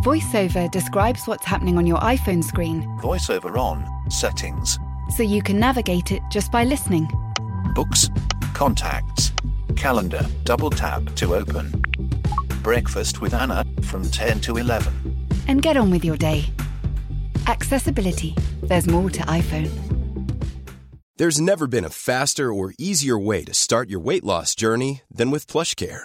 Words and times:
VoiceOver 0.00 0.70
describes 0.70 1.26
what's 1.26 1.44
happening 1.44 1.76
on 1.76 1.86
your 1.86 1.98
iPhone 1.98 2.42
screen. 2.42 2.84
VoiceOver 3.02 3.58
on, 3.58 3.86
settings. 4.10 4.78
So 5.14 5.22
you 5.22 5.42
can 5.42 5.60
navigate 5.60 6.10
it 6.10 6.22
just 6.30 6.50
by 6.50 6.64
listening. 6.64 7.06
Books, 7.74 8.08
contacts, 8.54 9.30
calendar, 9.76 10.26
double 10.44 10.70
tap 10.70 11.04
to 11.16 11.34
open. 11.34 11.84
Breakfast 12.62 13.20
with 13.20 13.34
Anna 13.34 13.62
from 13.82 14.08
10 14.08 14.40
to 14.40 14.56
11. 14.56 15.26
And 15.48 15.60
get 15.60 15.76
on 15.76 15.90
with 15.90 16.02
your 16.02 16.16
day. 16.16 16.46
Accessibility. 17.46 18.34
There's 18.62 18.86
more 18.86 19.10
to 19.10 19.20
iPhone. 19.24 19.70
There's 21.18 21.38
never 21.38 21.66
been 21.66 21.84
a 21.84 21.90
faster 21.90 22.50
or 22.50 22.72
easier 22.78 23.18
way 23.18 23.44
to 23.44 23.52
start 23.52 23.90
your 23.90 24.00
weight 24.00 24.24
loss 24.24 24.54
journey 24.54 25.02
than 25.10 25.30
with 25.30 25.46
PlushCare. 25.46 26.04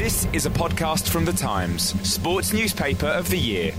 This 0.00 0.26
is 0.32 0.46
a 0.46 0.50
podcast 0.50 1.10
from 1.10 1.26
The 1.26 1.32
Times, 1.34 1.92
sports 2.08 2.54
newspaper 2.54 3.04
of 3.04 3.28
the 3.28 3.36
year. 3.36 3.72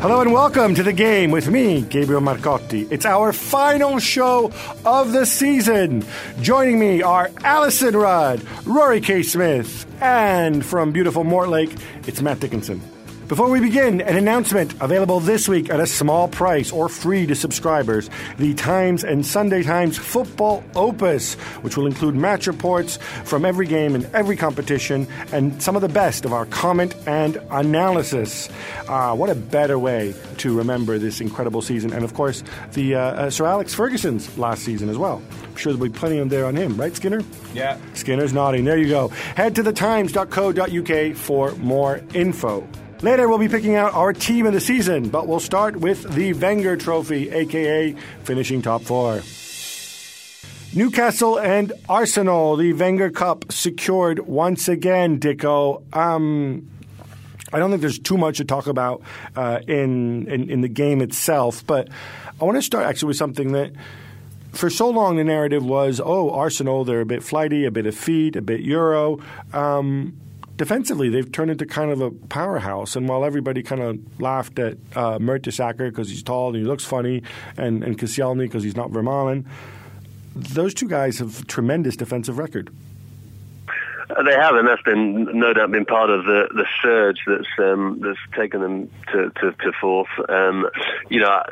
Hello 0.00 0.20
and 0.20 0.32
welcome 0.32 0.76
to 0.76 0.84
the 0.84 0.92
game 0.92 1.32
with 1.32 1.50
me, 1.50 1.82
Gabriel 1.82 2.20
Marcotti. 2.20 2.86
It's 2.92 3.04
our 3.04 3.32
final 3.32 3.98
show 3.98 4.52
of 4.86 5.10
the 5.10 5.26
season. 5.26 6.04
Joining 6.40 6.78
me 6.78 7.02
are 7.02 7.26
Alyson 7.42 8.00
Rudd, 8.00 8.40
Rory 8.64 9.00
K. 9.00 9.24
Smith, 9.24 9.84
and 10.00 10.64
from 10.64 10.92
beautiful 10.92 11.24
Mortlake, 11.24 11.76
it's 12.06 12.22
Matt 12.22 12.38
Dickinson. 12.38 12.80
Before 13.28 13.48
we 13.48 13.58
begin, 13.58 14.02
an 14.02 14.18
announcement 14.18 14.74
available 14.82 15.18
this 15.18 15.48
week 15.48 15.70
at 15.70 15.80
a 15.80 15.86
small 15.86 16.28
price 16.28 16.70
or 16.70 16.90
free 16.90 17.24
to 17.24 17.34
subscribers 17.34 18.10
the 18.36 18.52
Times 18.52 19.02
and 19.02 19.24
Sunday 19.24 19.62
Times 19.62 19.96
Football 19.96 20.62
Opus, 20.74 21.32
which 21.62 21.78
will 21.78 21.86
include 21.86 22.14
match 22.14 22.46
reports 22.46 22.98
from 23.24 23.46
every 23.46 23.66
game 23.66 23.94
and 23.94 24.04
every 24.14 24.36
competition 24.36 25.08
and 25.32 25.62
some 25.62 25.74
of 25.74 25.80
the 25.80 25.88
best 25.88 26.26
of 26.26 26.34
our 26.34 26.44
comment 26.44 26.94
and 27.06 27.36
analysis. 27.50 28.50
Uh, 28.88 29.16
what 29.16 29.30
a 29.30 29.34
better 29.34 29.78
way 29.78 30.14
to 30.36 30.54
remember 30.54 30.98
this 30.98 31.22
incredible 31.22 31.62
season, 31.62 31.94
and 31.94 32.04
of 32.04 32.12
course, 32.12 32.44
the 32.72 32.94
uh, 32.94 33.00
uh, 33.00 33.30
Sir 33.30 33.46
Alex 33.46 33.72
Ferguson's 33.72 34.36
last 34.36 34.64
season 34.64 34.90
as 34.90 34.98
well. 34.98 35.22
I'm 35.44 35.56
sure 35.56 35.72
there'll 35.72 35.88
be 35.88 35.98
plenty 35.98 36.18
of 36.18 36.28
there 36.28 36.44
on 36.44 36.56
him, 36.56 36.76
right, 36.76 36.94
Skinner? 36.94 37.22
Yeah. 37.54 37.78
Skinner's 37.94 38.34
nodding. 38.34 38.66
There 38.66 38.76
you 38.76 38.88
go. 38.88 39.08
Head 39.08 39.54
to 39.54 39.62
thetimes.co.uk 39.62 41.16
for 41.16 41.52
more 41.52 42.02
info. 42.12 42.68
Later, 43.04 43.28
we'll 43.28 43.36
be 43.36 43.48
picking 43.50 43.74
out 43.74 43.92
our 43.92 44.14
team 44.14 44.46
of 44.46 44.54
the 44.54 44.60
season, 44.62 45.10
but 45.10 45.26
we'll 45.26 45.38
start 45.38 45.76
with 45.76 46.14
the 46.14 46.32
Wenger 46.32 46.74
Trophy, 46.74 47.28
aka 47.28 47.92
finishing 48.22 48.62
top 48.62 48.80
four. 48.80 49.20
Newcastle 50.74 51.38
and 51.38 51.74
Arsenal, 51.86 52.56
the 52.56 52.72
Wenger 52.72 53.10
Cup 53.10 53.52
secured 53.52 54.20
once 54.20 54.68
again, 54.68 55.20
Dicko. 55.20 55.82
Um, 55.94 56.66
I 57.52 57.58
don't 57.58 57.68
think 57.68 57.82
there's 57.82 57.98
too 57.98 58.16
much 58.16 58.38
to 58.38 58.46
talk 58.46 58.68
about 58.68 59.02
uh, 59.36 59.60
in, 59.68 60.26
in 60.26 60.48
in 60.48 60.60
the 60.62 60.68
game 60.68 61.02
itself, 61.02 61.62
but 61.66 61.90
I 62.40 62.44
want 62.46 62.56
to 62.56 62.62
start 62.62 62.86
actually 62.86 63.08
with 63.08 63.18
something 63.18 63.52
that 63.52 63.72
for 64.52 64.70
so 64.70 64.88
long 64.88 65.16
the 65.16 65.24
narrative 65.24 65.62
was, 65.62 66.00
oh, 66.02 66.30
Arsenal, 66.30 66.86
they're 66.86 67.02
a 67.02 67.06
bit 67.06 67.22
flighty, 67.22 67.66
a 67.66 67.70
bit 67.70 67.84
effete, 67.84 68.34
a 68.34 68.40
bit 68.40 68.60
Euro. 68.60 69.18
Um, 69.52 70.16
defensively, 70.56 71.08
they've 71.08 71.30
turned 71.30 71.50
into 71.50 71.66
kind 71.66 71.90
of 71.90 72.00
a 72.00 72.10
powerhouse. 72.10 72.96
And 72.96 73.08
while 73.08 73.24
everybody 73.24 73.62
kind 73.62 73.82
of 73.82 74.20
laughed 74.20 74.58
at 74.58 74.74
uh, 74.94 75.18
Mertesacker 75.18 75.90
because 75.90 76.08
he's 76.08 76.22
tall 76.22 76.48
and 76.48 76.56
he 76.56 76.64
looks 76.64 76.84
funny, 76.84 77.22
and, 77.56 77.82
and 77.82 77.98
because 78.46 78.62
he's 78.62 78.76
not 78.76 78.90
Vermaelen, 78.90 79.44
those 80.34 80.74
two 80.74 80.88
guys 80.88 81.18
have 81.18 81.46
tremendous 81.46 81.96
defensive 81.96 82.38
record. 82.38 82.70
Uh, 84.10 84.22
They 84.22 84.34
have, 84.34 84.54
and 84.54 84.68
that's 84.68 84.82
been 84.82 85.38
no 85.38 85.52
doubt 85.52 85.70
been 85.70 85.84
part 85.84 86.10
of 86.10 86.24
the, 86.24 86.48
the 86.52 86.66
surge 86.82 87.20
that's 87.26 87.48
um, 87.58 88.00
that's 88.02 88.18
taken 88.36 88.60
them 88.60 88.90
to, 89.12 89.30
to, 89.40 89.52
to 89.52 89.72
fourth. 89.80 90.08
Um, 90.28 90.68
you 91.08 91.20
know, 91.20 91.42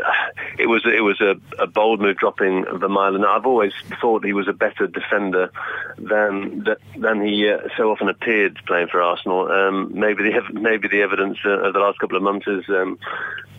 it 0.59 0.67
was 0.67 0.83
it 0.85 1.03
was 1.03 1.21
a, 1.21 1.37
a 1.63 1.67
bold 1.67 2.01
move 2.01 2.17
dropping 2.17 2.65
Vermaelen. 2.65 3.17
And 3.17 3.27
I've 3.27 3.47
always 3.47 3.73
thought 4.01 4.25
he 4.25 4.33
was 4.33 4.49
a 4.49 4.53
better 4.53 4.87
defender 4.87 5.51
than 5.99 6.67
than 6.97 7.27
he 7.27 7.49
uh, 7.49 7.69
so 7.77 7.91
often 7.91 8.09
appeared 8.09 8.59
playing 8.67 8.89
for 8.89 9.03
Arsenal. 9.03 9.51
Um, 9.51 9.91
maybe 9.99 10.23
the 10.25 10.43
maybe 10.53 10.89
the 10.89 11.03
evidence 11.03 11.39
uh, 11.45 11.51
of 11.51 11.73
the 11.73 11.81
last 11.81 11.99
couple 11.99 12.17
of 12.17 12.23
months 12.23 12.47
is 12.47 12.65
um, 12.69 12.99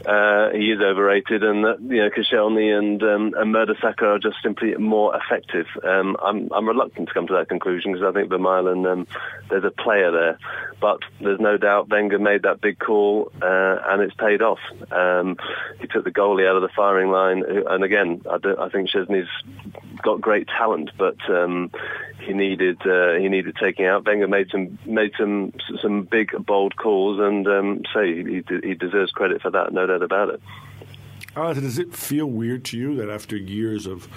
uh, 0.06 0.50
he 0.52 0.72
is 0.72 0.82
overrated, 0.82 1.44
and 1.44 1.64
that 1.64 1.80
you 1.82 2.02
know 2.02 2.10
Koscielny 2.10 2.78
and 2.78 3.02
um, 3.04 3.34
and 3.38 3.54
Mertesacker 3.54 4.04
are 4.04 4.20
just 4.20 4.38
simply 4.44 4.76
more 4.76 5.16
effective. 5.16 5.68
Um, 5.84 6.18
I'm 6.22 6.52
I'm 6.52 6.68
reluctant 6.68 7.08
to 7.08 7.14
come 7.14 7.28
to 7.28 7.34
that 7.34 7.50
conclusion 7.50 7.94
because 7.94 8.08
I 8.08 8.12
think 8.12 8.30
Vermaelen 8.30 8.92
um, 8.92 9.08
there's 9.50 9.64
a 9.64 9.72
player 9.72 10.12
there, 10.12 10.38
but 10.82 11.00
there's 11.22 11.40
no 11.40 11.58
doubt 11.58 11.90
Wenger 11.90 12.20
made 12.20 12.44
that 12.44 12.60
big 12.60 12.80
call 12.80 13.32
uh, 13.42 13.78
and 13.86 14.02
it's 14.02 14.16
paid 14.16 14.42
off. 14.42 14.60
Um, 14.92 15.38
he 15.80 15.88
took 15.88 16.04
the 16.04 16.12
goalie 16.12 16.48
out 16.50 16.56
of 16.56 16.62
the 16.62 16.70
firing 16.76 17.10
line, 17.10 17.44
and 17.46 17.84
again, 17.84 18.22
I, 18.30 18.38
do, 18.38 18.56
I 18.58 18.70
think 18.70 18.90
Szczesny's 18.90 19.30
got 20.02 20.22
great 20.22 20.48
talent, 20.48 20.92
but 20.98 21.18
um, 21.30 21.72
he 22.26 22.34
needed 22.34 22.80
uh, 22.86 23.14
he 23.20 23.30
needed 23.30 23.56
taking 23.62 23.86
out. 23.86 24.06
Wenger 24.06 24.28
made 24.28 24.48
some 24.52 24.78
made 24.86 25.12
some 25.18 25.54
some 25.82 26.04
big 26.04 26.32
bold 26.46 26.76
calls, 26.78 27.20
and 27.20 27.48
um, 27.48 27.82
so 27.94 28.02
he, 28.02 28.44
he 28.64 28.74
deserves 28.74 29.12
credit 29.12 29.42
for 29.42 29.52
that, 29.52 29.74
no 29.74 29.86
doubt 29.86 30.04
about 30.04 30.30
it. 30.30 30.42
Uh, 31.36 31.54
does 31.54 31.80
it 31.80 31.94
feel 31.94 32.28
weird 32.28 32.64
to 32.66 32.78
you 32.78 32.96
that 32.96 33.10
after 33.10 33.36
years 33.36 33.88
of 33.88 34.08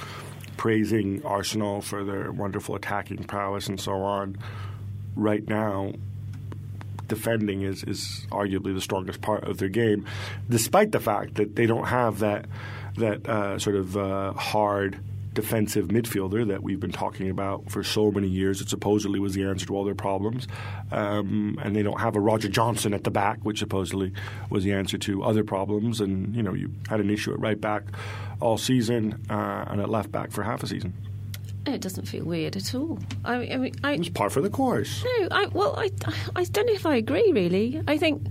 praising 0.56 1.24
Arsenal 1.24 1.80
for 1.80 2.04
their 2.04 2.30
wonderful 2.32 2.74
attacking 2.74 3.24
prowess 3.24 3.68
and 3.68 3.80
so 3.80 3.92
on, 3.92 4.36
right 5.14 5.46
now 5.46 5.92
defending 7.08 7.62
is, 7.62 7.84
is 7.84 8.26
arguably 8.30 8.74
the 8.74 8.80
strongest 8.80 9.20
part 9.20 9.44
of 9.44 9.58
their 9.58 9.68
game, 9.68 10.06
despite 10.48 10.92
the 10.92 11.00
fact 11.00 11.36
that 11.36 11.56
they 11.56 11.66
don't 11.66 11.86
have 11.86 12.18
that 12.20 12.46
that 12.96 13.28
uh, 13.28 13.58
sort 13.58 13.76
of 13.76 13.96
uh, 13.96 14.32
hard 14.32 14.98
defensive 15.36 15.88
midfielder 15.88 16.48
that 16.48 16.64
we've 16.64 16.80
been 16.80 16.90
talking 16.90 17.30
about 17.30 17.70
for 17.70 17.84
so 17.84 18.10
many 18.10 18.26
years. 18.26 18.60
It 18.60 18.68
supposedly 18.68 19.20
was 19.20 19.34
the 19.34 19.44
answer 19.44 19.66
to 19.66 19.76
all 19.76 19.84
their 19.84 19.94
problems. 19.94 20.48
Um, 20.90 21.56
and 21.62 21.76
they 21.76 21.84
don't 21.84 22.00
have 22.00 22.16
a 22.16 22.20
Roger 22.20 22.48
Johnson 22.48 22.92
at 22.92 23.04
the 23.04 23.10
back, 23.12 23.38
which 23.42 23.60
supposedly 23.60 24.12
was 24.50 24.64
the 24.64 24.72
answer 24.72 24.98
to 24.98 25.22
other 25.22 25.44
problems. 25.44 26.00
And, 26.00 26.34
you 26.34 26.42
know, 26.42 26.54
you 26.54 26.72
had 26.88 26.98
an 26.98 27.10
issue 27.10 27.32
at 27.32 27.38
right 27.38 27.60
back 27.60 27.84
all 28.40 28.58
season 28.58 29.24
uh, 29.30 29.66
and 29.68 29.80
at 29.80 29.88
left 29.88 30.10
back 30.10 30.32
for 30.32 30.42
half 30.42 30.64
a 30.64 30.66
season. 30.66 30.92
It 31.66 31.80
doesn't 31.80 32.06
feel 32.06 32.24
weird 32.24 32.56
at 32.56 32.74
all. 32.74 32.98
I 33.24 33.38
mean, 33.38 33.52
I, 33.52 33.56
mean, 33.56 33.74
I 33.84 33.92
It 33.92 33.98
was 33.98 34.08
par 34.08 34.30
for 34.30 34.40
the 34.40 34.50
course. 34.50 35.04
no, 35.04 35.28
I 35.30 35.46
well, 35.52 35.74
I, 35.76 35.90
I 36.34 36.44
don't 36.44 36.66
know 36.66 36.72
if 36.72 36.86
I 36.86 36.96
agree. 36.96 37.32
Really, 37.32 37.82
I 37.86 37.98
think, 37.98 38.26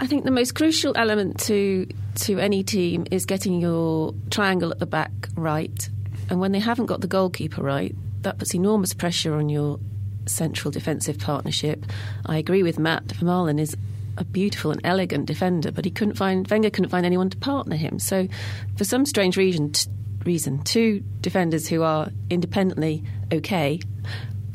I 0.00 0.06
think 0.06 0.24
the 0.24 0.30
most 0.30 0.54
crucial 0.54 0.92
element 0.96 1.40
to 1.40 1.86
to 2.16 2.38
any 2.38 2.62
team 2.62 3.06
is 3.10 3.26
getting 3.26 3.60
your 3.60 4.14
triangle 4.30 4.70
at 4.70 4.78
the 4.78 4.86
back 4.86 5.10
right, 5.36 5.88
and 6.28 6.40
when 6.40 6.52
they 6.52 6.58
haven't 6.58 6.86
got 6.86 7.00
the 7.00 7.06
goalkeeper 7.06 7.62
right, 7.62 7.94
that 8.22 8.38
puts 8.38 8.54
enormous 8.54 8.94
pressure 8.94 9.34
on 9.34 9.48
your 9.48 9.78
central 10.26 10.70
defensive 10.70 11.18
partnership. 11.18 11.84
I 12.24 12.38
agree 12.38 12.62
with 12.62 12.78
Matt. 12.78 13.06
Vermaelen 13.08 13.60
is 13.60 13.76
a 14.16 14.24
beautiful 14.24 14.70
and 14.70 14.80
elegant 14.82 15.26
defender, 15.26 15.70
but 15.70 15.84
he 15.84 15.90
couldn't 15.90 16.16
find 16.16 16.48
Wenger 16.48 16.70
couldn't 16.70 16.90
find 16.90 17.06
anyone 17.06 17.30
to 17.30 17.36
partner 17.36 17.76
him. 17.76 17.98
So, 17.98 18.28
for 18.76 18.84
some 18.84 19.06
strange 19.06 19.36
reason, 19.36 19.72
t- 19.72 19.90
reason, 20.24 20.62
two 20.64 21.04
defenders 21.20 21.68
who 21.68 21.82
are 21.82 22.10
independently 22.30 23.04
okay 23.32 23.80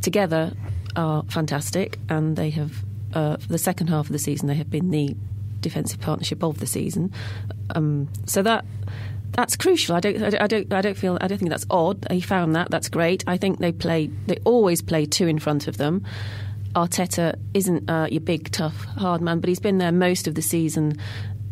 together 0.02 0.54
are 0.96 1.24
fantastic, 1.30 2.00
and 2.10 2.36
they 2.36 2.50
have 2.50 2.84
uh, 3.14 3.38
for 3.38 3.48
the 3.48 3.58
second 3.58 3.88
half 3.88 4.08
of 4.08 4.12
the 4.12 4.20
season 4.20 4.48
they 4.48 4.56
have 4.56 4.70
been 4.70 4.90
the 4.90 5.16
defensive 5.62 6.00
partnership 6.00 6.44
of 6.44 6.60
the 6.60 6.68
season. 6.68 7.12
Um, 7.76 8.10
so 8.26 8.42
that 8.42 8.66
that's 9.32 9.56
crucial. 9.56 9.96
I 9.96 10.02
don't, 10.02 10.22
I 10.22 10.48
don't, 10.48 10.74
I 10.74 10.82
don't, 10.82 10.98
feel, 10.98 11.18
I 11.22 11.28
don't 11.28 11.38
think 11.38 11.52
that's 11.52 11.66
odd. 11.70 12.06
He 12.12 12.20
found 12.20 12.54
that. 12.56 12.70
That's 12.70 12.90
great. 12.90 13.24
I 13.28 13.38
think 13.38 13.60
they 13.60 13.72
play, 13.72 14.08
they 14.28 14.36
always 14.44 14.82
play 14.82 15.06
two 15.06 15.26
in 15.26 15.40
front 15.40 15.70
of 15.70 15.78
them. 15.78 16.06
Arteta 16.76 17.38
isn't 17.54 17.90
uh, 17.90 18.08
your 18.12 18.20
big, 18.20 18.52
tough, 18.52 18.84
hard 18.98 19.22
man, 19.22 19.40
but 19.40 19.48
he's 19.48 19.60
been 19.60 19.78
there 19.78 19.92
most 19.94 20.28
of 20.28 20.36
the 20.36 20.42
season 20.42 20.98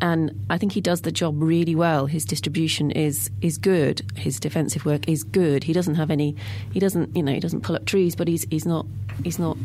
and 0.01 0.45
I 0.49 0.57
think 0.57 0.71
he 0.71 0.81
does 0.81 1.01
the 1.01 1.11
job 1.11 1.41
really 1.41 1.75
well. 1.75 2.05
His 2.05 2.25
distribution 2.25 2.91
is 2.91 3.29
is 3.41 3.57
good. 3.57 4.01
His 4.15 4.39
defensive 4.39 4.85
work 4.85 5.07
is 5.07 5.23
good. 5.23 5.63
He 5.63 5.73
doesn't 5.73 5.95
have 5.95 6.09
any. 6.09 6.35
He 6.71 6.79
doesn't 6.79 7.15
you 7.15 7.23
know 7.23 7.33
he 7.33 7.39
doesn't 7.39 7.61
pull 7.61 7.75
up 7.75 7.85
trees, 7.85 8.15
but 8.15 8.27
he's 8.27 8.45
he's 8.49 8.65
not 8.65 8.85
he's 9.23 9.39
not 9.39 9.57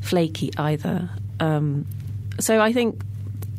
flaky 0.00 0.50
either. 0.56 1.10
Um, 1.40 1.86
so 2.40 2.60
I 2.60 2.72
think 2.72 3.02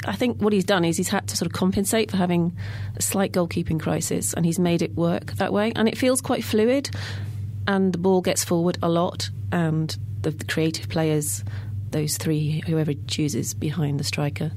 I 0.06 0.16
think 0.16 0.42
what 0.42 0.54
he's 0.54 0.63
done 0.63 0.86
is 0.86 0.98
he's 0.98 1.10
had 1.10 1.28
to 1.28 1.38
sort 1.38 1.48
of 1.48 1.54
compensate 1.54 2.10
for 2.12 2.18
having 2.18 2.56
a 2.96 3.01
slight 3.01 3.31
goalkeeping 3.31 3.80
crisis, 3.80 4.34
and 4.34 4.46
he's 4.46 4.60
made 4.60 4.81
it 4.81 4.96
work 4.96 5.34
that 5.34 5.51
way. 5.51 5.72
And 5.75 5.88
it 5.88 5.98
feels 5.98 6.22
quite 6.22 6.44
fluid, 6.44 6.90
and 7.68 7.94
the 7.94 7.98
ball 7.98 8.22
gets 8.22 8.44
forward 8.44 8.78
a 8.81 8.90
lot, 8.90 9.30
and 9.51 9.96
the, 10.22 10.31
the 10.31 10.46
creative 10.46 10.90
players, 10.90 11.44
those 11.92 12.18
three, 12.18 12.63
whoever 12.66 12.94
chooses 13.07 13.54
behind 13.54 14.00
the 14.00 14.04
striker, 14.04 14.51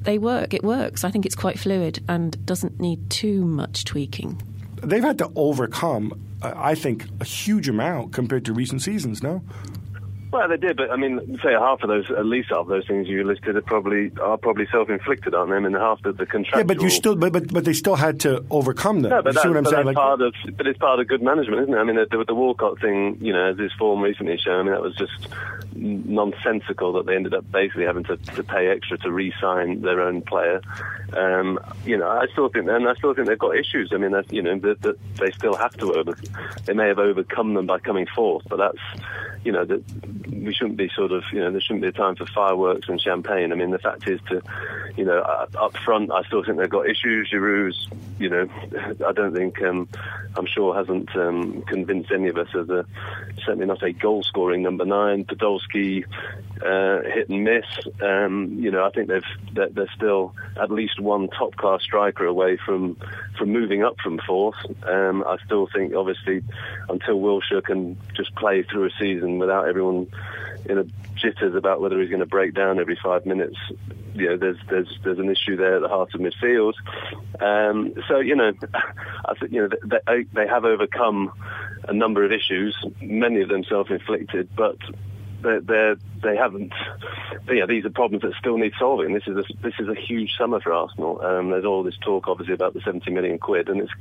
they 0.00 0.18
work. 0.18 0.54
It 0.54 0.62
works. 0.62 1.04
I 1.04 1.10
think 1.10 1.26
it's 1.26 1.34
quite 1.34 1.58
fluid 1.58 2.02
and 2.08 2.44
doesn't 2.46 2.80
need 2.80 3.10
too 3.10 3.44
much 3.44 3.84
tweaking. 3.84 4.40
They've 4.82 5.02
had 5.02 5.18
to 5.18 5.30
overcome, 5.34 6.12
uh, 6.40 6.52
I 6.54 6.76
think, 6.76 7.06
a 7.20 7.24
huge 7.24 7.68
amount 7.68 8.12
compared 8.12 8.44
to 8.44 8.52
recent 8.52 8.82
seasons. 8.82 9.22
No. 9.22 9.42
Well, 10.30 10.46
they 10.48 10.58
did, 10.58 10.76
but 10.76 10.90
I 10.90 10.96
mean, 10.96 11.38
say 11.42 11.52
half 11.52 11.82
of 11.82 11.88
those, 11.88 12.10
at 12.10 12.26
least 12.26 12.50
half 12.50 12.58
of 12.60 12.68
those 12.68 12.86
things 12.86 13.08
you 13.08 13.24
listed 13.24 13.56
are 13.56 13.62
probably 13.62 14.12
are 14.20 14.36
probably 14.36 14.66
self-inflicted, 14.70 15.34
aren't 15.34 15.50
they? 15.50 15.56
I 15.56 15.60
mean, 15.60 15.72
half 15.72 16.04
of 16.04 16.18
the 16.18 16.26
contractual. 16.26 16.58
Yeah, 16.60 16.64
but 16.64 16.82
you 16.82 16.90
still, 16.90 17.16
but 17.16 17.32
but, 17.32 17.52
but 17.52 17.64
they 17.64 17.72
still 17.72 17.96
had 17.96 18.20
to 18.20 18.44
overcome 18.50 19.00
them. 19.00 19.10
No, 19.10 19.22
but, 19.22 19.34
you 19.34 19.40
see 19.40 19.48
what 19.48 19.56
I'm 19.56 19.64
but 19.64 19.70
saying? 19.70 19.86
that's 19.86 19.96
Like, 19.96 19.96
part 19.96 20.20
of, 20.20 20.34
but 20.56 20.66
it's 20.66 20.78
part 20.78 21.00
of 21.00 21.08
good 21.08 21.22
management, 21.22 21.62
isn't 21.62 21.74
it? 21.74 21.78
I 21.78 21.84
mean, 21.84 21.96
the, 21.96 22.24
the 22.26 22.34
Walcott 22.34 22.78
thing, 22.80 23.16
you 23.22 23.32
know, 23.32 23.52
as 23.52 23.58
his 23.58 23.72
form 23.78 24.00
recently 24.02 24.36
shown, 24.36 24.60
I 24.60 24.62
mean, 24.64 24.72
that 24.72 24.82
was 24.82 24.94
just 24.96 25.28
nonsensical 25.74 26.92
that 26.94 27.06
they 27.06 27.14
ended 27.14 27.34
up 27.34 27.50
basically 27.50 27.84
having 27.84 28.04
to, 28.04 28.16
to 28.16 28.42
pay 28.42 28.68
extra 28.68 28.98
to 28.98 29.12
re-sign 29.12 29.80
their 29.82 30.00
own 30.00 30.22
player. 30.22 30.60
Um, 31.16 31.58
you 31.84 31.96
know, 31.96 32.08
I 32.08 32.26
still 32.32 32.48
think, 32.48 32.68
and 32.68 32.88
I 32.88 32.94
still 32.94 33.14
think 33.14 33.28
they've 33.28 33.38
got 33.38 33.56
issues. 33.56 33.90
I 33.92 33.96
mean, 33.96 34.12
that, 34.12 34.32
you 34.32 34.42
know, 34.42 34.58
that, 34.58 34.82
that 34.82 34.96
they 35.16 35.30
still 35.32 35.54
have 35.54 35.72
to 35.78 35.94
over. 35.94 36.16
They 36.64 36.74
may 36.74 36.88
have 36.88 36.98
overcome 36.98 37.54
them 37.54 37.66
by 37.66 37.78
coming 37.78 38.06
fourth, 38.14 38.44
but 38.48 38.56
that's, 38.56 39.02
you 39.44 39.52
know, 39.52 39.64
that 39.64 39.82
we 40.28 40.52
shouldn't 40.52 40.76
be 40.76 40.90
sort 40.94 41.12
of, 41.12 41.24
you 41.32 41.40
know, 41.40 41.50
there 41.50 41.60
shouldn't 41.60 41.82
be 41.82 41.88
a 41.88 41.92
time 41.92 42.16
for 42.16 42.26
fireworks 42.26 42.88
and 42.88 43.00
champagne. 43.00 43.52
I 43.52 43.54
mean, 43.54 43.70
the 43.70 43.78
fact 43.78 44.08
is 44.08 44.20
to, 44.28 44.42
you 44.96 45.04
know, 45.04 45.18
uh, 45.18 45.46
up 45.58 45.76
front, 45.78 46.10
I 46.12 46.22
still 46.24 46.44
think 46.44 46.58
they've 46.58 46.68
got 46.68 46.88
issues. 46.88 47.30
Giroud's, 47.30 47.88
you 48.18 48.28
know, 48.28 48.48
I 49.06 49.12
don't 49.12 49.34
think, 49.34 49.62
um, 49.62 49.88
I'm 50.36 50.46
sure 50.46 50.74
hasn't 50.74 51.14
um, 51.16 51.62
convinced 51.62 52.10
any 52.10 52.28
of 52.28 52.36
us 52.36 52.48
as 52.54 52.68
a, 52.68 52.84
certainly 53.44 53.66
not 53.66 53.82
a 53.82 53.92
goal-scoring 53.92 54.62
number 54.62 54.84
nine. 54.84 55.24
Podolski, 55.24 55.57
uh, 56.64 57.00
hit 57.02 57.28
and 57.28 57.44
miss. 57.44 57.64
Um, 58.02 58.56
you 58.58 58.70
know, 58.70 58.84
I 58.84 58.90
think 58.90 59.08
they've, 59.08 59.72
they're, 59.74 59.88
still 59.94 60.34
at 60.60 60.70
least 60.70 61.00
one 61.00 61.28
top-class 61.28 61.82
striker 61.82 62.26
away 62.26 62.58
from, 62.64 62.96
from 63.36 63.50
moving 63.50 63.82
up 63.82 63.96
from 64.02 64.20
fourth. 64.26 64.56
Um, 64.84 65.24
I 65.26 65.36
still 65.44 65.68
think, 65.72 65.94
obviously, 65.94 66.42
until 66.88 67.20
Wilshere 67.20 67.64
can 67.64 67.98
just 68.14 68.34
play 68.34 68.62
through 68.62 68.86
a 68.86 68.90
season 68.98 69.38
without 69.38 69.68
everyone 69.68 70.08
in 70.66 70.78
a 70.78 70.84
jitters 71.18 71.54
about 71.54 71.80
whether 71.80 72.00
he's 72.00 72.10
going 72.10 72.20
to 72.20 72.26
break 72.26 72.54
down 72.54 72.78
every 72.78 72.98
five 73.02 73.26
minutes. 73.26 73.56
You 74.14 74.30
know, 74.30 74.36
there's 74.36 74.58
there's 74.68 74.98
there's 75.04 75.18
an 75.18 75.30
issue 75.30 75.56
there 75.56 75.76
at 75.76 75.82
the 75.82 75.88
heart 75.88 76.14
of 76.14 76.20
midfield. 76.20 76.74
Um, 77.40 77.94
so 78.08 78.18
you 78.18 78.36
know, 78.36 78.52
I 79.24 79.34
think 79.38 79.52
you 79.52 79.62
know 79.62 79.98
they, 80.06 80.24
they 80.32 80.46
have 80.46 80.64
overcome 80.64 81.32
a 81.86 81.92
number 81.92 82.24
of 82.24 82.32
issues, 82.32 82.76
many 83.00 83.40
of 83.40 83.48
them 83.48 83.64
self-inflicted, 83.64 84.50
but 84.56 84.76
they're, 85.42 85.60
they're 85.60 85.96
they 86.22 86.36
haven't. 86.36 86.72
But 87.46 87.56
yeah, 87.56 87.66
these 87.66 87.84
are 87.84 87.90
problems 87.90 88.22
that 88.22 88.32
still 88.38 88.58
need 88.58 88.72
solving. 88.78 89.14
This 89.14 89.26
is 89.26 89.36
a, 89.36 89.44
this 89.62 89.74
is 89.78 89.88
a 89.88 89.94
huge 89.94 90.32
summer 90.36 90.60
for 90.60 90.72
Arsenal. 90.72 91.20
Um, 91.24 91.50
there's 91.50 91.64
all 91.64 91.82
this 91.82 91.96
talk, 91.98 92.28
obviously, 92.28 92.54
about 92.54 92.74
the 92.74 92.80
70 92.80 93.10
million 93.10 93.38
quid, 93.38 93.68
and 93.68 93.80
it's 93.80 93.92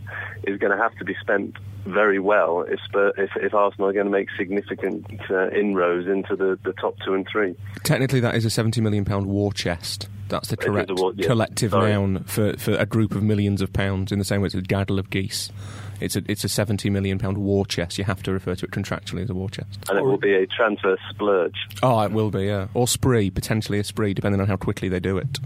it's 0.44 0.60
going 0.60 0.76
to 0.76 0.82
have 0.82 0.96
to 0.98 1.06
be 1.06 1.16
spent 1.22 1.56
very 1.86 2.20
well 2.20 2.62
if 2.62 2.80
if, 3.18 3.30
if 3.36 3.54
Arsenal 3.54 3.90
are 3.90 3.94
going 3.94 4.06
to 4.06 4.12
make 4.12 4.30
significant 4.38 5.06
uh, 5.30 5.50
inroads 5.50 6.08
into 6.08 6.36
the, 6.36 6.60
the 6.64 6.74
top 6.74 6.96
two 7.06 7.14
and 7.14 7.28
three. 7.32 7.56
Technically, 7.84 8.20
that 8.20 8.36
is 8.36 8.46
a 8.46 8.50
seventy 8.50 8.82
million 8.82 9.06
pound 9.06 9.28
war 9.28 9.54
chest. 9.54 10.10
That's 10.30 10.50
the 10.50 10.58
correct 10.58 10.92
war- 10.92 11.14
yeah. 11.16 11.26
collective 11.26 11.72
Sorry. 11.72 11.92
noun 11.92 12.24
for, 12.26 12.58
for 12.58 12.74
a 12.74 12.86
group 12.86 13.16
of 13.16 13.24
millions 13.24 13.62
of 13.62 13.72
pounds. 13.72 14.12
In 14.12 14.20
the 14.20 14.26
same 14.26 14.42
way 14.42 14.48
as 14.48 14.56
a 14.56 14.62
gaddle 14.62 15.00
of 15.00 15.10
geese, 15.10 15.52
it's 16.00 16.16
a 16.16 16.24
it's 16.28 16.44
a 16.44 16.50
seventy 16.50 16.90
million 16.90 17.20
pound 17.20 17.38
war 17.38 17.66
chest. 17.66 17.98
You 17.98 18.04
have 18.04 18.24
to 18.24 18.32
refer 18.32 18.56
to 18.56 18.66
it 18.66 18.72
contractually 18.72 19.24
as 19.24 19.30
a 19.30 19.34
war 19.34 19.50
chest. 19.50 19.80
And 19.90 19.98
it 19.98 20.04
will 20.04 20.18
be 20.18 20.34
a 20.34 20.46
transfer 20.48 20.98
splurge. 21.10 21.56
Oh, 21.84 22.00
it 22.02 22.12
will 22.12 22.32
be, 22.32 22.46
yeah, 22.46 22.68
or 22.74 22.88
spree, 22.88 23.30
potentially 23.30 23.80
a 23.80 23.84
spree, 23.84 24.14
depending 24.14 24.42
on 24.42 24.48
how 24.48 24.58
quickly 24.58 24.90
they 24.90 25.00
do 25.00 25.18
it. 25.18 25.40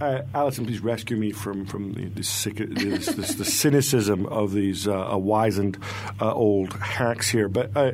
Uh, 0.00 0.22
Alyson, 0.34 0.66
please 0.66 0.80
rescue 0.80 1.16
me 1.16 1.30
from 1.30 1.64
from 1.64 1.92
the, 1.92 2.06
the, 2.06 2.24
sick, 2.24 2.56
this, 2.56 3.06
this, 3.06 3.34
the 3.34 3.44
cynicism 3.44 4.26
of 4.26 4.52
these 4.52 4.88
uh, 4.88 5.16
wizened 5.16 5.78
uh, 6.20 6.32
old 6.32 6.72
hacks 6.72 7.30
here. 7.30 7.48
But 7.48 7.76
uh, 7.76 7.92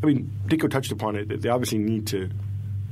I 0.00 0.06
mean, 0.06 0.30
Dicko 0.46 0.70
touched 0.70 0.92
upon 0.92 1.16
it. 1.16 1.42
They 1.42 1.48
obviously 1.48 1.78
need 1.78 2.06
to 2.08 2.30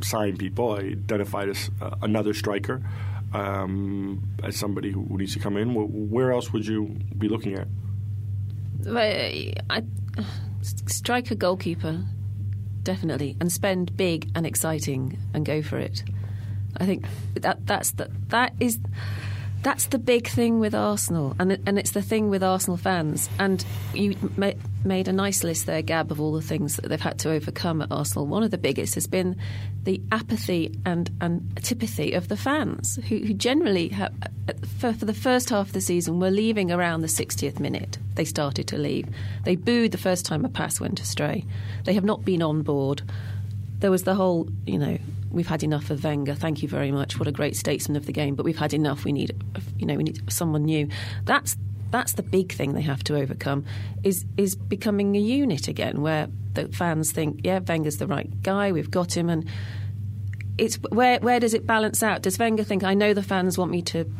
sign 0.03 0.37
people. 0.37 0.73
I 0.73 0.79
identified 0.79 1.49
as 1.49 1.71
uh, 1.81 1.95
another 2.03 2.35
striker 2.35 2.83
um, 3.33 4.23
as 4.43 4.57
somebody 4.57 4.91
who, 4.91 5.05
who 5.05 5.19
needs 5.19 5.35
to 5.35 5.39
come 5.39 5.57
in. 5.57 5.73
Where 6.11 6.33
else 6.33 6.53
would 6.53 6.67
you 6.67 6.97
be 7.17 7.29
looking 7.29 7.55
at? 7.55 7.69
I, 8.89 9.83
strike 10.87 11.31
a 11.31 11.35
goalkeeper, 11.35 12.05
definitely, 12.83 13.37
and 13.41 13.51
spend 13.51 13.97
big 13.97 14.31
and 14.35 14.47
exciting 14.47 15.19
and 15.35 15.45
go 15.45 15.63
for 15.63 15.79
it. 15.79 16.03
I 16.79 16.87
think 16.87 17.07
that 17.35 17.67
that's 17.67 17.93
the, 17.93 18.11
that 18.29 18.53
is 18.61 18.79
that's 19.67 19.89
the 19.89 19.99
big 19.99 20.29
thing 20.29 20.61
with 20.61 20.77
Arsenal, 20.77 21.35
and 21.41 21.59
and 21.67 21.77
it's 21.77 21.91
the 21.91 22.01
thing 22.01 22.31
with 22.31 22.41
Arsenal 22.41 22.77
fans. 22.77 23.29
And 23.41 23.67
you 23.95 24.17
ma- 24.37 24.53
made 24.85 25.09
a 25.09 25.13
nice 25.13 25.43
list 25.43 25.67
there, 25.67 25.83
Gab, 25.83 26.13
of 26.13 26.21
all 26.21 26.33
the 26.35 26.41
things 26.41 26.77
that 26.77 26.89
they've 26.89 27.01
had 27.01 27.19
to 27.19 27.33
overcome 27.33 27.83
at 27.83 27.91
Arsenal. 27.91 28.29
One 28.29 28.45
of 28.45 28.53
the 28.53 28.59
biggest 28.59 28.95
has 28.95 29.09
been 29.09 29.35
the 29.83 30.01
apathy 30.13 30.79
and, 30.87 31.11
and 31.21 31.53
antipathy 31.57 32.13
of 32.13 32.29
the 32.29 32.37
fans, 32.37 33.01
who, 33.09 33.19
who 33.19 33.35
generally, 33.35 33.89
have, 33.89 34.13
for, 34.79 34.93
for 34.93 35.05
the 35.05 35.13
first 35.13 35.51
half 35.51 35.67
of 35.67 35.73
the 35.73 35.81
season, 35.81 36.21
were 36.21 36.31
leaving 36.31 36.71
around 36.71 37.01
the 37.01 37.09
60th 37.09 37.59
minute. 37.59 37.99
They 38.15 38.25
started 38.25 38.69
to 38.69 38.79
leave. 38.79 39.09
They 39.43 39.57
booed 39.57 39.91
the 39.91 39.99
first 39.99 40.25
time 40.25 40.45
a 40.45 40.49
pass 40.49 40.79
went 40.79 41.01
astray. 41.01 41.45
They 41.83 41.95
have 41.95 42.05
not 42.05 42.25
been 42.25 42.41
on 42.41 42.63
board 42.63 43.03
there 43.81 43.91
was 43.91 44.05
the 44.05 44.15
whole, 44.15 44.49
you 44.67 44.79
know, 44.79 44.99
we've 45.31 45.47
had 45.47 45.63
enough 45.63 45.91
of 45.91 46.05
Wenger. 46.05 46.35
Thank 46.35 46.63
you 46.63 46.69
very 46.69 46.91
much. 46.93 47.19
What 47.19 47.29
a 47.29 47.33
great 47.33 47.57
statesman 47.57 47.97
of 47.97 48.07
the 48.07 48.13
game. 48.13 48.35
But 48.35 48.45
we've 48.45 48.59
had 48.59 48.75
enough. 48.75 49.05
We 49.05 49.13
need, 49.13 49.33
you 49.79 49.87
know, 49.87 49.97
we 49.97 50.05
need 50.05 50.33
someone 50.33 50.65
new. 50.65 50.89
That's 51.25 51.57
that's 51.91 52.15
the 52.15 52.23
big 52.23 52.53
thing 52.53 52.75
they 52.75 52.83
have 52.83 53.05
to 53.05 53.17
overcome. 53.17 53.65
Is 54.03 54.25
is 54.37 54.55
becoming 54.57 55.17
a 55.17 55.21
unit 55.21 55.69
again, 55.69 56.03
where 56.03 56.29
the 56.55 56.69
fans 56.69 57.13
think, 57.13 57.41
yeah, 57.45 57.61
Wenger's 57.61 57.99
the 57.99 58.07
right 58.07 58.43
guy. 58.43 58.73
We've 58.73 58.91
got 58.91 59.17
him, 59.17 59.29
and 59.29 59.49
it's 60.59 60.77
where 60.91 61.19
where 61.21 61.41
does 61.41 61.55
it 61.55 61.67
balance 61.67 62.03
out? 62.03 62.23
Does 62.23 62.39
Wenger 62.39 62.65
think 62.65 62.85
I 62.85 62.95
know 62.95 63.15
the 63.15 63.23
fans 63.23 63.59
want 63.59 63.71
me 63.71 63.83
to 63.83 64.11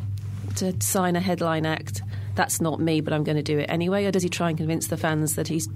to 0.57 0.75
sign 0.81 1.15
a 1.15 1.19
headline 1.19 1.65
act? 1.65 2.01
That's 2.35 2.61
not 2.61 2.79
me, 2.79 3.01
but 3.01 3.13
I'm 3.13 3.23
going 3.23 3.35
to 3.35 3.43
do 3.43 3.57
it 3.57 3.65
anyway. 3.67 4.05
Or 4.05 4.11
does 4.11 4.21
he 4.21 4.29
try 4.29 4.49
and 4.49 4.57
convince 4.57 4.87
the 4.87 4.97
fans 4.97 5.35
that 5.35 5.47
he's, 5.47 5.67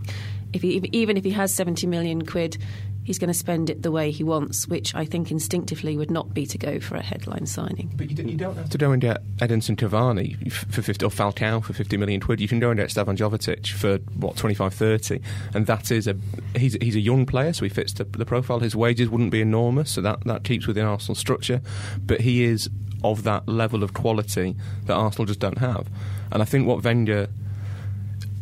if 0.54 0.62
he, 0.62 0.88
even 0.92 1.18
if 1.18 1.24
he 1.24 1.32
has 1.32 1.52
70 1.56 1.88
million 1.88 2.24
quid, 2.24 2.60
he's 3.04 3.18
going 3.18 3.30
to 3.30 3.34
spend 3.34 3.70
it 3.70 3.82
the 3.82 3.92
way 3.92 4.12
he 4.12 4.24
wants, 4.24 4.68
which 4.68 4.94
I 4.94 5.06
think 5.06 5.32
instinctively 5.32 5.98
would 5.98 6.12
not 6.12 6.34
be 6.34 6.46
to 6.46 6.58
go 6.58 6.80
for 6.80 6.96
a 6.96 7.02
headline 7.02 7.46
signing. 7.46 7.92
But 7.96 8.10
you 8.10 8.16
don't, 8.16 8.28
you 8.30 8.38
don't 8.38 8.56
have 8.56 8.70
to 8.70 8.78
go 8.78 8.92
and 8.92 9.02
get 9.02 9.24
Edinson 9.38 9.76
Cavani 9.76 10.52
for 10.52 10.82
50 10.82 11.06
or 11.06 11.10
Falcao 11.10 11.64
for 11.64 11.74
50 11.74 11.98
million 11.98 12.20
quid. 12.20 12.40
You 12.40 12.48
can 12.48 12.60
go 12.60 12.70
and 12.70 12.80
get 12.80 12.92
Stevan 12.92 13.18
Jovetic 13.18 13.68
for 13.68 13.98
what 14.18 14.36
25, 14.36 14.74
30, 14.74 15.22
and 15.54 15.66
that 15.68 15.92
is 15.92 16.08
a 16.08 16.16
he's 16.56 16.74
he's 16.76 16.96
a 16.96 17.00
young 17.00 17.26
player, 17.26 17.54
so 17.54 17.66
he 17.66 17.70
fits 17.70 17.94
the, 17.94 18.04
the 18.04 18.26
profile. 18.26 18.60
His 18.60 18.76
wages 18.76 19.10
wouldn't 19.10 19.32
be 19.32 19.42
enormous, 19.42 19.92
so 19.92 20.02
that 20.02 20.24
that 20.26 20.44
keeps 20.44 20.68
within 20.68 20.86
Arsenal 20.86 21.16
structure. 21.16 21.62
But 22.06 22.22
he 22.22 22.44
is 22.44 22.70
of 23.04 23.24
that 23.24 23.48
level 23.48 23.84
of 23.84 23.94
quality 23.94 24.56
that 24.86 24.94
Arsenal 24.94 25.26
just 25.26 25.40
don't 25.40 25.58
have, 25.58 25.88
and 26.32 26.42
I 26.42 26.46
think 26.46 26.68
what 26.68 26.84
Wenger. 26.84 27.28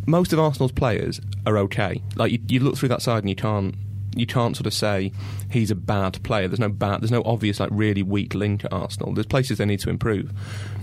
Most 0.06 0.34
of 0.34 0.40
Arsenal's 0.40 0.72
players 0.72 1.22
are 1.46 1.56
okay. 1.60 2.02
Like 2.16 2.32
you, 2.32 2.40
you 2.48 2.62
look 2.62 2.78
through 2.78 2.90
that 2.90 3.04
side 3.04 3.20
and 3.20 3.30
you 3.30 3.36
can't 3.36 3.76
you 4.16 4.26
can't 4.26 4.56
sort 4.56 4.68
of 4.68 4.74
say 4.74 5.12
he's 5.50 5.72
a 5.72 5.76
bad 5.76 6.22
player. 6.24 6.48
There's 6.48 6.60
no 6.60 6.70
bad. 6.70 7.02
There's 7.02 7.12
no 7.12 7.24
obvious 7.26 7.60
like 7.60 7.70
really 7.72 8.04
weak 8.04 8.34
link 8.34 8.66
at 8.66 8.74
Arsenal. 8.74 9.14
There's 9.14 9.28
places 9.28 9.58
they 9.58 9.66
need 9.66 9.80
to 9.82 9.90
improve, 9.90 10.32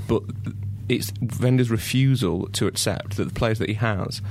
but 0.09 0.23
it's 0.88 1.12
Wenger's 1.40 1.71
refusal 1.71 2.49
to 2.50 2.66
accept 2.66 3.16
that 3.16 3.25
the 3.25 3.35
players 3.35 3.59
that 3.59 3.68
he 3.68 3.75
has 3.75 4.23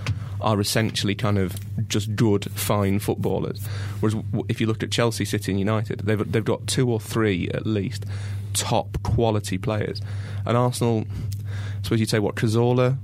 are 0.42 0.60
essentially 0.60 1.16
kind 1.16 1.38
of 1.38 1.56
just 1.88 2.16
good, 2.16 2.50
fine 2.52 3.00
footballers. 3.00 3.66
Whereas 4.00 4.16
if 4.48 4.62
you 4.62 4.68
look 4.68 4.84
at 4.84 4.92
Chelsea, 4.92 5.25
City, 5.25 5.52
and 5.52 5.60
United, 5.60 6.02
they've 6.02 6.32
they've 6.32 6.46
got 6.46 6.68
two 6.68 6.90
or 6.90 7.00
three 7.00 7.50
at 7.50 7.66
least 7.66 8.06
top 8.54 9.02
quality 9.04 9.58
players, 9.58 10.02
and 10.46 10.58
Arsenal. 10.58 11.06
I 11.10 11.84
suppose 11.84 12.00
you'd 12.00 12.10
say 12.10 12.20
what 12.20 12.36
Cazorla, 12.36 12.98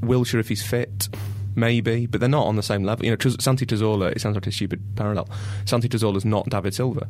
Wilshere 0.00 0.40
if 0.40 0.48
he's 0.48 0.62
fit. 0.62 1.08
Maybe, 1.54 2.06
but 2.06 2.20
they're 2.20 2.28
not 2.28 2.46
on 2.46 2.56
the 2.56 2.62
same 2.62 2.84
level. 2.84 3.04
You 3.04 3.12
know, 3.12 3.16
Tr- 3.16 3.40
Santi 3.40 3.66
Cazorla, 3.66 4.12
it 4.12 4.20
sounds 4.20 4.34
like 4.34 4.46
a 4.46 4.52
stupid 4.52 4.82
parallel. 4.96 5.28
Santi 5.64 5.88
Cazorla's 5.88 6.24
not 6.24 6.48
David 6.48 6.74
Silva. 6.74 7.08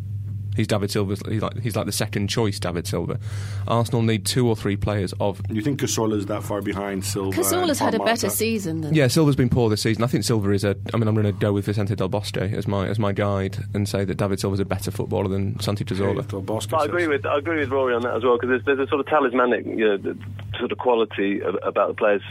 He's 0.57 0.67
David 0.67 0.91
Silva's. 0.91 1.23
He's 1.27 1.41
like 1.41 1.59
he's 1.61 1.77
like 1.77 1.87
the 1.87 1.93
second 1.93 2.29
choice 2.29 2.59
David 2.59 2.87
Silva. 2.87 3.19
Arsenal 3.67 4.03
need 4.03 4.27
two 4.27 4.47
or 4.47 4.55
three 4.55 4.77
players 4.77 5.15
of. 5.19 5.41
You 5.49 5.63
think 5.63 5.81
Cazorla 5.81 6.17
is 6.19 6.27
that 6.27 6.43
far 6.43 6.61
behind 6.61 7.05
Silva? 7.05 7.37
Cazorla's 7.37 7.79
had 7.79 7.95
a 7.95 7.99
better 7.99 8.29
season 8.29 8.83
than. 8.83 8.95
Yeah, 8.95 9.07
Silva's 9.07 9.37
been 9.37 9.49
poor 9.49 9.71
this 9.71 9.83
season. 9.83 10.05
I 10.05 10.09
think 10.09 10.25
Silva 10.25 10.51
is 10.51 10.65
a. 10.65 10.77
I 10.93 10.99
mean, 10.99 11.09
I'm 11.09 11.15
going 11.15 11.27
to 11.27 11.33
go 11.33 11.53
with 11.53 11.65
Vicente 11.65 11.95
Del 11.95 12.09
Bosque 12.09 12.37
as 12.37 12.69
my 12.69 12.87
as 12.87 12.99
my 12.99 13.13
guide 13.13 13.65
and 13.73 13.89
say 13.89 14.05
that 14.05 14.17
David 14.17 14.41
Silva's 14.41 14.61
a 14.61 14.65
better 14.65 14.91
footballer 14.91 15.29
than 15.29 15.59
Santi 15.61 15.85
Cazorla. 15.85 16.29
Del 16.29 16.43
Bosque 16.43 16.73
I 16.75 16.85
agree 16.85 17.07
with 17.07 17.25
I 17.25 17.39
agree 17.39 17.61
with 17.61 17.71
Rory 17.71 17.95
on 17.95 18.03
that 18.03 18.15
as 18.15 18.23
well 18.23 18.37
because 18.37 18.51
there's, 18.51 18.65
there's 18.65 18.87
a 18.87 18.91
sort 18.91 19.01
of 19.01 19.07
talismanic 19.07 19.65
you 19.65 19.97
know, 19.97 20.15
sort 20.59 20.71
of 20.71 20.79
quality 20.79 21.41
about 21.41 21.89
the 21.89 21.95
players 21.95 22.23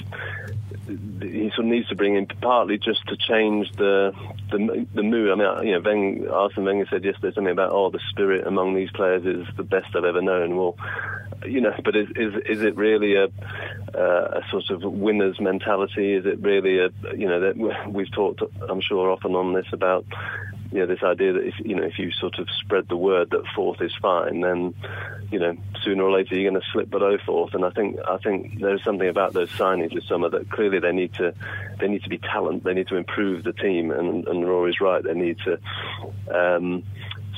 he 1.22 1.50
sort 1.56 1.66
of 1.66 1.72
needs 1.72 1.88
to 1.90 1.96
bring 1.96 2.16
in 2.16 2.26
partly 2.26 2.78
just 2.78 3.06
to 3.08 3.18
change 3.18 3.72
the 3.74 4.14
the, 4.52 4.88
the 4.94 5.04
mood. 5.04 5.32
I 5.32 5.36
mean, 5.36 5.68
you 5.68 5.74
know, 5.74 5.82
Weng, 5.82 6.32
Arsene 6.32 6.66
Wenger 6.66 6.88
said 6.90 7.04
yesterday 7.04 7.34
something 7.34 7.52
about 7.52 7.72
oh 7.72 7.90
the 7.90 8.00
spirit 8.10 8.46
among 8.48 8.74
these 8.74 8.92
players 8.92 9.26
is 9.26 9.48
the 9.56 9.64
best 9.64 9.96
I've 9.96 10.06
ever 10.06 10.22
known. 10.22 10.56
Well, 10.56 10.78
you 11.46 11.62
know, 11.62 11.74
but 11.84 11.96
is 11.96 12.10
is, 12.16 12.34
is 12.46 12.62
it 12.62 12.76
really 12.76 13.16
a 13.16 13.26
uh, 13.96 14.42
a 14.42 14.42
sort 14.50 14.70
of 14.70 14.84
winner's 14.84 15.40
mentality? 15.40 16.14
Is 16.14 16.26
it 16.26 16.40
really 16.40 16.80
a 16.80 16.90
you 17.16 17.28
know 17.28 17.40
that 17.42 17.88
we've 17.88 18.12
talked 18.12 18.42
I'm 18.68 18.82
sure 18.82 19.12
often 19.12 19.36
on 19.36 19.54
this 19.54 19.68
about 19.72 20.06
you 20.72 20.80
know, 20.80 20.86
this 20.86 21.04
idea 21.04 21.34
that 21.34 21.46
if 21.46 21.56
you 21.60 21.76
know 21.76 21.84
if 21.84 22.00
you 22.00 22.12
sort 22.12 22.40
of 22.40 22.48
spread 22.60 22.88
the 22.88 22.96
word 22.96 23.32
that 23.32 23.44
fourth 23.56 23.82
is 23.82 23.92
fine, 24.02 24.40
then 24.40 24.74
you 25.30 25.40
know 25.40 25.56
sooner 25.84 26.04
or 26.04 26.12
later 26.12 26.36
you're 26.36 26.50
going 26.50 26.62
to 26.62 26.68
slip 26.72 26.90
below 26.90 27.18
fourth. 27.26 27.54
And 27.54 27.66
I 27.66 27.72
think 27.72 28.00
I 28.08 28.18
think 28.18 28.60
there's 28.60 28.84
something 28.84 29.08
about 29.08 29.34
those 29.34 29.50
signings 29.52 29.94
this 29.94 30.08
summer 30.08 30.30
that 30.30 30.50
clearly 30.50 30.80
they 30.80 30.94
need 30.94 31.14
to 31.16 31.34
they 31.80 31.90
need 31.90 32.04
to 32.04 32.10
be 32.10 32.20
talent. 32.20 32.64
They 32.64 32.74
need 32.74 32.88
to 32.88 32.96
improve 32.96 33.44
the 33.44 33.54
team. 33.54 33.92
And, 33.92 34.26
and 34.28 34.48
Rory's 34.48 34.80
right. 34.80 35.04
They 35.04 35.14
need 35.14 35.38
to. 35.40 35.60
Um, 36.34 36.84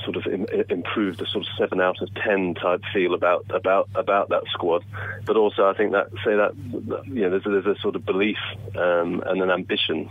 sort 0.04 0.16
of 0.16 0.26
Im- 0.26 0.46
improve 0.68 1.16
the 1.16 1.24
sort 1.26 1.46
of 1.46 1.52
seven 1.58 1.80
out 1.80 2.02
of 2.02 2.12
ten 2.14 2.54
type 2.54 2.82
feel 2.92 3.14
about 3.14 3.46
about 3.50 3.88
about 3.94 4.28
that 4.28 4.42
squad, 4.52 4.84
but 5.24 5.36
also 5.36 5.66
I 5.66 5.74
think 5.74 5.92
that 5.92 6.10
say 6.24 6.36
that, 6.36 6.52
that 6.88 7.06
you 7.06 7.22
know 7.22 7.30
there's 7.30 7.46
a, 7.46 7.48
there's 7.48 7.78
a 7.78 7.80
sort 7.80 7.96
of 7.96 8.04
belief 8.04 8.36
um, 8.76 9.22
and 9.26 9.42
an 9.42 9.50
ambition 9.50 10.10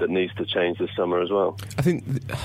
that 0.00 0.10
needs 0.10 0.34
to 0.34 0.44
change 0.44 0.78
this 0.78 0.90
summer 0.96 1.20
as 1.20 1.30
well. 1.30 1.58
I 1.78 1.82
think 1.82 2.04
th- 2.06 2.40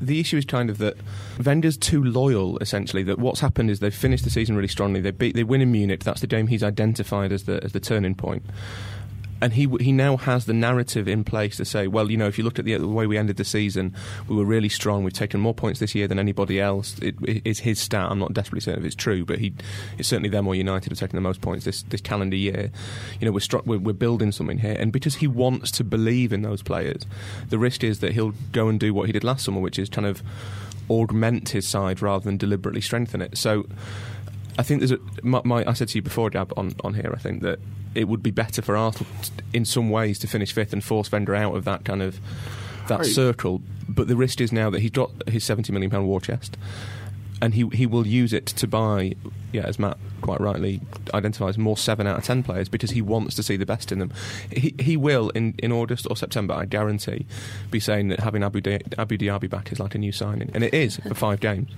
the 0.00 0.20
issue 0.20 0.38
is 0.38 0.44
kind 0.44 0.70
of 0.70 0.78
that 0.78 0.96
Wenger's 1.44 1.76
too 1.76 2.02
loyal. 2.02 2.58
Essentially, 2.58 3.02
that 3.04 3.18
what's 3.18 3.40
happened 3.40 3.70
is 3.70 3.80
they've 3.80 3.94
finished 3.94 4.24
the 4.24 4.30
season 4.30 4.56
really 4.56 4.68
strongly. 4.68 5.00
They 5.00 5.10
beat, 5.10 5.34
they 5.34 5.44
win 5.44 5.60
in 5.60 5.72
Munich. 5.72 6.04
That's 6.04 6.20
the 6.20 6.26
game 6.26 6.46
he's 6.46 6.62
identified 6.62 7.32
as 7.32 7.44
the 7.44 7.62
as 7.62 7.72
the 7.72 7.80
turning 7.80 8.14
point. 8.14 8.44
And 9.42 9.54
he 9.54 9.68
he 9.80 9.92
now 9.92 10.16
has 10.16 10.44
the 10.44 10.52
narrative 10.52 11.08
in 11.08 11.24
place 11.24 11.56
to 11.56 11.64
say, 11.64 11.86
well, 11.86 12.10
you 12.10 12.16
know, 12.16 12.26
if 12.26 12.38
you 12.38 12.44
look 12.44 12.58
at 12.58 12.64
the, 12.64 12.76
the 12.76 12.86
way 12.86 13.06
we 13.06 13.16
ended 13.16 13.36
the 13.36 13.44
season, 13.44 13.94
we 14.28 14.36
were 14.36 14.44
really 14.44 14.68
strong. 14.68 15.04
We've 15.04 15.12
taken 15.12 15.40
more 15.40 15.54
points 15.54 15.80
this 15.80 15.94
year 15.94 16.06
than 16.06 16.18
anybody 16.18 16.60
else. 16.60 16.98
It, 17.00 17.16
it 17.22 17.42
is 17.44 17.60
his 17.60 17.80
stat. 17.80 18.10
I'm 18.10 18.18
not 18.18 18.34
desperately 18.34 18.60
certain 18.60 18.82
if 18.82 18.86
it's 18.86 18.94
true, 18.94 19.24
but 19.24 19.38
he 19.38 19.52
it's 19.98 20.08
certainly 20.08 20.28
them 20.28 20.46
or 20.46 20.54
United 20.54 20.90
have 20.90 20.98
taken 20.98 21.16
the 21.16 21.22
most 21.22 21.40
points 21.40 21.64
this, 21.64 21.82
this 21.82 22.00
calendar 22.00 22.36
year. 22.36 22.70
You 23.18 23.26
know, 23.26 23.32
we're, 23.32 23.60
we're 23.64 23.78
we're 23.78 23.92
building 23.92 24.32
something 24.32 24.58
here, 24.58 24.76
and 24.78 24.92
because 24.92 25.16
he 25.16 25.26
wants 25.26 25.70
to 25.72 25.84
believe 25.84 26.32
in 26.32 26.42
those 26.42 26.62
players, 26.62 27.06
the 27.48 27.58
risk 27.58 27.82
is 27.82 28.00
that 28.00 28.12
he'll 28.12 28.34
go 28.52 28.68
and 28.68 28.78
do 28.78 28.92
what 28.94 29.06
he 29.06 29.12
did 29.12 29.24
last 29.24 29.44
summer, 29.44 29.60
which 29.60 29.78
is 29.78 29.88
kind 29.88 30.06
of 30.06 30.22
augment 30.88 31.50
his 31.50 31.66
side 31.66 32.02
rather 32.02 32.24
than 32.24 32.36
deliberately 32.36 32.80
strengthen 32.80 33.22
it. 33.22 33.36
So. 33.38 33.66
I 34.58 34.62
think 34.62 34.80
there's 34.80 34.92
a. 34.92 34.98
My, 35.22 35.40
my, 35.44 35.64
I 35.66 35.72
said 35.72 35.88
to 35.88 35.98
you 35.98 36.02
before, 36.02 36.30
Gab, 36.30 36.52
on, 36.56 36.74
on 36.84 36.94
here. 36.94 37.12
I 37.14 37.18
think 37.18 37.42
that 37.42 37.58
it 37.94 38.08
would 38.08 38.22
be 38.22 38.30
better 38.30 38.62
for 38.62 38.76
Arsenal, 38.76 39.10
t- 39.22 39.30
in 39.52 39.64
some 39.64 39.90
ways, 39.90 40.18
to 40.20 40.26
finish 40.26 40.52
fifth 40.52 40.72
and 40.72 40.82
force 40.84 41.10
Wenger 41.10 41.34
out 41.34 41.54
of 41.56 41.64
that 41.64 41.84
kind 41.84 42.02
of 42.02 42.20
that 42.88 42.98
Right. 43.00 43.06
circle. 43.06 43.62
But 43.88 44.08
the 44.08 44.16
risk 44.16 44.40
is 44.40 44.52
now 44.52 44.70
that 44.70 44.80
he's 44.80 44.90
got 44.90 45.10
his 45.28 45.44
seventy 45.44 45.72
million 45.72 45.90
pound 45.90 46.06
war 46.06 46.20
chest, 46.20 46.56
and 47.42 47.54
he 47.54 47.66
he 47.72 47.86
will 47.86 48.06
use 48.06 48.32
it 48.32 48.46
to 48.46 48.66
buy. 48.66 49.14
Yeah, 49.52 49.62
as 49.62 49.80
Matt 49.80 49.96
quite 50.20 50.40
rightly 50.40 50.80
identifies, 51.12 51.58
more 51.58 51.76
seven 51.76 52.06
out 52.06 52.16
of 52.18 52.22
ten 52.24 52.44
players 52.44 52.68
because 52.68 52.92
he 52.92 53.02
wants 53.02 53.34
to 53.34 53.42
see 53.42 53.56
the 53.56 53.66
best 53.66 53.90
in 53.90 53.98
them. 53.98 54.12
He 54.52 54.74
he 54.78 54.96
will 54.96 55.30
in, 55.30 55.54
in 55.58 55.72
August 55.72 56.06
or 56.08 56.16
September, 56.16 56.54
I 56.54 56.66
guarantee, 56.66 57.26
be 57.70 57.80
saying 57.80 58.08
that 58.08 58.20
having 58.20 58.44
Abu, 58.44 58.60
Di- 58.60 58.78
Abu 58.96 59.18
Diaby 59.18 59.50
back 59.50 59.72
is 59.72 59.80
like 59.80 59.96
a 59.96 59.98
new 59.98 60.12
signing, 60.12 60.50
and 60.54 60.62
it 60.62 60.72
is 60.72 60.98
for 60.98 61.14
five 61.14 61.40
games. 61.40 61.68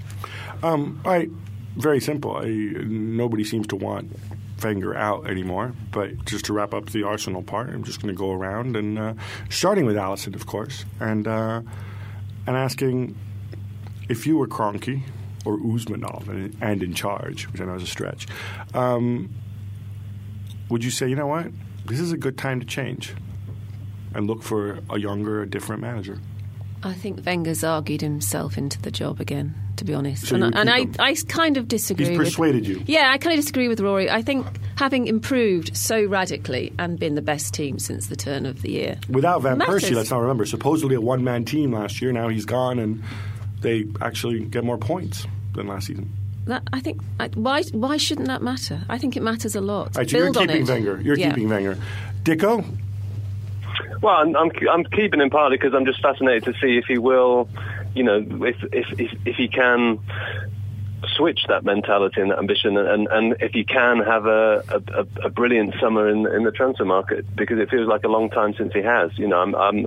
Um, 0.62 1.00
I 1.06 1.30
very 1.76 2.00
simple. 2.00 2.36
I, 2.36 2.46
nobody 2.46 3.44
seems 3.44 3.66
to 3.68 3.76
want 3.76 4.16
Wenger 4.62 4.96
out 4.96 5.28
anymore. 5.28 5.72
But 5.90 6.24
just 6.24 6.44
to 6.46 6.52
wrap 6.52 6.72
up 6.74 6.90
the 6.90 7.02
Arsenal 7.02 7.42
part, 7.42 7.70
I'm 7.70 7.84
just 7.84 8.00
going 8.00 8.14
to 8.14 8.18
go 8.18 8.32
around 8.32 8.76
and 8.76 8.98
uh, 8.98 9.14
starting 9.50 9.86
with 9.86 9.96
Alyson, 9.96 10.34
of 10.34 10.46
course, 10.46 10.84
and 11.00 11.26
uh, 11.26 11.62
and 12.46 12.56
asking 12.56 13.16
if 14.08 14.26
you 14.26 14.36
were 14.36 14.46
Kroenke 14.46 15.02
or 15.44 15.58
Usmanov 15.58 16.28
and, 16.28 16.56
and 16.60 16.82
in 16.82 16.94
charge, 16.94 17.48
which 17.50 17.60
I 17.60 17.64
know 17.64 17.74
is 17.74 17.82
a 17.82 17.86
stretch. 17.86 18.26
Um, 18.74 19.30
would 20.68 20.84
you 20.84 20.90
say, 20.90 21.08
you 21.08 21.16
know 21.16 21.26
what, 21.26 21.48
this 21.86 22.00
is 22.00 22.12
a 22.12 22.16
good 22.16 22.38
time 22.38 22.60
to 22.60 22.66
change 22.66 23.14
and 24.14 24.26
look 24.26 24.42
for 24.42 24.78
a 24.88 24.98
younger, 24.98 25.42
a 25.42 25.48
different 25.48 25.82
manager? 25.82 26.18
I 26.84 26.94
think 26.94 27.24
Wenger's 27.24 27.62
argued 27.62 28.00
himself 28.00 28.58
into 28.58 28.80
the 28.82 28.90
job 28.90 29.20
again, 29.20 29.54
to 29.76 29.84
be 29.84 29.94
honest. 29.94 30.26
So 30.26 30.34
and 30.34 30.44
I, 30.44 30.60
and 30.60 30.68
I. 30.70 30.86
I 30.98 31.14
kind 31.28 31.56
of 31.56 31.68
disagree. 31.68 32.06
He's 32.08 32.18
with- 32.18 32.26
persuaded 32.28 32.66
you. 32.66 32.82
Yeah, 32.86 33.10
I 33.12 33.18
kind 33.18 33.34
of 33.38 33.40
disagree 33.40 33.68
with 33.68 33.80
Rory. 33.80 34.10
I 34.10 34.20
think 34.22 34.46
having 34.76 35.06
improved 35.06 35.76
so 35.76 36.04
radically 36.04 36.72
and 36.78 36.98
been 36.98 37.14
the 37.14 37.22
best 37.22 37.54
team 37.54 37.78
since 37.78 38.08
the 38.08 38.16
turn 38.16 38.46
of 38.46 38.62
the 38.62 38.70
year. 38.72 38.98
Without 39.08 39.42
Van 39.42 39.58
matters. 39.58 39.84
Persie, 39.84 39.94
let's 39.94 40.10
not 40.10 40.20
remember, 40.20 40.44
supposedly 40.44 40.96
a 40.96 41.00
one 41.00 41.22
man 41.22 41.44
team 41.44 41.72
last 41.72 42.02
year. 42.02 42.10
Now 42.12 42.28
he's 42.28 42.44
gone, 42.44 42.78
and 42.80 43.02
they 43.60 43.86
actually 44.00 44.40
get 44.40 44.64
more 44.64 44.78
points 44.78 45.26
than 45.54 45.68
last 45.68 45.86
season. 45.86 46.12
That, 46.46 46.62
I 46.72 46.80
think 46.80 47.00
I, 47.20 47.28
why 47.28 47.62
why 47.70 47.96
shouldn't 47.98 48.26
that 48.26 48.42
matter? 48.42 48.80
I 48.88 48.98
think 48.98 49.16
it 49.16 49.22
matters 49.22 49.54
a 49.54 49.60
lot. 49.60 49.96
Right, 49.96 50.10
so 50.10 50.16
you're 50.18 50.32
keeping 50.32 50.62
it. 50.62 50.68
Wenger. 50.68 51.00
You're 51.00 51.16
Yeah. 51.16 51.28
keeping 51.28 51.48
Wenger. 51.48 51.78
Dicko? 52.24 52.64
Well, 54.00 54.14
I'm, 54.14 54.36
I'm, 54.36 54.50
I'm 54.70 54.84
keeping 54.84 55.20
him 55.20 55.30
partly 55.30 55.56
because 55.56 55.74
I'm 55.74 55.86
just 55.86 56.02
fascinated 56.02 56.44
to 56.44 56.52
see 56.60 56.78
if 56.78 56.84
he 56.86 56.98
will, 56.98 57.48
you 57.94 58.02
know, 58.02 58.18
if 58.18 58.56
if 58.72 58.86
if, 58.98 59.12
if 59.24 59.36
he 59.36 59.48
can 59.48 59.98
switch 61.16 61.40
that 61.48 61.64
mentality 61.64 62.20
and 62.20 62.30
that 62.30 62.38
ambition, 62.38 62.76
and, 62.76 63.08
and 63.08 63.36
if 63.40 63.54
you 63.54 63.64
can 63.64 63.98
have 63.98 64.26
a, 64.26 64.62
a, 64.68 65.06
a 65.26 65.30
brilliant 65.30 65.74
summer 65.80 66.08
in, 66.08 66.26
in 66.26 66.44
the 66.44 66.52
transfer 66.52 66.84
market, 66.84 67.24
because 67.36 67.58
it 67.58 67.70
feels 67.70 67.88
like 67.88 68.04
a 68.04 68.08
long 68.08 68.30
time 68.30 68.54
since 68.54 68.72
he 68.72 68.82
has. 68.82 69.16
You 69.18 69.28
know, 69.28 69.40
I'm 69.40 69.54
I'm 69.54 69.86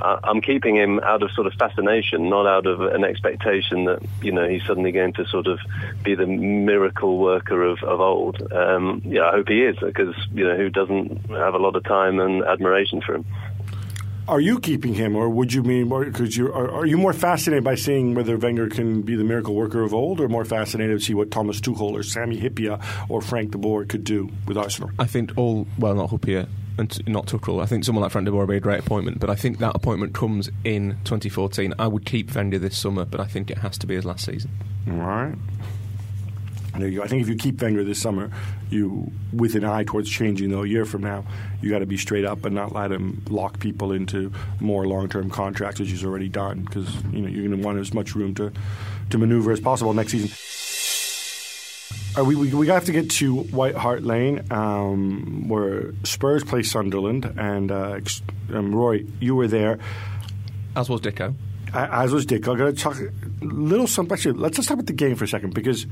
I'm 0.00 0.40
keeping 0.40 0.76
him 0.76 1.00
out 1.00 1.22
of 1.22 1.30
sort 1.32 1.46
of 1.46 1.54
fascination, 1.54 2.28
not 2.28 2.46
out 2.46 2.66
of 2.66 2.80
an 2.80 3.04
expectation 3.04 3.84
that 3.84 4.02
you 4.22 4.32
know 4.32 4.48
he's 4.48 4.64
suddenly 4.64 4.92
going 4.92 5.12
to 5.14 5.26
sort 5.26 5.46
of 5.46 5.58
be 6.02 6.14
the 6.14 6.26
miracle 6.26 7.18
worker 7.18 7.62
of, 7.62 7.82
of 7.82 8.00
old. 8.00 8.52
Um, 8.52 9.02
yeah, 9.04 9.28
I 9.28 9.32
hope 9.32 9.48
he 9.48 9.62
is, 9.62 9.76
because 9.78 10.14
you 10.32 10.44
know 10.44 10.56
who 10.56 10.70
doesn't 10.70 11.30
have 11.30 11.54
a 11.54 11.58
lot 11.58 11.76
of 11.76 11.84
time 11.84 12.20
and 12.20 12.44
admiration 12.44 13.00
for 13.00 13.14
him. 13.16 13.26
Are 14.28 14.40
you 14.40 14.60
keeping 14.60 14.94
him, 14.94 15.16
or 15.16 15.28
would 15.28 15.52
you 15.52 15.62
mean 15.62 15.88
more? 15.88 16.04
Because 16.04 16.36
you 16.36 16.52
are, 16.52 16.70
are 16.70 16.86
you 16.86 16.96
more 16.96 17.12
fascinated 17.12 17.64
by 17.64 17.74
seeing 17.74 18.14
whether 18.14 18.36
Wenger 18.36 18.68
can 18.68 19.02
be 19.02 19.16
the 19.16 19.24
miracle 19.24 19.54
worker 19.54 19.82
of 19.82 19.92
old, 19.92 20.20
or 20.20 20.28
more 20.28 20.44
fascinated 20.44 21.00
to 21.00 21.04
see 21.04 21.14
what 21.14 21.30
Thomas 21.30 21.60
Tuchel 21.60 21.92
or 21.92 22.02
Sami 22.04 22.40
Hyypia 22.40 22.82
or 23.08 23.20
Frank 23.20 23.50
de 23.50 23.58
Boer 23.58 23.84
could 23.84 24.04
do 24.04 24.30
with 24.46 24.56
Arsenal? 24.56 24.90
I 24.98 25.06
think 25.06 25.32
all 25.36 25.66
well, 25.78 25.94
not 25.94 26.10
Hyypia 26.10 26.48
and 26.78 27.08
not 27.08 27.26
Tuchel. 27.26 27.60
I 27.62 27.66
think 27.66 27.84
someone 27.84 28.02
like 28.02 28.12
Frank 28.12 28.26
de 28.26 28.30
Boer 28.30 28.46
would 28.46 28.52
be 28.52 28.56
a 28.56 28.60
great 28.60 28.80
appointment, 28.80 29.18
but 29.18 29.28
I 29.28 29.34
think 29.34 29.58
that 29.58 29.74
appointment 29.74 30.14
comes 30.14 30.50
in 30.62 30.96
2014. 31.04 31.74
I 31.78 31.88
would 31.88 32.06
keep 32.06 32.34
Wenger 32.34 32.58
this 32.58 32.78
summer, 32.78 33.04
but 33.04 33.20
I 33.20 33.26
think 33.26 33.50
it 33.50 33.58
has 33.58 33.76
to 33.78 33.86
be 33.86 33.96
his 33.96 34.04
last 34.04 34.24
season. 34.24 34.50
All 34.88 34.94
right. 34.94 35.34
You. 36.78 37.02
I 37.02 37.06
think 37.06 37.22
if 37.22 37.28
you 37.28 37.36
keep 37.36 37.60
Wenger 37.60 37.84
this 37.84 38.00
summer, 38.00 38.30
you, 38.70 39.10
with 39.32 39.54
an 39.56 39.64
eye 39.64 39.84
towards 39.84 40.08
changing 40.08 40.50
though 40.50 40.62
a 40.62 40.66
year 40.66 40.86
from 40.86 41.02
now, 41.02 41.24
you 41.60 41.68
got 41.68 41.80
to 41.80 41.86
be 41.86 41.98
straight 41.98 42.24
up 42.24 42.44
and 42.46 42.54
not 42.54 42.72
let 42.72 42.90
him 42.90 43.22
lock 43.28 43.58
people 43.58 43.92
into 43.92 44.32
more 44.58 44.86
long-term 44.86 45.28
contracts, 45.30 45.80
which 45.80 45.90
he's 45.90 46.04
already 46.04 46.28
done, 46.28 46.62
because 46.62 46.88
you 47.12 47.20
know 47.20 47.28
you're 47.28 47.46
going 47.46 47.60
to 47.60 47.66
want 47.66 47.78
as 47.78 47.92
much 47.92 48.14
room 48.14 48.34
to 48.36 48.52
to 49.10 49.18
maneuver 49.18 49.52
as 49.52 49.60
possible 49.60 49.92
next 49.92 50.12
season. 50.12 50.30
Uh, 52.18 52.24
we, 52.24 52.34
we 52.34 52.52
we 52.54 52.66
have 52.68 52.84
to 52.84 52.92
get 52.92 53.10
to 53.10 53.36
White 53.36 53.74
Hart 53.74 54.02
Lane, 54.02 54.42
um, 54.50 55.48
where 55.48 55.92
Spurs 56.04 56.44
play 56.44 56.62
Sunderland, 56.62 57.24
and 57.36 57.70
uh, 57.70 58.00
um, 58.52 58.74
Roy, 58.74 59.04
you 59.20 59.34
were 59.34 59.46
there. 59.46 59.78
As 60.74 60.88
was 60.88 61.00
Dicko. 61.00 61.34
As 61.74 62.12
was 62.12 62.26
Dick. 62.26 62.46
I'm 62.46 62.56
going 62.58 62.74
to 62.74 62.80
talk 62.80 62.98
a 62.98 63.10
little 63.44 63.86
something. 63.86 64.14
Actually, 64.14 64.38
let's 64.38 64.56
just 64.56 64.68
talk 64.68 64.74
about 64.74 64.86
the 64.86 64.92
game 64.92 65.16
for 65.16 65.24
a 65.24 65.28
second 65.28 65.54
because 65.54 65.86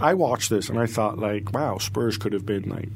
I 0.00 0.14
watched 0.14 0.50
this 0.50 0.68
and 0.68 0.78
I 0.78 0.86
thought, 0.86 1.18
like, 1.18 1.52
wow, 1.52 1.78
Spurs 1.78 2.16
could 2.18 2.32
have 2.32 2.46
been 2.46 2.68
like 2.68 2.88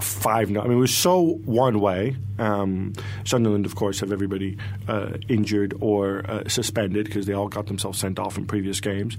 five. 0.00 0.50
No, 0.50 0.60
I 0.60 0.64
mean, 0.64 0.78
it 0.78 0.80
was 0.80 0.94
so 0.94 1.38
one 1.44 1.80
way. 1.80 2.16
Um, 2.38 2.94
Sunderland, 3.24 3.66
of 3.66 3.76
course, 3.76 4.00
have 4.00 4.12
everybody 4.12 4.56
uh, 4.88 5.14
injured 5.28 5.74
or 5.80 6.24
uh, 6.28 6.48
suspended 6.48 7.06
because 7.06 7.26
they 7.26 7.32
all 7.32 7.48
got 7.48 7.66
themselves 7.66 7.98
sent 7.98 8.18
off 8.18 8.38
in 8.38 8.46
previous 8.46 8.80
games. 8.80 9.16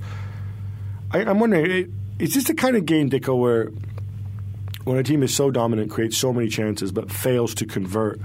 I, 1.12 1.20
I'm 1.24 1.40
wondering, 1.40 1.94
is 2.20 2.34
this 2.34 2.46
the 2.46 2.54
kind 2.54 2.76
of 2.76 2.86
game, 2.86 3.10
Dicko, 3.10 3.40
where 3.40 3.72
when 4.84 4.98
a 4.98 5.04
team 5.04 5.24
is 5.24 5.34
so 5.34 5.52
dominant, 5.52 5.92
creates 5.92 6.18
so 6.18 6.34
many 6.34 6.48
chances, 6.48 6.92
but 6.92 7.12
fails 7.12 7.56
to 7.56 7.66
convert, 7.66 8.20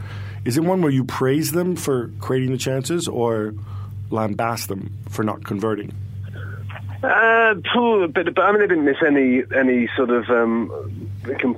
is 0.45 0.57
it 0.57 0.65
one 0.65 0.83
where 0.83 0.91
you 0.91 1.05
praise 1.05 1.53
them 1.53 1.77
for 1.77 2.11
creating 2.21 2.53
the 2.53 2.59
chances 2.59 3.09
or 3.09 3.55
lambast 4.11 4.69
them 4.69 4.99
for 5.09 5.23
not 5.23 5.45
converting? 5.45 5.93
Uh, 7.03 7.55
but, 8.13 8.35
but 8.35 8.39
I 8.43 8.53
mean, 8.53 8.61
they 8.61 8.67
didn't 8.67 8.85
miss 8.85 8.99
any 9.07 9.43
any 9.57 9.89
sort 9.97 10.11
of 10.11 10.29
um, 10.29 11.09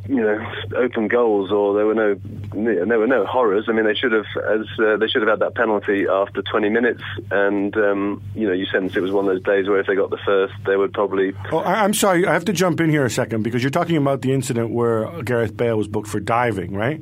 you 0.09 0.21
know 0.21 0.53
open 0.77 1.09
goals, 1.09 1.51
or 1.51 1.75
there 1.75 1.85
were 1.85 1.95
no 1.95 2.15
there 2.55 2.99
were 2.99 3.09
no 3.09 3.27
horrors. 3.27 3.65
I 3.69 3.73
mean, 3.73 3.85
they 3.85 3.95
should 3.95 4.13
have 4.13 4.27
as 4.37 4.67
uh, 4.79 4.97
they 4.99 5.09
should 5.09 5.23
have 5.23 5.29
had 5.31 5.41
that 5.41 5.57
penalty 5.57 6.07
after 6.09 6.43
20 6.43 6.69
minutes, 6.69 7.03
and 7.33 7.77
um, 7.77 8.23
you 8.37 8.47
know 8.47 8.53
you 8.53 8.67
sense 8.67 8.95
it 8.95 9.01
was 9.01 9.11
one 9.11 9.27
of 9.29 9.35
those 9.35 9.43
days 9.43 9.69
where 9.69 9.81
if 9.81 9.87
they 9.89 9.97
got 9.97 10.11
the 10.11 10.19
first, 10.25 10.55
they 10.65 10.77
would 10.77 10.93
probably. 10.93 11.33
Oh, 11.51 11.59
I, 11.59 11.83
I'm 11.83 11.95
sorry. 11.95 12.25
I 12.25 12.33
have 12.33 12.45
to 12.45 12.53
jump 12.53 12.81
in 12.81 12.91
here 12.91 13.05
a 13.05 13.11
second 13.11 13.43
because 13.43 13.65
you're 13.65 13.71
talking 13.71 13.97
about 13.97 14.23
the 14.23 14.33
incident 14.33 14.71
where 14.71 15.23
Gareth 15.23 15.57
Bale 15.57 15.77
was 15.77 15.89
booked 15.89 16.09
for 16.09 16.21
diving, 16.21 16.73
right? 16.75 17.01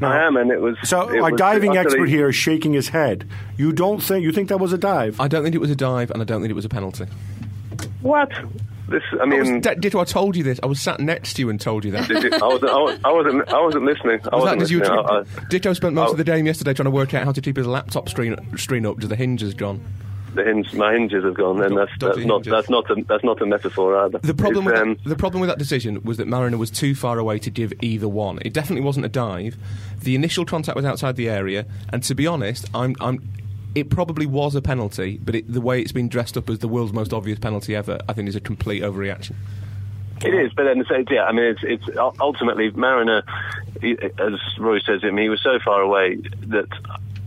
Now, 0.00 0.10
I 0.10 0.26
am, 0.26 0.36
and 0.36 0.50
it 0.50 0.60
was. 0.60 0.76
So 0.82 1.08
it 1.08 1.20
our 1.20 1.30
was 1.30 1.38
diving 1.38 1.70
utterly- 1.70 1.86
expert 1.86 2.08
here 2.08 2.28
is 2.28 2.34
shaking 2.36 2.72
his 2.72 2.88
head. 2.88 3.28
You 3.56 3.72
don't 3.72 4.02
think 4.02 4.24
you 4.24 4.32
think 4.32 4.48
that 4.48 4.58
was 4.58 4.72
a 4.72 4.78
dive? 4.78 5.20
I 5.20 5.28
don't 5.28 5.44
think 5.44 5.54
it 5.54 5.60
was 5.60 5.70
a 5.70 5.76
dive, 5.76 6.10
and 6.10 6.20
I 6.20 6.24
don't 6.24 6.40
think 6.40 6.50
it 6.50 6.54
was 6.56 6.64
a 6.64 6.68
penalty. 6.68 7.06
What? 8.06 8.30
This, 8.88 9.02
I 9.14 9.24
I 9.24 9.24
was, 9.26 9.50
mean, 9.50 9.60
Ditto, 9.60 9.98
I 9.98 10.04
told 10.04 10.36
you 10.36 10.44
this. 10.44 10.60
I 10.62 10.66
was 10.66 10.80
sat 10.80 11.00
next 11.00 11.34
to 11.34 11.42
you 11.42 11.50
and 11.50 11.60
told 11.60 11.84
you 11.84 11.90
that. 11.90 12.06
did 12.06 12.22
you- 12.22 12.30
I 12.32 12.46
wasn't. 12.46 12.70
I 12.70 12.76
was- 12.78 13.00
I 13.04 13.12
wasn't. 13.12 13.48
I 13.52 13.60
wasn't 13.60 13.84
listening. 13.84 14.20
I 14.32 14.36
Was 14.36 14.44
that 14.44 14.58
wasn't 14.58 14.70
you 14.70 14.78
listening. 14.78 14.98
were 15.04 15.24
I- 15.40 15.44
Ditto 15.50 15.72
spent 15.72 15.94
most 15.94 16.12
of 16.12 16.18
the 16.18 16.24
day 16.24 16.40
yesterday 16.40 16.72
trying 16.72 16.84
to 16.84 16.90
work 16.92 17.12
out 17.12 17.24
how 17.24 17.32
to 17.32 17.40
keep 17.40 17.56
his 17.56 17.66
laptop 17.66 18.08
screen, 18.08 18.36
screen 18.56 18.86
up 18.86 19.00
to 19.00 19.08
the 19.08 19.16
hinges, 19.16 19.54
John? 19.54 19.80
the 20.34 20.44
hinge, 20.44 20.72
my 20.74 20.92
hinges 20.92 21.24
have 21.24 21.32
gone, 21.34 21.62
and 21.62 21.74
that's, 21.78 21.90
that's 21.98 22.18
not 22.26 22.44
that's 22.44 22.68
not 22.68 22.90
a, 22.90 23.02
that's 23.08 23.24
not 23.24 23.40
a 23.40 23.46
metaphor 23.46 23.96
either. 24.04 24.18
The 24.18 24.34
problem, 24.34 24.66
with 24.66 24.74
um, 24.76 24.98
that, 25.02 25.08
the 25.08 25.16
problem 25.16 25.40
with 25.40 25.48
that 25.48 25.58
decision 25.58 26.02
was 26.04 26.18
that 26.18 26.28
Marriner 26.28 26.58
was 26.58 26.70
too 26.70 26.94
far 26.94 27.18
away 27.18 27.38
to 27.38 27.48
give 27.50 27.72
either 27.80 28.06
one. 28.06 28.38
It 28.42 28.52
definitely 28.52 28.84
wasn't 28.84 29.06
a 29.06 29.08
dive. 29.08 29.56
The 30.02 30.14
initial 30.14 30.44
contact 30.44 30.76
was 30.76 30.84
outside 30.84 31.16
the 31.16 31.30
area, 31.30 31.64
and 31.90 32.02
to 32.02 32.14
be 32.14 32.26
honest, 32.26 32.68
I'm, 32.74 32.94
I'm, 33.00 33.22
it 33.76 33.90
probably 33.90 34.24
was 34.24 34.54
a 34.54 34.62
penalty, 34.62 35.20
but 35.22 35.34
it, 35.34 35.52
the 35.52 35.60
way 35.60 35.82
it's 35.82 35.92
been 35.92 36.08
dressed 36.08 36.38
up 36.38 36.48
as 36.48 36.60
the 36.60 36.68
world's 36.68 36.94
most 36.94 37.12
obvious 37.12 37.38
penalty 37.38 37.76
ever, 37.76 37.98
I 38.08 38.14
think 38.14 38.26
is 38.26 38.34
a 38.34 38.40
complete 38.40 38.82
overreaction. 38.82 39.34
It 40.24 40.32
is, 40.32 40.50
but 40.54 40.64
then 40.64 40.82
so, 40.88 41.04
yeah, 41.10 41.24
I 41.24 41.32
mean, 41.32 41.44
it's 41.44 41.62
it's 41.62 41.98
ultimately 42.18 42.70
Marriner, 42.70 43.22
as 43.82 44.58
Roy 44.58 44.80
says, 44.80 45.02
I 45.04 45.10
mean, 45.10 45.24
he 45.24 45.28
was 45.28 45.42
so 45.42 45.58
far 45.62 45.82
away 45.82 46.16
that 46.46 46.68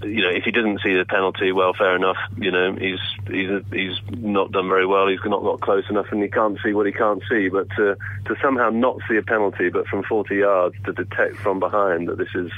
you 0.03 0.21
know 0.21 0.29
if 0.29 0.43
he 0.43 0.51
didn't 0.51 0.81
see 0.81 0.95
the 0.95 1.05
penalty, 1.05 1.51
well, 1.51 1.73
fair 1.73 1.95
enough. 1.95 2.17
You 2.37 2.51
know, 2.51 2.75
he's 2.75 2.99
he's 3.27 3.49
he's 3.71 3.97
not 4.11 4.51
done 4.51 4.69
very 4.69 4.85
well. 4.85 5.07
He's 5.07 5.19
not 5.25 5.43
got 5.43 5.61
close 5.61 5.83
enough, 5.89 6.07
and 6.11 6.21
he 6.21 6.29
can't 6.29 6.57
see 6.63 6.73
what 6.73 6.85
he 6.85 6.91
can't 6.91 7.21
see. 7.29 7.49
But 7.49 7.69
to 7.77 7.95
to 8.25 8.35
somehow 8.41 8.69
not 8.69 8.99
see 9.09 9.17
a 9.17 9.23
penalty, 9.23 9.69
but 9.69 9.87
from 9.87 10.03
40 10.03 10.35
yards 10.35 10.75
to 10.85 10.93
detect 10.93 11.37
from 11.37 11.59
behind 11.59 12.07
that 12.07 12.17
this 12.17 12.33
is 12.35 12.51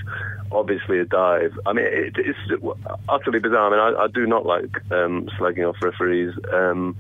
obviously 0.51 0.99
a 0.99 1.05
dive. 1.05 1.57
I 1.65 1.73
mean, 1.73 1.85
it, 1.85 2.15
it's 2.17 2.63
utterly 3.09 3.39
bizarre. 3.39 3.67
I 3.67 3.91
mean, 3.91 3.97
I, 3.97 4.03
I 4.03 4.07
do 4.07 4.25
not 4.25 4.45
like 4.45 4.75
um, 4.91 5.29
slagging 5.37 5.67
off 5.67 5.81
referees, 5.81 6.33
um, 6.53 6.97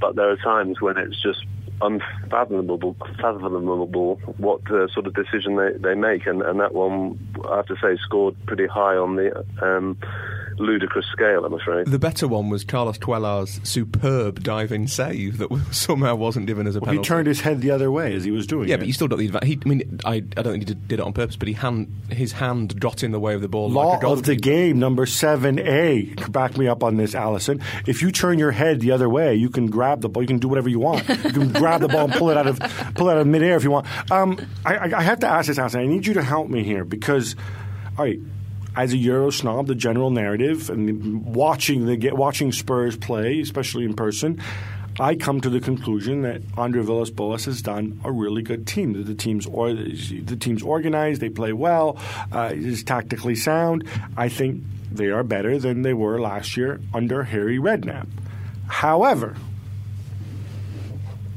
but 0.00 0.16
there 0.16 0.30
are 0.30 0.36
times 0.36 0.80
when 0.80 0.96
it's 0.98 1.20
just 1.20 1.44
unfathomable, 1.82 2.96
fathomable 3.20 4.20
what 4.38 4.60
uh, 4.70 4.88
sort 4.88 5.06
of 5.06 5.14
decision 5.14 5.56
they, 5.56 5.72
they 5.78 5.94
make, 5.94 6.26
and, 6.26 6.42
and 6.42 6.60
that 6.60 6.74
one 6.74 7.18
I 7.50 7.56
have 7.56 7.66
to 7.66 7.76
say 7.82 7.96
scored 8.02 8.36
pretty 8.46 8.66
high 8.66 8.96
on 8.96 9.16
the 9.16 9.44
um, 9.60 9.98
ludicrous 10.58 11.06
scale. 11.12 11.44
I'm 11.44 11.54
afraid. 11.54 11.86
The 11.86 11.98
better 11.98 12.28
one 12.28 12.48
was 12.48 12.64
Carlos 12.64 12.98
Cuellar's 12.98 13.60
superb 13.68 14.42
diving 14.42 14.86
save 14.86 15.38
that 15.38 15.50
somehow 15.70 16.14
wasn't 16.14 16.46
given 16.46 16.66
as 16.66 16.76
a 16.76 16.80
Well, 16.80 16.92
he 16.92 17.00
turned 17.00 17.26
his 17.26 17.40
head 17.40 17.60
the 17.60 17.70
other 17.70 17.90
way 17.90 18.14
as 18.14 18.24
he 18.24 18.30
was 18.30 18.46
doing 18.46 18.68
yeah, 18.68 18.76
it. 18.76 18.78
but 18.78 18.86
you 18.86 18.92
still 18.92 19.08
got 19.08 19.18
the 19.18 19.26
advantage. 19.26 19.62
I 19.64 19.68
mean, 19.68 20.00
I, 20.04 20.14
I 20.14 20.20
don't 20.20 20.52
think 20.52 20.62
he 20.62 20.64
did, 20.64 20.88
did 20.88 21.00
it 21.00 21.02
on 21.02 21.12
purpose, 21.12 21.36
but 21.36 21.48
he 21.48 21.54
hand, 21.54 21.92
his 22.10 22.32
hand 22.32 22.78
got 22.80 23.02
in 23.02 23.12
the 23.12 23.20
way 23.20 23.34
of 23.34 23.40
the 23.40 23.48
ball. 23.48 23.70
Law 23.70 23.94
like 23.94 24.04
of 24.04 24.24
the 24.24 24.36
game, 24.36 24.78
number 24.78 25.06
7A. 25.06 26.32
Back 26.32 26.56
me 26.56 26.68
up 26.68 26.82
on 26.82 26.96
this, 26.96 27.14
Alyson. 27.14 27.62
If 27.86 28.02
you 28.02 28.10
turn 28.10 28.38
your 28.38 28.52
head 28.52 28.80
the 28.80 28.90
other 28.90 29.08
way, 29.08 29.34
you 29.34 29.50
can 29.50 29.66
grab 29.66 30.00
the 30.00 30.08
ball. 30.08 30.22
You 30.22 30.26
can 30.26 30.38
do 30.38 30.48
whatever 30.48 30.68
you 30.68 30.78
want. 30.78 31.08
You 31.08 31.16
can 31.16 31.52
grab 31.52 31.80
the 31.80 31.88
ball 31.88 32.04
and 32.04 32.12
pull 32.14 32.30
it 32.30 32.36
out 32.36 32.46
of 32.46 32.58
pull 32.94 33.08
it 33.08 33.12
out 33.12 33.18
of 33.18 33.26
midair 33.26 33.56
if 33.56 33.64
you 33.64 33.70
want. 33.70 33.86
Um, 34.10 34.38
I, 34.64 34.76
I, 34.76 34.98
I 34.98 35.02
have 35.02 35.20
to 35.20 35.28
ask 35.28 35.48
this, 35.48 35.58
Alyson. 35.58 35.80
I 35.80 35.86
need 35.86 36.06
you 36.06 36.14
to 36.14 36.22
help 36.22 36.48
me 36.48 36.62
here 36.62 36.84
because, 36.84 37.36
all 37.98 38.04
right, 38.04 38.20
as 38.76 38.92
a 38.92 38.96
Euro 38.96 39.30
snob, 39.30 39.66
the 39.66 39.74
general 39.74 40.10
narrative 40.10 40.70
and 40.70 41.24
watching 41.24 41.86
the 41.86 41.96
get 41.96 42.16
watching 42.16 42.52
Spurs 42.52 42.96
play, 42.96 43.40
especially 43.40 43.84
in 43.84 43.94
person. 43.94 44.40
I 45.00 45.14
come 45.14 45.40
to 45.40 45.48
the 45.48 45.60
conclusion 45.60 46.20
that 46.22 46.42
Andre 46.56 46.82
Villas-Boas 46.82 47.46
has 47.46 47.62
done 47.62 47.98
a 48.04 48.12
really 48.12 48.42
good 48.42 48.66
team. 48.66 49.04
The 49.04 49.14
team's 49.14 49.46
or, 49.46 49.72
the 49.72 50.36
team's 50.38 50.62
organized, 50.62 51.22
they 51.22 51.30
play 51.30 51.54
well, 51.54 51.96
uh, 52.30 52.50
is 52.52 52.84
tactically 52.84 53.34
sound. 53.34 53.88
I 54.18 54.28
think 54.28 54.62
they 54.90 55.08
are 55.08 55.22
better 55.22 55.58
than 55.58 55.80
they 55.80 55.94
were 55.94 56.20
last 56.20 56.58
year 56.58 56.78
under 56.92 57.22
Harry 57.22 57.58
Redknapp. 57.58 58.06
However, 58.68 59.34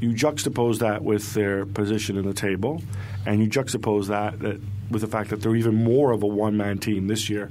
you 0.01 0.09
juxtapose 0.09 0.79
that 0.79 1.03
with 1.03 1.33
their 1.33 1.65
position 1.65 2.17
in 2.17 2.25
the 2.25 2.33
table, 2.33 2.81
and 3.25 3.41
you 3.41 3.49
juxtapose 3.49 4.07
that, 4.07 4.39
that 4.39 4.59
with 4.89 5.01
the 5.01 5.07
fact 5.07 5.29
that 5.29 5.41
they're 5.41 5.55
even 5.55 5.75
more 5.75 6.11
of 6.11 6.23
a 6.23 6.27
one-man 6.27 6.77
team 6.77 7.07
this 7.07 7.29
year 7.29 7.49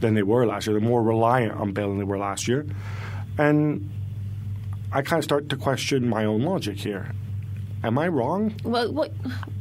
than 0.00 0.14
they 0.14 0.22
were 0.22 0.46
last 0.46 0.66
year. 0.66 0.78
They're 0.78 0.88
more 0.88 1.02
reliant 1.02 1.52
on 1.54 1.72
Bale 1.72 1.88
than 1.88 1.98
they 1.98 2.04
were 2.04 2.18
last 2.18 2.48
year, 2.48 2.66
and 3.36 3.90
I 4.92 5.02
kind 5.02 5.18
of 5.18 5.24
start 5.24 5.48
to 5.50 5.56
question 5.56 6.08
my 6.08 6.24
own 6.24 6.42
logic 6.42 6.78
here. 6.78 7.12
Am 7.84 7.98
I 7.98 8.08
wrong? 8.08 8.54
Well, 8.64 8.92
what 8.92 9.12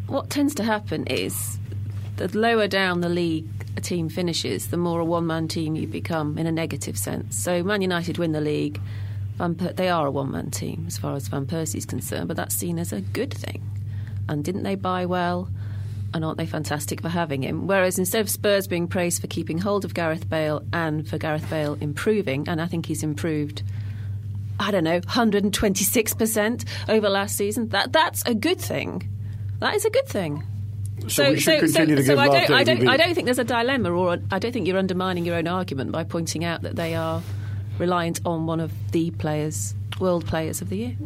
what 0.08 0.30
tends 0.30 0.56
to 0.56 0.64
happen 0.64 1.06
is 1.08 1.60
the 2.16 2.36
lower 2.38 2.68
down 2.68 3.02
the 3.02 3.10
league 3.10 3.48
a 3.78 3.82
team 3.82 4.10
finishes, 4.10 4.68
the 4.68 4.78
more 4.78 5.00
a 5.00 5.06
one 5.06 5.28
man 5.28 5.48
team 5.48 5.76
you 5.76 5.88
become 5.88 6.38
in 6.38 6.48
a 6.48 6.52
negative 6.52 6.98
sense. 6.98 7.38
So 7.38 7.64
Man 7.64 7.82
United 7.82 8.18
win 8.18 8.32
the 8.32 8.42
league. 8.42 8.82
Per- 9.38 9.74
they 9.74 9.88
are 9.88 10.08
a 10.08 10.12
one 10.12 10.32
man 10.32 10.50
team 10.50 10.86
as 10.88 10.98
far 10.98 11.16
as 11.16 11.28
Van 11.28 11.46
Persie's 11.46 11.86
concerned, 11.86 12.28
but 12.28 12.36
that's 12.36 12.56
seen 12.56 12.80
as 12.80 12.92
a 12.92 13.02
good 13.02 13.32
thing. 13.32 13.62
And 14.28 14.44
didn't 14.44 14.64
they 14.64 14.74
buy 14.76 15.06
well? 15.06 15.50
And 16.14 16.24
aren't 16.24 16.38
they 16.38 16.46
fantastic 16.46 17.02
for 17.02 17.10
having 17.10 17.44
him? 17.44 17.68
Whereas 17.68 18.00
instead 18.00 18.22
of 18.22 18.30
Spurs 18.30 18.68
being 18.68 18.88
praised 18.88 19.22
for 19.22 19.28
keeping 19.28 19.58
hold 19.58 19.86
of 19.86 19.94
Gareth 19.94 20.30
Bale 20.30 20.64
and 20.72 21.08
for 21.08 21.18
Gareth 21.18 21.50
Bale 21.50 21.78
improving, 21.82 22.48
and 22.48 22.62
I 22.62 22.66
think 22.66 22.86
he's 22.86 23.04
improved 23.04 23.64
I 24.60 24.72
don't 24.72 24.84
know, 24.84 25.00
126% 25.02 26.66
over 26.90 27.10
last 27.10 27.38
season. 27.38 27.70
That 27.70 27.94
that's 27.94 28.24
a 28.26 28.34
good 28.34 28.60
thing. 28.60 29.08
That 29.60 29.76
is 29.76 29.86
a 29.86 29.90
good 29.90 30.08
thing. 30.08 30.44
So, 31.08 31.30
we 31.30 31.40
should 31.40 31.60
continue 31.60 31.96
to 31.96 32.02
give 32.04 32.18
I 32.18 32.28
don't, 32.28 32.52
I 32.52 32.64
don't, 32.64 32.88
I 32.88 32.98
don't 32.98 33.14
think 33.14 33.26
there's 33.26 33.38
a 33.38 33.44
dilemma, 33.44 33.92
or 33.92 34.18
I 34.32 34.40
don't 34.40 34.52
think 34.52 34.68
you're 34.68 34.80
undermining 34.80 35.26
your 35.26 35.36
own 35.36 35.48
argument 35.48 35.92
by 35.92 36.04
pointing 36.04 36.44
out 36.44 36.64
that 36.64 36.76
they 36.76 36.96
are 36.96 37.22
reliant 37.78 38.20
on 38.26 38.48
one 38.48 38.60
of 38.60 38.72
the 38.92 39.12
players, 39.12 39.76
world 40.00 40.26
players 40.26 40.60
of 40.62 40.70
the 40.70 40.78
year. 40.78 40.98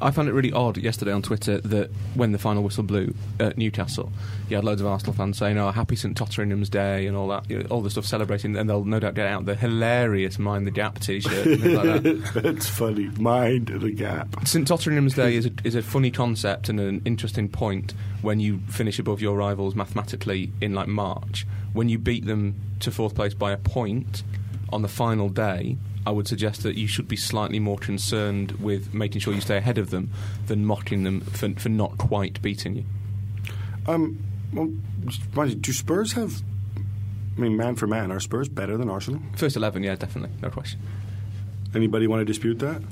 I 0.00 0.10
found 0.10 0.28
it 0.28 0.32
really 0.32 0.52
odd 0.52 0.76
yesterday 0.76 1.12
on 1.12 1.22
Twitter 1.22 1.58
that 1.58 1.90
when 2.14 2.32
the 2.32 2.38
final 2.38 2.62
whistle 2.62 2.82
blew 2.82 3.14
at 3.40 3.56
Newcastle, 3.56 4.12
you 4.48 4.56
had 4.56 4.64
loads 4.64 4.80
of 4.80 4.86
Arsenal 4.86 5.14
fans 5.14 5.38
saying, 5.38 5.56
"Oh, 5.56 5.70
happy 5.70 5.96
St 5.96 6.16
Totteringham's 6.16 6.68
Day" 6.68 7.06
and 7.06 7.16
all 7.16 7.28
that, 7.28 7.48
you 7.48 7.58
know, 7.58 7.66
all 7.70 7.80
the 7.80 7.90
stuff 7.90 8.04
celebrating, 8.04 8.56
and 8.56 8.68
they'll 8.68 8.84
no 8.84 9.00
doubt 9.00 9.14
get 9.14 9.26
out 9.26 9.46
the 9.46 9.54
hilarious 9.54 10.38
"Mind 10.38 10.66
the 10.66 10.70
Gap" 10.70 10.98
T-shirt 10.98 11.46
and 11.46 11.74
like 11.74 12.02
that. 12.02 12.30
That's 12.42 12.68
funny. 12.68 13.08
Mind 13.18 13.68
the 13.68 13.90
gap. 13.90 14.46
St 14.46 14.68
Totteringham's 14.68 15.14
Day 15.14 15.34
is 15.34 15.46
a, 15.46 15.50
is 15.64 15.74
a 15.74 15.82
funny 15.82 16.10
concept 16.10 16.68
and 16.68 16.78
an 16.78 17.00
interesting 17.04 17.48
point 17.48 17.94
when 18.20 18.38
you 18.38 18.58
finish 18.68 18.98
above 18.98 19.22
your 19.22 19.36
rivals 19.36 19.74
mathematically 19.74 20.52
in 20.60 20.74
like 20.74 20.88
March. 20.88 21.46
When 21.72 21.88
you 21.88 21.98
beat 21.98 22.26
them 22.26 22.54
to 22.80 22.90
fourth 22.90 23.14
place 23.14 23.34
by 23.34 23.52
a 23.52 23.56
point 23.56 24.22
on 24.72 24.82
the 24.82 24.88
final 24.88 25.28
day, 25.28 25.76
I 26.06 26.10
would 26.10 26.28
suggest 26.28 26.62
that 26.62 26.76
you 26.76 26.86
should 26.86 27.08
be 27.08 27.16
slightly 27.16 27.58
more 27.58 27.78
concerned 27.78 28.52
with 28.52 28.94
making 28.94 29.20
sure 29.20 29.34
you 29.34 29.40
stay 29.40 29.56
ahead 29.56 29.78
of 29.78 29.90
them 29.90 30.10
than 30.46 30.64
mocking 30.64 31.02
them 31.02 31.20
for, 31.20 31.50
for 31.54 31.68
not 31.68 31.98
quite 31.98 32.40
beating 32.42 32.76
you. 32.76 32.84
Um, 33.86 34.18
well, 34.52 34.70
do 35.54 35.72
Spurs 35.72 36.12
have? 36.12 36.42
I 37.36 37.40
mean, 37.40 37.56
man 37.56 37.74
for 37.74 37.86
man, 37.86 38.10
are 38.10 38.20
Spurs 38.20 38.48
better 38.48 38.76
than 38.76 38.88
Arsenal? 38.88 39.20
First 39.36 39.56
11, 39.56 39.82
yeah, 39.82 39.94
definitely, 39.96 40.34
no 40.42 40.48
question. 40.48 40.80
Anybody 41.74 42.06
want 42.06 42.20
to 42.20 42.24
dispute 42.24 42.58
that? 42.60 42.82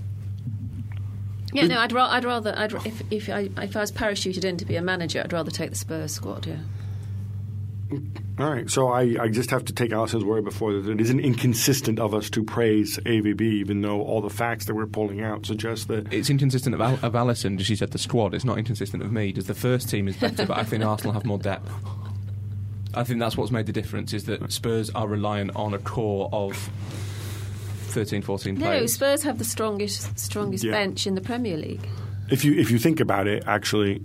Yeah, 1.52 1.66
no, 1.68 1.78
I'd, 1.78 1.92
ra- 1.92 2.08
I'd 2.10 2.24
rather, 2.24 2.52
I'd, 2.56 2.72
ra- 2.72 2.82
if, 2.84 3.00
if, 3.12 3.28
I, 3.28 3.48
if 3.62 3.76
I 3.76 3.80
was 3.80 3.92
parachuted 3.92 4.44
in 4.44 4.56
to 4.56 4.64
be 4.64 4.74
a 4.74 4.82
manager, 4.82 5.22
I'd 5.24 5.32
rather 5.32 5.52
take 5.52 5.70
the 5.70 5.76
Spurs 5.76 6.12
squad, 6.12 6.46
yeah. 6.46 6.56
All 8.38 8.50
right, 8.50 8.68
so 8.68 8.88
I, 8.88 9.16
I 9.20 9.28
just 9.28 9.50
have 9.50 9.64
to 9.66 9.72
take 9.72 9.90
Alyson's 9.92 10.24
word 10.24 10.44
before 10.44 10.72
that 10.72 10.88
it 10.90 11.00
isn't 11.00 11.20
inconsistent 11.20 11.98
of 12.00 12.14
us 12.14 12.28
to 12.30 12.42
praise 12.42 12.98
AVB, 12.98 13.40
even 13.40 13.80
though 13.82 14.00
all 14.02 14.20
the 14.20 14.30
facts 14.30 14.64
that 14.66 14.74
we're 14.74 14.86
pulling 14.86 15.20
out 15.22 15.46
suggest 15.46 15.88
that. 15.88 16.12
It's 16.12 16.30
inconsistent 16.30 16.74
of, 16.74 16.80
Al- 16.80 16.98
of 17.02 17.14
Alyson, 17.14 17.58
she 17.60 17.76
said 17.76 17.92
the 17.92 17.98
squad. 17.98 18.34
It's 18.34 18.44
not 18.44 18.58
inconsistent 18.58 19.02
of 19.02 19.12
me. 19.12 19.30
Does 19.32 19.46
the 19.46 19.54
first 19.54 19.88
team 19.88 20.08
is 20.08 20.16
better, 20.16 20.46
but 20.46 20.58
I 20.58 20.64
think 20.64 20.84
Arsenal 20.84 21.12
have 21.12 21.24
more 21.24 21.38
depth. 21.38 21.70
I 22.94 23.04
think 23.04 23.18
that's 23.20 23.36
what's 23.36 23.50
made 23.50 23.66
the 23.66 23.72
difference 23.72 24.12
is 24.12 24.24
that 24.24 24.52
Spurs 24.52 24.90
are 24.90 25.06
reliant 25.08 25.54
on 25.56 25.74
a 25.74 25.78
core 25.78 26.28
of 26.32 26.56
13, 27.88 28.22
14 28.22 28.54
No, 28.54 28.60
players. 28.66 28.92
Spurs 28.94 29.22
have 29.22 29.38
the 29.38 29.44
strongest 29.44 30.18
strongest 30.18 30.64
Yeah. 30.64 30.72
bench 30.72 31.06
in 31.06 31.14
the 31.14 31.20
Premier 31.20 31.56
League. 31.56 31.86
If 32.30 32.44
you 32.44 32.54
if 32.54 32.70
you 32.70 32.78
think 32.78 33.00
about 33.00 33.26
it, 33.26 33.44
actually, 33.46 34.00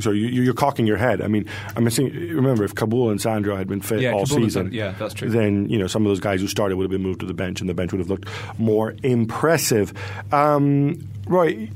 so 0.00 0.10
you, 0.10 0.26
you're 0.28 0.54
cocking 0.54 0.86
your 0.86 0.96
head. 0.96 1.20
I 1.20 1.28
mean, 1.28 1.46
I'm 1.76 1.88
saying, 1.90 2.12
remember 2.12 2.64
if 2.64 2.74
Kaboul 2.74 3.10
and 3.10 3.20
Sandro 3.20 3.56
had 3.56 3.68
been 3.68 3.80
fit 3.80 4.00
Yeah, 4.00 4.12
all 4.12 4.24
Kaboul 4.24 4.44
season, 4.44 4.72
yeah, 4.72 4.92
that's 4.92 5.14
true. 5.14 5.28
Then 5.28 5.68
you 5.68 5.78
know 5.78 5.86
some 5.86 6.04
of 6.04 6.10
those 6.10 6.20
guys 6.20 6.40
who 6.40 6.48
started 6.48 6.76
would 6.76 6.84
have 6.84 6.90
been 6.90 7.02
moved 7.02 7.20
to 7.20 7.26
the 7.26 7.34
bench, 7.34 7.60
and 7.60 7.68
the 7.68 7.74
bench 7.74 7.92
would 7.92 8.00
have 8.00 8.10
looked 8.10 8.28
more 8.58 8.94
impressive. 9.02 9.92
Um, 10.32 11.08
Roy, 11.26 11.68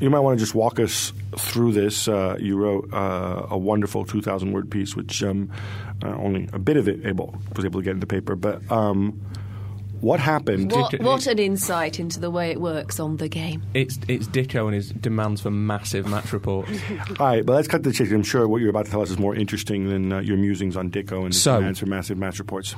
you 0.00 0.10
might 0.10 0.20
want 0.20 0.38
to 0.38 0.42
just 0.42 0.54
walk 0.54 0.80
us 0.80 1.12
through 1.36 1.72
this. 1.72 2.08
Uh, 2.08 2.36
you 2.40 2.56
wrote 2.56 2.92
uh, 2.92 3.46
a 3.50 3.58
wonderful 3.58 4.04
2,000 4.04 4.52
word 4.52 4.70
piece, 4.70 4.96
which 4.96 5.22
um, 5.22 5.50
uh, 6.02 6.08
only 6.16 6.48
a 6.52 6.58
bit 6.58 6.76
of 6.76 6.88
it 6.88 7.06
able 7.06 7.36
was 7.54 7.64
able 7.64 7.80
to 7.80 7.84
get 7.84 7.94
into 7.94 8.06
paper. 8.06 8.34
But 8.34 8.70
um, 8.70 9.20
what 10.02 10.20
happened? 10.20 10.70
What, 10.72 11.00
what 11.00 11.26
an 11.26 11.38
insight 11.38 11.98
into 11.98 12.20
the 12.20 12.30
way 12.30 12.50
it 12.50 12.60
works 12.60 13.00
on 13.00 13.16
the 13.16 13.28
game. 13.28 13.62
It's 13.72 13.98
it's 14.08 14.26
Dicko 14.26 14.66
and 14.66 14.74
his 14.74 14.90
demands 14.90 15.40
for 15.40 15.50
massive 15.50 16.06
match 16.06 16.32
reports. 16.32 16.70
All 17.18 17.26
right, 17.26 17.46
but 17.46 17.54
let's 17.54 17.68
cut 17.68 17.82
to 17.84 17.88
the 17.88 17.94
chase. 17.94 18.10
I'm 18.12 18.22
sure 18.22 18.46
what 18.46 18.60
you're 18.60 18.68
about 18.70 18.84
to 18.84 18.90
tell 18.90 19.00
us 19.00 19.10
is 19.10 19.18
more 19.18 19.34
interesting 19.34 19.88
than 19.88 20.12
uh, 20.12 20.18
your 20.20 20.36
musings 20.36 20.76
on 20.76 20.90
Dicko 20.90 21.18
and 21.24 21.26
his 21.28 21.40
So- 21.40 21.56
demands 21.56 21.78
for 21.78 21.86
massive 21.86 22.18
match 22.18 22.38
reports. 22.38 22.74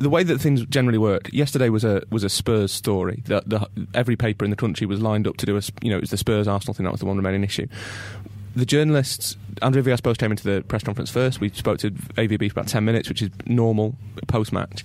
the 0.00 0.10
way 0.10 0.22
that 0.24 0.40
things 0.40 0.64
generally 0.66 0.98
work. 0.98 1.30
Yesterday 1.32 1.68
was 1.70 1.84
a 1.84 2.02
was 2.10 2.24
a 2.24 2.28
Spurs 2.28 2.72
story. 2.72 3.22
That 3.26 3.48
the, 3.48 3.66
every 3.94 4.16
paper 4.16 4.44
in 4.44 4.50
the 4.50 4.56
country 4.56 4.86
was 4.86 5.00
lined 5.00 5.26
up 5.26 5.36
to 5.38 5.46
do 5.46 5.56
a 5.56 5.62
you 5.80 5.88
know 5.90 5.96
it 5.96 6.02
was 6.02 6.10
the 6.10 6.16
Spurs 6.18 6.46
Arsenal 6.48 6.74
thing. 6.74 6.84
That 6.84 6.90
was 6.92 7.00
the 7.00 7.06
one 7.06 7.16
remaining 7.16 7.44
issue. 7.44 7.66
The 8.56 8.66
journalists, 8.66 9.36
Andre 9.62 9.82
Villas-Boas 9.82 10.16
came 10.16 10.30
into 10.30 10.44
the 10.44 10.62
press 10.62 10.84
conference 10.84 11.10
first. 11.10 11.40
We 11.40 11.48
spoke 11.48 11.78
to 11.78 11.90
AVB 11.90 12.52
for 12.52 12.60
about 12.60 12.68
ten 12.68 12.84
minutes, 12.84 13.08
which 13.08 13.20
is 13.22 13.30
normal 13.46 13.96
post 14.28 14.52
match. 14.52 14.84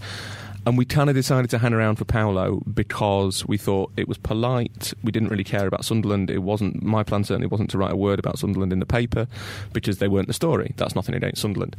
And 0.66 0.78
we 0.78 0.86
kind 0.86 1.10
of 1.10 1.16
decided 1.16 1.50
to 1.52 1.58
hang 1.58 1.74
around 1.74 1.96
for 1.96 2.06
Paolo 2.06 2.62
because 2.72 3.46
we 3.48 3.58
thought 3.58 3.92
it 3.98 4.08
was 4.08 4.18
polite. 4.18 4.94
We 5.04 5.12
didn't 5.12 5.30
really 5.30 5.44
care 5.44 5.66
about 5.66 5.86
Sunderland. 5.86 6.30
It 6.30 6.40
wasn't 6.40 6.84
my 6.84 7.04
plan. 7.04 7.24
Certainly 7.24 7.48
wasn't 7.48 7.70
to 7.72 7.78
write 7.78 7.92
a 7.92 7.96
word 7.96 8.20
about 8.20 8.38
Sunderland 8.38 8.74
in 8.74 8.80
the 8.80 8.86
paper 8.86 9.28
because 9.74 9.98
they 9.98 10.08
weren't 10.08 10.28
the 10.28 10.34
story. 10.34 10.74
That's 10.78 10.96
nothing 10.96 11.16
against 11.16 11.42
Sunderland. 11.42 11.76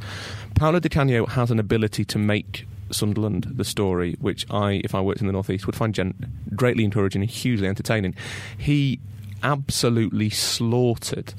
Paolo 0.55 0.81
Di 0.81 0.89
Canio 0.89 1.27
has 1.27 1.51
an 1.51 1.59
ability 1.59 2.05
to 2.07 2.19
make 2.19 2.67
Sunderland 2.91 3.45
the 3.45 3.65
story, 3.65 4.17
which 4.21 4.47
I, 4.51 4.81
if 4.85 4.95
I 4.95 5.01
worked 5.01 5.21
in 5.21 5.27
the 5.27 5.33
northeast, 5.33 5.67
would 5.67 5.77
find 5.77 5.95
gen- 5.95 6.33
greatly 6.57 6.85
encouraging 6.85 7.23
and 7.23 7.31
hugely 7.31 7.69
entertaining. 7.69 8.15
He 8.59 8.99
absolutely 9.43 10.31
slaughtered 10.31 11.35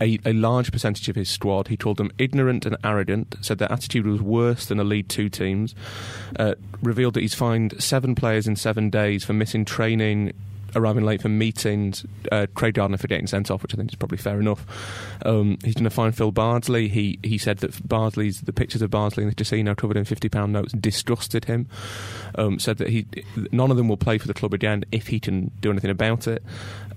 a, 0.00 0.18
a 0.24 0.32
large 0.32 0.72
percentage 0.72 1.08
of 1.08 1.16
his 1.16 1.28
squad. 1.28 1.68
He 1.68 1.76
called 1.76 1.96
them 1.96 2.10
ignorant 2.18 2.66
and 2.66 2.76
arrogant, 2.84 3.36
said 3.40 3.58
their 3.58 3.72
attitude 3.72 4.06
was 4.06 4.20
worse 4.20 4.66
than 4.66 4.80
a 4.80 4.84
League 4.84 5.08
Two 5.08 5.28
teams, 5.28 5.74
uh, 6.38 6.54
revealed 6.82 7.14
that 7.14 7.20
he's 7.20 7.34
fined 7.34 7.82
seven 7.82 8.14
players 8.14 8.46
in 8.46 8.56
seven 8.56 8.90
days 8.90 9.24
for 9.24 9.32
missing 9.32 9.64
training. 9.64 10.32
Arriving 10.74 11.04
late 11.04 11.22
for 11.22 11.30
meetings, 11.30 12.04
uh, 12.30 12.46
Craig 12.54 12.74
Gardner 12.74 12.98
for 12.98 13.06
getting 13.06 13.26
sent 13.26 13.50
off, 13.50 13.62
which 13.62 13.72
I 13.72 13.78
think 13.78 13.92
is 13.92 13.94
probably 13.94 14.18
fair 14.18 14.38
enough. 14.38 14.66
Um, 15.24 15.56
he's 15.64 15.72
going 15.72 15.84
to 15.84 15.90
find 15.90 16.14
Phil 16.14 16.32
Bardsley. 16.32 16.88
He 16.88 17.18
he 17.22 17.38
said 17.38 17.58
that 17.58 17.88
Bardsley's 17.88 18.42
the 18.42 18.52
pictures 18.52 18.82
of 18.82 18.90
Bardsley 18.90 19.22
in 19.22 19.30
the 19.30 19.34
casino 19.34 19.74
covered 19.74 19.96
in 19.96 20.04
fifty 20.04 20.28
pound 20.28 20.52
notes 20.52 20.72
disgusted 20.74 21.46
him. 21.46 21.66
Um, 22.34 22.58
said 22.58 22.76
that 22.78 22.88
he 22.88 23.06
none 23.52 23.70
of 23.70 23.78
them 23.78 23.88
will 23.88 23.96
play 23.96 24.18
for 24.18 24.26
the 24.26 24.34
club 24.34 24.52
again 24.52 24.84
if 24.92 25.06
he 25.06 25.18
can 25.18 25.50
do 25.60 25.70
anything 25.70 25.88
about 25.88 26.26
it, 26.26 26.42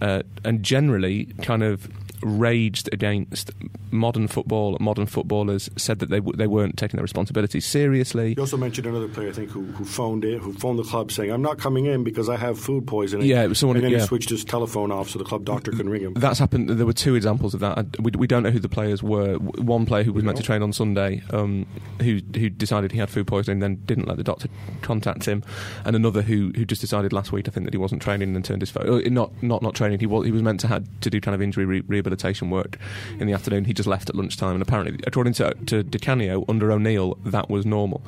uh, 0.02 0.24
and 0.44 0.62
generally 0.62 1.26
kind 1.44 1.64
of 1.64 1.88
raged 2.22 2.90
against 2.92 3.52
modern 3.92 4.28
football, 4.28 4.78
modern 4.80 5.06
footballers. 5.06 5.70
Said 5.78 6.00
that 6.00 6.10
they 6.10 6.18
w- 6.18 6.36
they 6.36 6.48
weren't 6.48 6.78
taking 6.78 6.98
their 6.98 7.04
responsibilities 7.04 7.66
seriously. 7.66 8.34
You 8.36 8.42
also 8.42 8.58
mentioned 8.58 8.88
another 8.88 9.08
player, 9.08 9.30
I 9.30 9.32
think, 9.34 9.50
who, 9.50 9.64
who 9.66 9.86
phoned 9.86 10.26
it, 10.26 10.40
who 10.42 10.54
phoned 10.54 10.80
the 10.80 10.84
club 10.84 11.12
saying, 11.12 11.32
"I'm 11.32 11.42
not 11.42 11.58
coming 11.58 11.86
in 11.86 12.04
because 12.04 12.30
I 12.30 12.38
have 12.38 12.60
food 12.60 12.86
poisoning." 12.88 13.28
Yeah, 13.28 13.44
it 13.44 13.48
was 13.50 13.60
someone- 13.60 13.78
and 13.78 13.86
then 13.86 13.92
yeah. 13.92 14.00
he 14.00 14.06
switched 14.06 14.30
his 14.30 14.44
telephone 14.44 14.92
off 14.92 15.10
so 15.10 15.20
the 15.20 15.26
club 15.26 15.46
doctor 15.46 15.72
couldn't 15.72 15.90
ring 15.90 16.02
him. 16.02 16.14
That's 16.16 16.40
happened. 16.40 16.70
There 16.70 16.86
were 16.86 16.94
two 16.94 17.16
examples 17.16 17.54
of 17.54 17.60
that. 17.62 18.00
We, 18.00 18.12
we 18.18 18.28
don't 18.28 18.44
know 18.44 18.52
who 18.52 18.60
the 18.60 18.70
players 18.70 19.02
were. 19.04 19.36
One 19.38 19.86
player 19.86 20.04
who 20.04 20.14
was 20.14 20.24
meant 20.24 20.38
to 20.38 20.44
train 20.44 20.62
on 20.62 20.74
Sunday, 20.74 21.22
um, 21.32 21.66
who 22.02 22.20
who 22.36 22.50
decided 22.50 22.92
he 22.92 22.98
had 23.00 23.10
food 23.10 23.28
poisoning, 23.28 23.60
then 23.60 23.76
didn't 23.86 24.08
let 24.08 24.18
the 24.18 24.24
doctor 24.24 24.50
contact 24.82 25.26
him, 25.26 25.44
and 25.86 25.96
another 25.96 26.22
who, 26.22 26.52
who 26.56 26.66
just 26.66 26.82
decided 26.82 27.14
last 27.14 27.32
week, 27.32 27.48
I 27.48 27.52
think, 27.52 27.66
that 27.66 27.74
he 27.74 27.78
wasn't 27.78 28.02
training 28.02 28.36
and 28.36 28.44
turned 28.44 28.62
his 28.62 28.70
phone. 28.70 28.88
uh, 28.90 29.10
Not 29.10 29.32
not 29.42 29.62
not 29.62 29.76
training. 29.76 30.00
He 30.00 30.06
was 30.06 30.26
he 30.26 30.32
was 30.32 30.42
meant 30.44 30.60
to 30.62 30.68
had 30.68 30.88
to 31.02 31.10
do 31.10 31.22
kind 31.22 31.34
of 31.36 31.42
injury 31.42 31.66
re- 31.66 31.84
rehabilitation 31.88 32.09
work 32.50 32.78
in 33.20 33.28
the 33.28 33.34
afternoon. 33.34 33.66
He 33.66 33.74
just 33.74 33.88
left 33.88 34.10
at 34.10 34.16
lunchtime, 34.16 34.54
and 34.54 34.62
apparently, 34.62 35.00
according 35.06 35.34
to 35.34 35.54
to 35.68 35.84
Di 35.84 36.00
Canio, 36.00 36.46
under 36.48 36.72
O'Neill, 36.72 37.18
that 37.26 37.50
was 37.50 37.66
normal. 37.66 38.02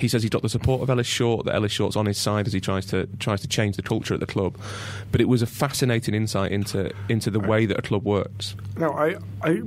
He 0.00 0.08
says 0.08 0.22
he's 0.22 0.30
got 0.30 0.42
the 0.42 0.48
support 0.48 0.82
of 0.82 0.90
Ellis 0.90 1.06
Short. 1.06 1.46
That 1.46 1.54
Ellis 1.54 1.72
Short's 1.72 1.96
on 1.96 2.06
his 2.06 2.18
side 2.18 2.46
as 2.46 2.52
he 2.52 2.60
tries 2.60 2.86
to 2.86 3.06
tries 3.18 3.40
to 3.42 3.48
change 3.48 3.76
the 3.76 3.82
culture 3.82 4.14
at 4.14 4.20
the 4.20 4.26
club. 4.26 4.56
But 5.12 5.20
it 5.20 5.28
was 5.28 5.42
a 5.42 5.46
fascinating 5.46 6.14
insight 6.14 6.52
into 6.52 6.92
into 7.08 7.30
the 7.30 7.40
way 7.40 7.66
that 7.66 7.78
a 7.78 7.82
club 7.82 8.04
works. 8.04 8.56
No, 8.76 8.90
I, 8.92 9.16
I, 9.42 9.62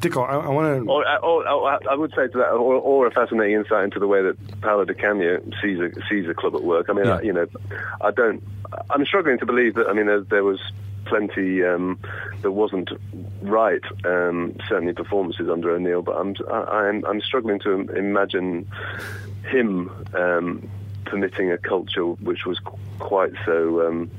Dicko, 0.00 0.28
I, 0.28 0.36
I 0.36 0.48
want 0.48 0.84
to. 0.84 0.90
Or, 0.90 1.04
oh, 1.06 1.16
or, 1.22 1.48
oh, 1.48 1.60
or 1.60 1.72
oh, 1.72 1.78
I 1.90 1.94
would 1.94 2.10
say 2.10 2.28
to 2.28 2.38
that, 2.38 2.50
or, 2.50 2.74
or 2.74 3.06
a 3.06 3.10
fascinating 3.10 3.56
insight 3.56 3.84
into 3.84 3.98
the 3.98 4.06
way 4.06 4.22
that 4.22 4.60
Paolo 4.60 4.84
Di 4.84 4.94
Canio 4.94 5.42
sees 5.62 5.78
a 5.78 5.90
sees 6.08 6.28
a 6.28 6.34
club 6.34 6.54
at 6.54 6.62
work. 6.62 6.86
I 6.88 6.92
mean, 6.92 7.06
Yeah. 7.06 7.16
I, 7.16 7.22
you 7.22 7.32
know, 7.32 7.46
I 8.00 8.10
don't. 8.10 8.42
I'm 8.90 9.04
struggling 9.06 9.38
to 9.38 9.46
believe 9.46 9.74
that. 9.74 9.88
I 9.88 9.92
mean, 9.92 10.06
there, 10.06 10.20
there 10.20 10.44
was 10.44 10.60
plenty 11.06 11.64
um, 11.64 11.98
that 12.42 12.52
wasn't 12.52 12.90
right. 13.42 13.82
Um, 14.04 14.56
certainly, 14.68 14.92
performances 14.92 15.48
under 15.48 15.70
O'Neill, 15.70 16.02
but 16.02 16.16
I'm 16.16 16.34
I, 16.50 16.58
I'm 16.88 17.04
I'm 17.06 17.20
struggling 17.20 17.58
to 17.60 17.70
imagine 17.96 18.68
him 19.50 19.90
um, 20.14 20.68
permitting 21.04 21.52
a 21.52 21.58
culture 21.58 22.04
which 22.04 22.44
was 22.46 22.58
qu- 22.60 22.76
quite 22.98 23.32
so. 23.44 23.86
Um, 23.86 24.10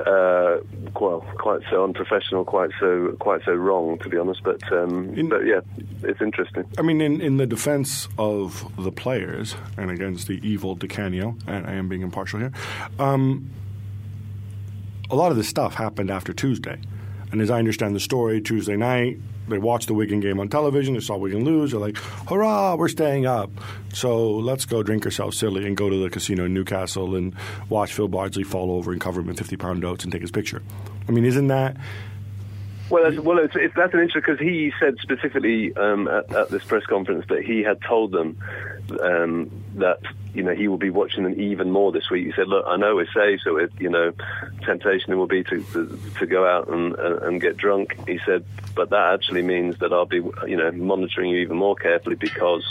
uh, 0.00 0.56
well, 1.00 1.20
quite 1.38 1.60
so 1.70 1.84
unprofessional, 1.84 2.44
quite 2.44 2.70
so 2.80 3.14
quite 3.20 3.42
so 3.44 3.52
wrong, 3.54 3.96
to 3.98 4.08
be 4.08 4.16
honest. 4.18 4.42
But 4.42 4.60
um, 4.72 5.14
In- 5.14 5.28
but 5.28 5.46
yeah, 5.46 5.60
it's 6.02 6.20
interesting. 6.20 6.64
I 6.78 6.82
mean, 6.82 7.00
in, 7.00 7.20
in 7.20 7.36
the 7.36 7.46
defense 7.46 8.08
of 8.18 8.68
the 8.76 8.90
players 8.90 9.54
and 9.76 9.90
against 9.92 10.26
the 10.26 10.40
evil 10.46 10.74
Di 10.74 10.88
Canio, 10.88 11.36
and 11.46 11.64
I 11.66 11.74
am 11.74 11.88
being 11.88 12.02
impartial 12.02 12.40
here, 12.40 12.52
um, 12.98 13.48
a 15.10 15.16
lot 15.16 15.30
of 15.30 15.36
this 15.36 15.48
stuff 15.48 15.74
happened 15.74 16.10
after 16.10 16.32
Tuesday. 16.32 16.78
And 17.32 17.40
as 17.40 17.50
I 17.50 17.58
understand 17.58 17.96
the 17.96 18.00
story, 18.00 18.40
Tuesday 18.40 18.76
night, 18.76 19.18
they 19.48 19.58
watched 19.58 19.88
the 19.88 19.94
Wigan 19.94 20.20
game 20.20 20.40
on 20.40 20.48
television. 20.48 20.94
They 20.94 21.00
saw 21.00 21.16
Wigan 21.16 21.44
lose. 21.44 21.72
They're 21.72 21.80
like, 21.80 21.96
hurrah, 21.96 22.76
we're 22.76 22.88
staying 22.88 23.26
up. 23.26 23.50
So 23.92 24.30
let's 24.30 24.64
go 24.64 24.82
drink 24.82 25.04
ourselves 25.04 25.36
silly 25.36 25.66
and 25.66 25.76
go 25.76 25.90
to 25.90 25.96
the 26.02 26.10
casino 26.10 26.44
in 26.44 26.54
Newcastle 26.54 27.16
and 27.16 27.34
watch 27.68 27.92
Phil 27.92 28.08
Bardsley 28.08 28.44
fall 28.44 28.70
over 28.70 28.92
and 28.92 29.00
cover 29.00 29.20
him 29.20 29.28
in 29.28 29.36
50 29.36 29.56
pound 29.56 29.80
notes 29.80 30.04
and 30.04 30.12
take 30.12 30.22
his 30.22 30.30
picture. 30.30 30.62
I 31.08 31.12
mean, 31.12 31.24
isn't 31.24 31.48
that. 31.48 31.76
Well, 32.88 33.10
that's, 33.10 33.22
well, 33.22 33.38
it's, 33.38 33.56
it's, 33.56 33.74
that's 33.74 33.94
an 33.94 34.00
interesting 34.00 34.34
because 34.34 34.38
he 34.38 34.72
said 34.78 34.96
specifically 35.02 35.74
um, 35.76 36.06
at, 36.06 36.32
at 36.32 36.50
this 36.50 36.62
press 36.64 36.84
conference 36.86 37.24
that 37.28 37.42
he 37.42 37.62
had 37.62 37.80
told 37.82 38.12
them 38.12 38.38
um, 39.02 39.63
that 39.74 40.00
you 40.34 40.42
know 40.42 40.54
he 40.54 40.68
will 40.68 40.78
be 40.78 40.90
watching 40.90 41.24
them 41.24 41.40
even 41.40 41.70
more 41.70 41.92
this 41.92 42.10
week. 42.10 42.26
He 42.26 42.32
said, 42.32 42.48
"Look, 42.48 42.64
I 42.66 42.76
know 42.76 42.96
we're 42.96 43.06
safe, 43.12 43.40
so 43.44 43.56
it, 43.56 43.72
you 43.78 43.88
know, 43.88 44.12
temptation 44.64 45.16
will 45.16 45.26
be 45.26 45.44
to, 45.44 45.62
to 45.62 46.00
to 46.18 46.26
go 46.26 46.46
out 46.46 46.68
and 46.68 46.94
and 46.96 47.40
get 47.40 47.56
drunk." 47.56 47.96
He 48.08 48.18
said, 48.26 48.44
"But 48.74 48.90
that 48.90 49.14
actually 49.14 49.42
means 49.42 49.78
that 49.78 49.92
I'll 49.92 50.06
be 50.06 50.22
you 50.46 50.56
know 50.56 50.72
monitoring 50.72 51.30
you 51.30 51.38
even 51.38 51.56
more 51.56 51.76
carefully 51.76 52.16
because 52.16 52.64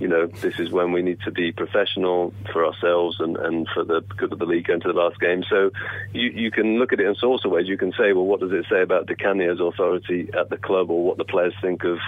you 0.00 0.08
know 0.08 0.26
this 0.26 0.58
is 0.58 0.70
when 0.70 0.92
we 0.92 1.02
need 1.02 1.20
to 1.22 1.30
be 1.30 1.52
professional 1.52 2.34
for 2.52 2.66
ourselves 2.66 3.20
and 3.20 3.36
and 3.36 3.68
for 3.72 3.84
the 3.84 4.02
good 4.16 4.32
of 4.32 4.38
the 4.38 4.46
league 4.46 4.66
going 4.66 4.80
to 4.80 4.92
the 4.92 4.98
last 4.98 5.20
game." 5.20 5.44
So 5.48 5.70
you 6.12 6.30
you 6.30 6.50
can 6.50 6.78
look 6.78 6.92
at 6.92 7.00
it 7.00 7.06
in 7.06 7.14
sorts 7.14 7.44
of 7.44 7.52
ways. 7.52 7.68
You 7.68 7.78
can 7.78 7.92
say, 7.92 8.12
"Well, 8.12 8.26
what 8.26 8.40
does 8.40 8.52
it 8.52 8.66
say 8.68 8.82
about 8.82 9.06
Di 9.06 9.14
Canio's 9.14 9.60
authority 9.60 10.28
at 10.36 10.50
the 10.50 10.56
club, 10.56 10.90
or 10.90 11.04
what 11.04 11.18
the 11.18 11.24
players 11.24 11.54
think 11.60 11.84
of 11.84 11.98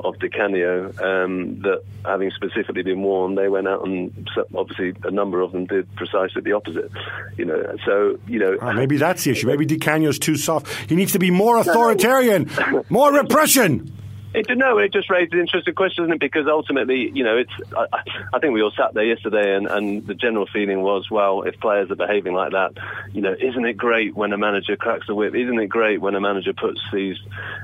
of 0.00 0.18
Di 0.18 0.28
Canio?" 0.28 0.92
Um, 1.00 1.60
that 1.60 1.82
having 2.04 2.30
specifically 2.32 2.82
been 2.82 3.02
warned, 3.02 3.38
they 3.38 3.48
went 3.48 3.68
out 3.68 3.79
and 3.84 4.28
so- 4.34 4.46
obviously 4.54 4.94
a 5.04 5.10
number 5.10 5.40
of 5.40 5.52
them 5.52 5.66
did 5.66 5.94
precisely 5.96 6.42
the 6.42 6.52
opposite. 6.52 6.90
You 7.36 7.44
know, 7.46 7.76
so 7.86 8.18
you 8.28 8.38
know. 8.38 8.56
Ah, 8.60 8.72
maybe 8.72 8.96
that's 8.96 9.24
the 9.24 9.30
issue. 9.32 9.46
Maybe 9.46 9.64
Di 9.66 9.78
Canio's 9.78 10.18
too 10.18 10.36
soft. 10.36 10.68
He 10.88 10.96
needs 10.96 11.12
to 11.12 11.18
be 11.18 11.30
more 11.30 11.58
authoritarian, 11.58 12.50
more 12.88 13.12
repression. 13.12 13.92
It, 14.32 14.46
no, 14.56 14.78
it 14.78 14.92
just 14.92 15.10
raised 15.10 15.32
an 15.34 15.40
interesting 15.40 15.74
question, 15.74 16.04
isn't 16.04 16.12
it? 16.14 16.20
Because 16.20 16.46
ultimately, 16.46 17.10
you 17.12 17.24
know, 17.24 17.36
it's. 17.36 17.50
I, 17.76 17.86
I- 17.92 18.02
I 18.32 18.38
think 18.38 18.54
we 18.54 18.62
all 18.62 18.70
sat 18.70 18.94
there 18.94 19.02
yesterday, 19.04 19.56
and, 19.56 19.66
and 19.66 20.06
the 20.06 20.14
general 20.14 20.46
feeling 20.46 20.82
was, 20.82 21.10
well, 21.10 21.42
if 21.42 21.58
players 21.58 21.90
are 21.90 21.96
behaving 21.96 22.32
like 22.32 22.52
that, 22.52 22.74
you 23.12 23.20
know, 23.20 23.34
isn't 23.36 23.64
it 23.64 23.72
great 23.76 24.14
when 24.14 24.32
a 24.32 24.38
manager 24.38 24.76
cracks 24.76 25.08
the 25.08 25.16
whip? 25.16 25.34
Isn't 25.34 25.58
it 25.58 25.66
great 25.66 26.00
when 26.00 26.14
a 26.14 26.20
manager 26.20 26.52
puts 26.52 26.80
these 26.92 27.16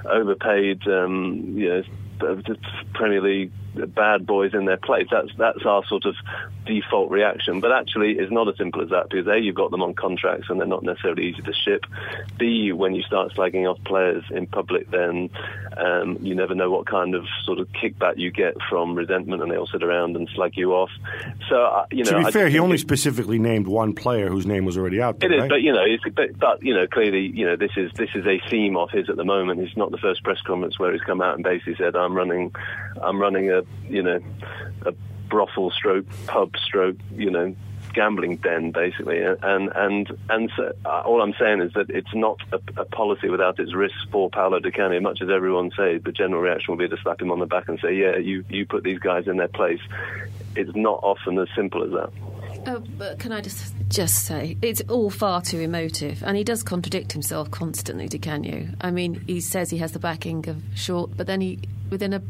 overpaid, 0.05 0.87
um, 0.89 1.55
you 1.57 1.85
know, 2.19 2.43
Premier 2.95 3.21
League 3.21 3.53
bad 3.87 4.27
boys 4.27 4.55
in 4.55 4.65
their 4.65 4.77
place? 4.77 5.07
That's 5.11 5.31
that's 5.37 5.65
our 5.67 5.85
sort 5.87 6.07
of 6.07 6.15
default 6.65 7.11
reaction. 7.11 7.61
But 7.61 7.73
actually, 7.73 8.13
it's 8.13 8.33
not 8.33 8.49
as 8.49 8.57
simple 8.57 8.83
as 8.83 8.91
that 8.91 9.11
because 9.11 9.27
a, 9.27 9.39
you've 9.39 9.55
got 9.55 9.71
them 9.71 9.83
on 9.83 9.95
contracts, 9.95 10.47
and 10.49 10.59
they're 10.61 10.67
not 10.67 10.83
necessarily 10.83 11.27
easy 11.27 11.43
to 11.43 11.53
ship. 11.53 11.85
B, 12.39 12.73
when 12.73 12.95
you 12.95 13.03
start 13.03 13.33
slagging 13.35 13.71
off 13.71 13.83
players 13.85 14.25
in 14.31 14.47
public, 14.47 14.91
then 14.91 15.31
um, 15.77 16.19
you 16.21 16.35
never 16.35 16.55
know 16.55 16.71
what 16.71 16.87
kind 16.87 17.15
of 17.15 17.25
sort 17.45 17.59
of 17.59 17.69
kickback 17.73 18.17
you 18.17 18.31
get 18.31 18.55
from 18.69 18.95
resentment, 18.95 19.43
and 19.43 19.51
they 19.51 19.57
all 19.57 19.67
sit 19.67 19.83
around 19.83 20.17
and 20.17 20.29
slag 20.35 20.57
you 20.57 20.73
off. 20.73 20.91
So, 21.49 21.57
uh, 21.57 21.87
you 21.91 22.05
know, 22.05 22.13
to 22.13 22.19
be 22.19 22.25
I 22.27 22.31
fair, 22.31 22.49
he 22.49 22.59
only 22.59 22.77
it- 22.77 22.81
specifically 22.81 23.39
named 23.39 23.67
one 23.67 23.93
player 23.93 24.29
whose 24.29 24.47
name 24.47 24.65
was 24.65 24.79
already 24.79 25.01
out 25.01 25.21
there. 25.21 25.33
it 25.33 25.35
is, 25.35 25.41
right? 25.43 25.51
but 25.51 25.63
you 25.63 25.73
know, 25.73 25.85
it's, 25.85 26.05
but, 26.15 26.39
but 26.39 26.63
you 26.63 26.75
know, 26.75 26.87
clearly, 26.87 27.27
you 27.27 27.47
know, 27.47 27.57
this 27.57 27.73
is 27.77 27.91
this 27.95 28.11
is 28.15 28.27
a 28.27 28.41
theme 28.49 28.77
of 28.77 28.91
his 28.91 29.09
at 29.09 29.17
the 29.17 29.25
moment. 29.25 29.61
It's 29.61 29.77
not 29.77 29.91
the 29.91 29.99
first 29.99 30.23
press 30.23 30.41
conference 30.43 30.79
where 30.79 30.93
he's 30.93 31.03
come 31.03 31.21
out 31.21 31.35
and 31.35 31.45
basically 31.45 31.77
said, 31.77 31.97
"I'm 31.97 32.15
running, 32.15 32.55
I'm 33.01 33.21
running 33.21 33.51
a, 33.51 33.63
you 33.89 34.03
know, 34.03 34.21
a 34.85 34.93
brothel 35.29 35.71
stroke 35.71 36.07
pub 36.27 36.57
stroke, 36.57 36.97
you 37.15 37.31
know, 37.31 37.55
gambling 37.97 38.37
den, 38.37 38.71
basically. 38.71 39.23
And 39.23 39.71
and 39.75 40.19
and 40.29 40.51
so, 40.57 40.73
uh, 40.85 41.01
all 41.01 41.23
I'm 41.23 41.35
saying 41.39 41.61
is 41.63 41.73
that 41.73 41.91
it's 41.91 42.15
not 42.15 42.39
a, 42.53 42.61
a 42.81 42.85
policy 42.85 43.29
without 43.29 43.59
its 43.59 43.75
risks 43.75 43.99
for 44.13 44.31
Paolo 44.31 44.61
Di 44.61 44.71
Canio. 44.71 45.01
Much 45.01 45.21
as 45.23 45.31
everyone 45.31 45.73
says, 45.77 46.03
the 46.05 46.13
general 46.13 46.41
reaction 46.41 46.73
will 46.73 46.79
be 46.79 46.89
to 46.89 47.03
slap 47.03 47.21
him 47.21 47.33
on 47.33 47.41
the 47.41 47.47
back 47.47 47.69
and 47.69 47.79
say, 47.81 47.95
"Yeah, 47.95 48.17
you 48.17 48.45
you 48.49 48.67
put 48.67 48.85
these 48.85 48.99
guys 48.99 49.27
in 49.27 49.37
their 49.37 49.49
place." 49.49 49.81
It's 50.55 50.75
not 50.75 51.01
often 51.03 51.39
as 51.39 51.49
simple 51.55 51.85
as 51.85 51.91
that. 51.91 52.11
Oh, 52.69 52.83
but 52.99 53.19
can 53.19 53.33
I 53.33 53.41
just 53.41 53.75
just 53.89 54.27
say 54.27 54.57
it's 54.61 54.83
all 54.89 55.11
far 55.11 55.41
too 55.41 55.61
emotive, 55.61 56.23
and 56.23 56.37
he 56.37 56.45
does 56.45 56.63
contradict 56.63 57.13
himself 57.13 57.51
constantly. 57.51 58.09
Di 58.09 58.19
Canio. 58.19 58.69
I 58.81 58.91
mean, 58.91 59.23
he 59.27 59.41
says 59.41 59.71
he 59.71 59.79
has 59.79 59.93
the 59.93 59.99
backing 59.99 60.49
of 60.49 60.63
Short, 60.75 61.17
but 61.17 61.27
then 61.27 61.41
he 61.41 61.61
within 61.91 62.13
a 62.13 62.23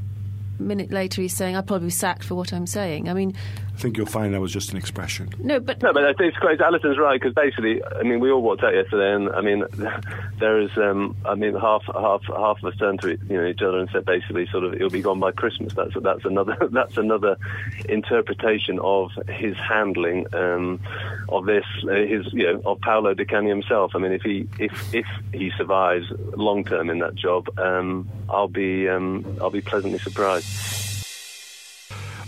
minute 0.58 0.90
later 0.90 1.22
he's 1.22 1.34
saying, 1.34 1.56
"I'll 1.56 1.62
probably 1.62 1.86
be 1.86 1.90
sacked 1.90 2.24
for 2.24 2.34
what 2.34 2.52
I'm 2.52 2.66
saying." 2.66 3.08
I 3.08 3.14
mean, 3.14 3.34
I 3.76 3.78
think 3.78 3.98
you'll 3.98 4.06
find 4.06 4.32
that 4.32 4.40
was 4.40 4.54
just 4.54 4.70
an 4.70 4.78
expression. 4.78 5.28
no, 5.38 5.60
but 5.60 5.82
No, 5.82 5.92
but 5.92 6.02
I 6.02 6.24
it's 6.24 6.38
great. 6.38 6.60
Alyson's 6.60 6.96
right 6.96 7.20
because 7.20 7.34
basically, 7.34 7.84
I 7.84 8.04
mean, 8.04 8.20
we 8.20 8.30
all 8.30 8.40
walked 8.40 8.64
out 8.64 8.74
yesterday, 8.74 9.12
and 9.12 9.28
I 9.28 9.42
mean, 9.42 9.64
there 10.38 10.58
is, 10.58 10.70
um, 10.78 11.14
I 11.26 11.34
mean, 11.34 11.54
half 11.54 11.82
half 11.92 12.22
half 12.24 12.62
of 12.62 12.64
us 12.64 12.78
turned 12.78 13.02
to 13.02 13.10
you 13.10 13.36
know 13.36 13.46
each 13.46 13.60
other 13.60 13.78
and 13.78 13.90
said 13.92 14.06
basically, 14.06 14.46
sort 14.46 14.64
of, 14.64 14.72
it'll 14.72 14.88
be 14.88 15.02
gone 15.02 15.20
by 15.20 15.30
Christmas. 15.30 15.74
That's 15.74 15.92
that's 16.00 16.24
another 16.24 16.56
that's 16.70 16.96
another 16.96 17.36
interpretation 17.86 18.78
of 18.78 19.10
his 19.28 19.54
handling 19.58 20.24
um, 20.32 20.80
of 21.28 21.44
this, 21.44 21.66
uh, 21.84 21.96
his 21.96 22.32
you 22.32 22.44
know, 22.44 22.62
of 22.64 22.80
Paolo 22.80 23.12
Di 23.12 23.26
Canio 23.26 23.50
himself. 23.50 23.92
I 23.94 23.98
mean, 23.98 24.12
if 24.12 24.22
he 24.22 24.48
if 24.58 24.94
if 24.94 25.06
he 25.34 25.52
survives 25.58 26.06
long 26.34 26.64
term 26.64 26.88
in 26.88 27.00
that 27.00 27.14
job, 27.14 27.46
um, 27.58 28.08
I'll 28.30 28.48
be 28.48 28.88
um, 28.88 29.36
I'll 29.38 29.50
be 29.50 29.60
pleasantly 29.60 29.98
surprised. 29.98 30.95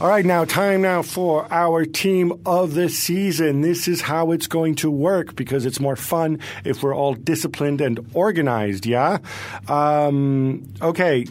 All 0.01 0.07
right, 0.07 0.25
now 0.25 0.45
time 0.45 0.83
now 0.83 1.03
for 1.03 1.53
our 1.53 1.85
team 1.85 2.41
of 2.47 2.75
the 2.75 2.89
season. 2.89 3.63
This 3.63 3.89
is 3.89 4.01
how 4.01 4.31
it's 4.31 4.47
going 4.47 4.77
to 4.77 4.93
work 4.93 5.35
because 5.35 5.67
it's 5.67 5.81
more 5.81 5.97
fun 5.97 6.39
if 6.65 6.85
we're 6.85 6.95
all 6.95 7.15
disciplined 7.15 7.81
and 7.81 8.09
organized. 8.15 8.87
Yeah. 8.87 9.19
Um, 9.67 10.73
okay. 10.81 11.27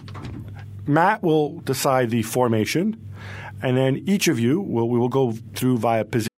Matt 0.85 1.23
will 1.23 1.59
decide 1.59 2.09
the 2.09 2.23
formation, 2.23 3.09
and 3.63 3.77
then 3.77 4.03
each 4.05 4.27
of 4.27 4.37
you 4.37 4.59
will 4.59 4.89
we 4.89 4.99
will 4.99 5.07
go 5.07 5.31
through 5.55 5.77
via 5.77 6.03
position. 6.03 6.36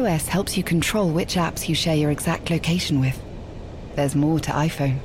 iOS 0.00 0.26
helps 0.28 0.56
you 0.56 0.62
control 0.62 1.10
which 1.10 1.34
apps 1.34 1.68
you 1.68 1.74
share 1.74 1.94
your 1.94 2.10
exact 2.10 2.50
location 2.50 3.00
with. 3.00 3.20
There's 3.96 4.14
more 4.14 4.40
to 4.40 4.50
iPhone. 4.50 4.98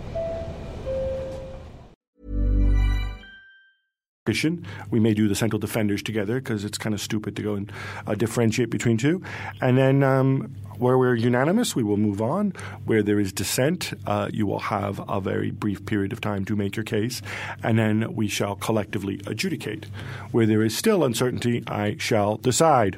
We 4.90 5.00
may 5.00 5.14
do 5.14 5.28
the 5.28 5.36
central 5.36 5.60
defenders 5.60 6.02
together 6.02 6.36
because 6.40 6.66
it's 6.66 6.80
kind 6.80 6.96
of 6.96 7.02
stupid 7.02 7.36
to 7.36 7.44
go 7.44 7.56
and 7.56 7.72
uh, 8.08 8.16
differentiate 8.16 8.72
between 8.72 8.98
two. 8.98 9.22
And 9.62 9.78
then 9.78 10.02
um, 10.02 10.56
where 10.80 10.98
we're 10.98 11.14
unanimous, 11.14 11.76
we 11.76 11.84
will 11.84 11.98
move 11.98 12.22
on. 12.22 12.54
Where 12.86 13.04
there 13.04 13.20
is 13.20 13.32
dissent, 13.32 13.94
uh, 14.08 14.30
you 14.34 14.48
will 14.48 14.60
have 14.60 15.00
a 15.08 15.22
very 15.22 15.52
brief 15.52 15.86
period 15.86 16.12
of 16.12 16.22
time 16.22 16.44
to 16.46 16.56
make 16.56 16.76
your 16.76 16.86
case, 16.86 17.22
and 17.62 17.78
then 17.78 18.16
we 18.16 18.28
shall 18.28 18.56
collectively 18.56 19.22
adjudicate. 19.28 19.86
Where 20.32 20.48
there 20.48 20.64
is 20.64 20.76
still 20.76 21.04
uncertainty, 21.04 21.64
I 21.68 21.98
shall 22.00 22.38
decide. 22.38 22.98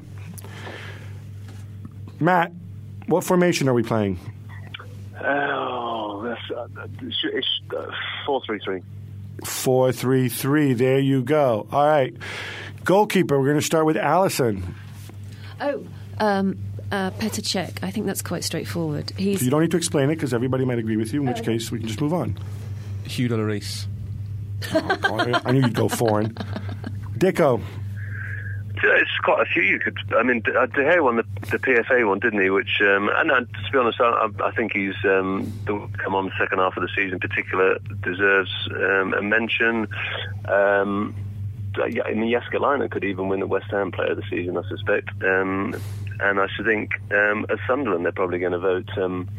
Matt, 2.20 2.52
what 3.08 3.24
formation 3.24 3.68
are 3.70 3.74
we 3.74 3.84
playing? 3.84 4.20
Oh, 5.24 6.22
that's 6.24 6.52
uh, 6.52 6.68
it's, 7.02 7.18
it's 7.24 7.48
uh, 7.76 7.92
four 8.26 8.42
three 8.46 8.60
three. 8.64 8.82
Four 9.44 9.92
three 9.92 10.30
three. 10.30 10.74
There 10.74 11.00
you 11.00 11.24
go. 11.24 11.68
All 11.72 11.86
right, 11.86 12.16
goalkeeper. 12.84 13.38
We're 13.40 13.46
going 13.46 13.60
to 13.60 13.66
start 13.66 13.86
with 13.86 13.98
Alyson. 13.98 14.64
oh, 15.60 15.86
um, 16.20 16.58
uh, 16.92 17.12
Petr 17.12 17.42
Cech. 17.42 17.84
I 17.84 17.92
think 17.92 18.06
that's 18.06 18.22
quite 18.22 18.44
straightforward. 18.44 19.12
He's 19.18 19.40
So 19.40 19.46
you 19.46 19.52
don't 19.52 19.62
need 19.62 19.72
to 19.72 19.78
explain 19.78 20.10
it 20.10 20.16
because 20.16 20.34
everybody 20.34 20.66
might 20.66 20.80
agree 20.80 20.98
with 20.98 21.14
you. 21.14 21.22
In 21.22 21.28
which 21.28 21.44
case, 21.44 21.72
we 21.72 21.80
can 21.80 21.88
just 21.88 22.02
move 22.02 22.14
on. 22.14 22.38
Hugo 23.06 23.38
Lloris. 23.38 23.88
Oh, 24.74 25.42
I 25.46 25.52
knew 25.52 25.62
you'd 25.62 25.76
go 25.76 25.88
foreign. 25.88 26.34
Dicko. 27.18 27.62
It's 28.84 29.18
quite 29.24 29.42
a 29.42 29.46
few 29.46 29.64
you 29.64 29.80
could. 29.80 29.98
I 30.16 30.24
mean, 30.24 30.42
De 30.42 30.52
De 30.52 30.84
Gea 30.84 31.04
won 31.04 31.18
the, 31.18 31.24
the 31.52 31.60
PFA 31.60 32.08
one, 32.08 32.20
didn't 32.20 32.42
he? 32.42 32.50
Which, 32.50 32.82
um, 32.82 33.10
and 33.16 33.32
uh, 33.32 33.40
to 33.40 33.72
be 33.72 33.78
honest, 33.78 34.00
I, 34.00 34.30
I 34.44 34.52
think 34.52 34.74
he's 34.74 34.96
um, 35.06 35.52
come 35.66 36.16
on 36.16 36.26
the 36.26 36.32
second 36.40 36.60
half 36.60 36.78
of 36.78 36.84
the 36.84 36.90
season, 36.96 37.14
in 37.14 37.20
particular, 37.20 37.80
deserves 38.04 38.52
um, 38.72 39.14
a 39.14 39.22
mention. 39.22 39.88
Um, 40.48 41.16
yeah, 41.90 42.04
I 42.04 42.14
mean, 42.14 42.34
Jaaskelainen 42.34 42.90
could 42.90 43.04
even 43.04 43.28
win 43.28 43.40
the 43.40 43.48
West 43.48 43.68
Ham 43.72 43.92
Player 43.92 44.12
of 44.12 44.18
the 44.18 44.24
Season, 44.30 44.58
I 44.58 44.68
suspect. 44.68 45.10
Um, 45.24 45.76
and 46.20 46.40
I 46.40 46.48
should 46.56 46.66
think 46.66 46.92
um, 47.12 47.46
at 47.50 47.60
Sunderland 47.68 48.06
they're 48.06 48.12
probably 48.12 48.40
going 48.40 48.54
to 48.54 48.60
vote 48.60 48.90
um, 48.98 49.30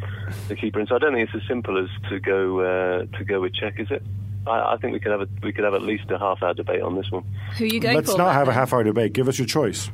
the 0.48 0.54
keeper. 0.54 0.78
And 0.78 0.88
so 0.88 0.94
I 0.96 0.98
don't 0.98 1.14
think 1.14 1.28
it's 1.28 1.42
as 1.42 1.48
simple 1.48 1.82
as 1.82 1.88
to 2.10 2.20
go 2.20 2.60
uh, 2.60 3.18
to 3.18 3.24
go 3.24 3.40
with 3.40 3.54
Cech, 3.54 3.80
is 3.80 3.90
it? 3.90 4.02
I, 4.48 4.74
I 4.74 4.76
think 4.78 4.92
we 4.92 5.00
could 5.00 5.12
have 5.12 5.20
a, 5.22 5.28
we 5.42 5.52
could 5.52 5.64
have 5.64 5.74
at 5.74 5.82
least 5.82 6.10
a 6.10 6.18
half 6.18 6.42
hour 6.42 6.54
debate 6.54 6.82
on 6.82 6.96
this 6.96 7.10
one. 7.10 7.24
who 7.56 7.64
are 7.64 7.66
you 7.68 7.80
going 7.80 7.94
to 7.94 7.98
Let's 7.98 8.12
for? 8.12 8.18
not 8.18 8.26
Matt, 8.26 8.34
have 8.34 8.48
a 8.48 8.52
half 8.52 8.72
hour 8.72 8.82
debate. 8.82 9.12
Give 9.12 9.28
us 9.28 9.38
your 9.38 9.46
choice. 9.46 9.90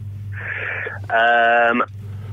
Um, 1.10 1.82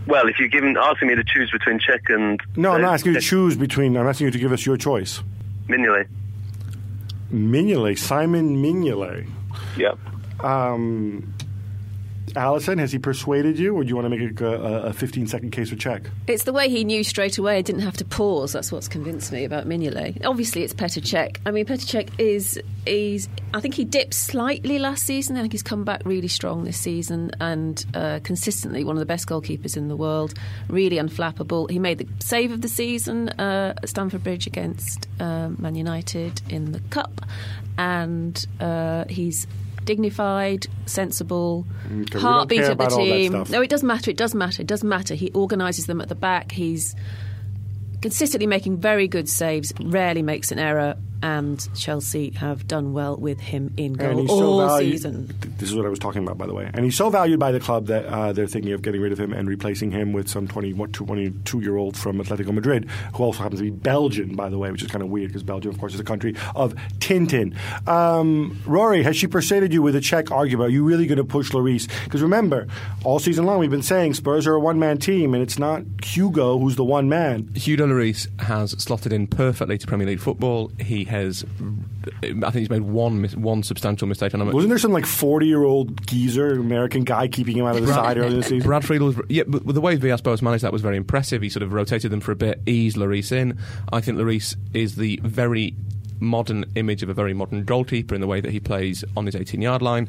well, 0.08 0.28
if 0.28 0.40
you're 0.40 0.48
giving 0.48 0.76
asking 0.78 1.10
me 1.10 1.16
to 1.16 1.24
choose 1.24 1.52
between 1.52 1.80
Cech 1.80 2.14
and 2.14 2.42
No, 2.56 2.72
I'm 2.72 2.76
uh, 2.76 2.88
not 2.88 2.94
asking 2.96 3.14
you 3.14 3.20
to 3.20 3.26
choose 3.26 3.56
between. 3.56 3.96
I'm 3.98 4.08
asking 4.08 4.26
you 4.26 4.32
to 4.32 4.40
give 4.40 4.52
us 4.52 4.66
your 4.66 4.78
choice. 4.78 5.22
Mignolet. 5.68 6.08
Mignolet, 7.32 7.98
Simon 7.98 8.62
Mignolet. 8.62 9.30
Yep. 9.78 9.98
Um, 10.44 11.34
Alyson, 12.36 12.80
has 12.80 12.92
he 12.92 13.00
persuaded 13.00 13.60
you, 13.60 13.76
or 13.76 13.84
do 13.84 13.90
you 13.90 13.96
want 13.96 14.06
to 14.06 14.18
make 14.18 14.42
a, 14.42 14.46
a, 14.46 14.82
a 14.88 14.94
15 14.94 15.28
second 15.28 15.52
case 15.52 15.70
for 15.70 15.76
Cech? 15.76 16.08
It's 16.28 16.44
the 16.44 16.54
way 16.54 16.70
he 16.70 16.84
knew 16.84 17.04
straight 17.04 17.38
away. 17.38 17.58
I 17.58 17.62
didn't 17.62 17.82
have 17.82 17.98
to 17.98 18.06
pause. 18.06 18.54
That's 18.54 18.72
what's 18.72 18.88
convinced 18.88 19.32
me 19.32 19.44
about 19.44 19.68
Mignolet. 19.68 20.26
Obviously, 20.26 20.64
it's 20.64 20.74
Petr 20.74 21.02
Cech. 21.02 21.38
I 21.46 21.52
mean, 21.52 21.66
Petr 21.66 21.86
Cech 21.86 22.10
is 22.20 22.60
is. 22.86 23.30
I 23.54 23.60
think 23.60 23.74
he 23.76 23.86
dipped 23.86 24.14
slightly 24.14 24.80
last 24.80 25.06
season. 25.06 25.38
I 25.38 25.42
think 25.42 25.54
he's 25.54 25.64
come 25.64 25.84
back 25.84 26.02
really 26.06 26.28
strong 26.28 26.64
this 26.64 26.80
season 26.80 27.32
and 27.40 27.86
uh, 27.94 28.20
consistently 28.24 28.84
one 28.84 28.96
of 28.96 29.00
the 29.00 29.06
best 29.06 29.28
goalkeepers 29.28 29.78
in 29.78 29.88
the 29.88 29.96
world. 29.96 30.34
Really 30.68 30.98
unflappable. 30.98 31.70
He 31.70 31.80
made 31.80 32.00
the 32.00 32.08
save 32.20 32.52
of 32.52 32.62
the 32.62 32.70
season 32.70 33.30
uh, 33.30 33.74
at 33.78 33.90
Stamford 33.90 34.24
Bridge 34.24 34.48
against 34.48 35.08
um, 35.20 35.58
Man 35.60 35.76
United 35.76 36.42
in 36.50 36.72
the 36.72 36.80
cup, 36.92 37.26
and 37.78 38.46
uh, 38.60 39.06
he's. 39.10 39.48
Dignified, 39.92 40.68
sensible, 40.86 41.66
mm, 41.90 42.04
Okay, 42.04 42.18
heartbeat 42.18 42.62
of 42.62 42.66
the 42.68 42.72
about 42.72 42.94
all 42.94 43.06
that 43.06 43.12
team. 43.12 43.44
No, 43.50 43.62
it 43.62 43.70
does 43.70 43.84
matter. 43.84 44.10
It 44.10 44.16
does 44.16 44.34
matter. 44.34 44.62
It 44.62 44.68
does 44.68 44.86
matter. 44.86 45.16
He 45.16 45.32
organises 45.32 45.86
them 45.86 46.00
at 46.00 46.08
the 46.08 46.16
back. 46.16 46.54
He's 46.54 46.96
consistently 48.02 48.48
making 48.48 48.78
very 48.78 49.10
good 49.10 49.28
saves. 49.28 49.74
Rarely 49.82 50.22
makes 50.22 50.50
an 50.50 50.60
error. 50.60 50.96
And 51.22 51.68
Chelsea 51.76 52.32
have 52.32 52.68
done 52.68 52.94
well 52.94 53.18
with 53.18 53.40
him 53.40 53.74
in 53.78 53.94
goal 53.94 54.30
all 54.30 54.60
so 54.60 54.68
valued. 54.68 54.92
season. 54.94 55.36
This 55.58 55.70
is 55.70 55.76
what 55.76 55.86
I 55.86 55.90
was 55.90 56.00
talking 56.00 56.24
about, 56.24 56.38
by 56.38 56.48
the 56.48 56.54
way. 56.54 56.70
And 56.74 56.84
he's 56.86 56.96
so 56.98 57.10
valued 57.10 57.40
by 57.40 57.52
the 57.52 57.60
club 57.60 57.88
that 57.88 58.06
uh, 58.06 58.34
they're 58.34 58.48
thinking 58.48 58.74
of 58.74 58.82
getting 58.82 59.02
rid 59.02 59.12
of 59.12 59.20
him 59.20 59.34
and 59.34 59.48
replacing 59.48 59.92
him 59.92 60.14
with 60.14 60.28
some 60.28 60.48
20, 60.48 60.74
what, 60.74 60.94
22 60.94 61.62
year 61.62 61.78
old 61.78 61.98
from 61.98 62.18
Atletico 62.20 62.54
Madrid, 62.54 62.90
who 63.14 63.24
also 63.24 63.44
happens 63.44 63.60
to 63.60 63.66
be 63.66 63.70
Belgian, 63.70 64.36
by 64.36 64.50
the 64.50 64.58
way, 64.58 64.72
which 64.72 64.82
is 64.82 64.90
kind 64.90 65.04
of 65.04 65.10
weird 65.10 65.30
because 65.30 65.44
Belgium, 65.44 65.72
of 65.72 65.80
course, 65.80 65.94
is 65.94 66.00
a 66.00 66.04
country 66.04 66.36
of 66.56 66.74
Tintin. 67.00 67.56
Um, 67.88 68.60
Rory, 68.66 69.04
has 69.04 69.16
she 69.16 69.28
persuaded 69.28 69.74
you 69.74 69.82
with 69.82 69.96
a 69.96 70.00
Cech 70.00 70.32
argument? 70.32 70.70
Are 70.70 70.72
you 70.72 70.84
really 70.84 71.06
going 71.06 71.18
to 71.18 71.24
push 71.24 71.52
Lloris? 71.52 71.88
Because 72.04 72.22
remember, 72.22 72.68
all 73.04 73.20
season 73.20 73.46
long 73.46 73.60
we've 73.60 73.70
been 73.72 73.84
saying 73.84 74.16
Spurs 74.16 74.48
are 74.48 74.54
a 74.54 74.60
one 74.60 74.80
man 74.80 74.98
team, 74.98 75.34
and 75.34 75.44
it's 75.44 75.60
not 75.60 75.84
Hugo 76.04 76.58
who's 76.58 76.76
the 76.76 76.84
one 76.84 77.10
man. 77.10 77.50
Hugo 77.56 77.88
Lloris 77.88 78.28
has 78.42 78.72
slotted 78.72 79.14
in 79.14 79.28
perfectly 79.28 79.78
to 79.78 79.88
Premier 79.88 80.08
League 80.08 80.20
football. 80.20 80.72
He 80.80 81.04
has, 81.12 81.46
I 82.24 82.28
think 82.32 82.56
he's 82.56 82.70
made 82.70 82.82
one 82.82 83.22
mis- 83.22 83.36
one 83.36 83.62
substantial 83.62 84.08
mistake. 84.08 84.34
And 84.34 84.42
I'm 84.42 84.52
Wasn't 84.52 84.70
there 84.70 84.80
some 84.80 84.92
like 84.92 85.06
40 85.06 85.46
year 85.46 85.64
old 85.64 86.06
geezer, 86.08 86.54
American 86.54 87.04
guy, 87.04 87.28
keeping 87.28 87.58
him 87.58 87.66
out 87.66 87.76
of 87.76 87.86
the 87.86 87.94
side 87.94 88.18
earlier 88.18 88.38
this 88.38 88.48
season? 88.48 88.68
Brad 88.68 88.84
Friedel, 88.84 89.08
was, 89.08 89.22
yeah, 89.30 89.44
but 89.46 89.66
the 89.68 89.82
way 89.82 89.96
Villas-Boas 89.96 90.42
managed 90.42 90.64
that 90.64 90.74
was 90.74 90.82
very 90.82 90.98
impressive. 90.98 91.42
He 91.42 91.50
sort 91.50 91.64
of 91.64 91.74
rotated 91.74 92.12
them 92.12 92.22
for 92.22 92.32
a 92.32 92.36
bit, 92.36 92.62
eased 92.66 92.98
Lloris 92.98 93.32
in. 93.32 93.58
I 93.94 94.02
think 94.02 94.18
Lloris 94.18 94.56
is 94.74 94.96
the 94.96 95.20
very 95.24 95.76
modern 96.20 96.66
image 96.76 97.04
of 97.04 97.10
a 97.10 97.14
very 97.14 97.34
modern 97.34 97.64
goalkeeper 97.64 98.16
in 98.16 98.22
the 98.22 98.28
way 98.28 98.42
that 98.42 98.52
he 98.52 98.60
plays 98.60 99.04
on 99.16 99.26
his 99.26 99.36
18-yard 99.36 99.82
line. 99.82 100.08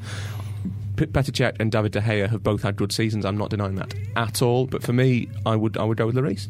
P- 0.97 1.07
Petr 1.07 1.31
Cech 1.31 1.57
and 1.59 1.73
David 1.73 1.93
De 1.93 2.01
Gea 2.01 2.29
have 2.29 2.43
both 2.43 2.63
had 2.63 2.77
good 2.77 2.93
seasons. 2.93 3.25
I'm 3.25 3.37
not 3.39 3.51
denying 3.51 3.77
that 3.77 3.95
at 4.17 4.43
all. 4.43 4.67
But 4.67 4.83
for 4.83 4.93
me, 4.93 5.29
I 5.47 5.57
would 5.57 5.77
I 5.77 5.85
would 5.85 5.97
go 5.97 6.07
with 6.07 6.15
Lloris. 6.15 6.49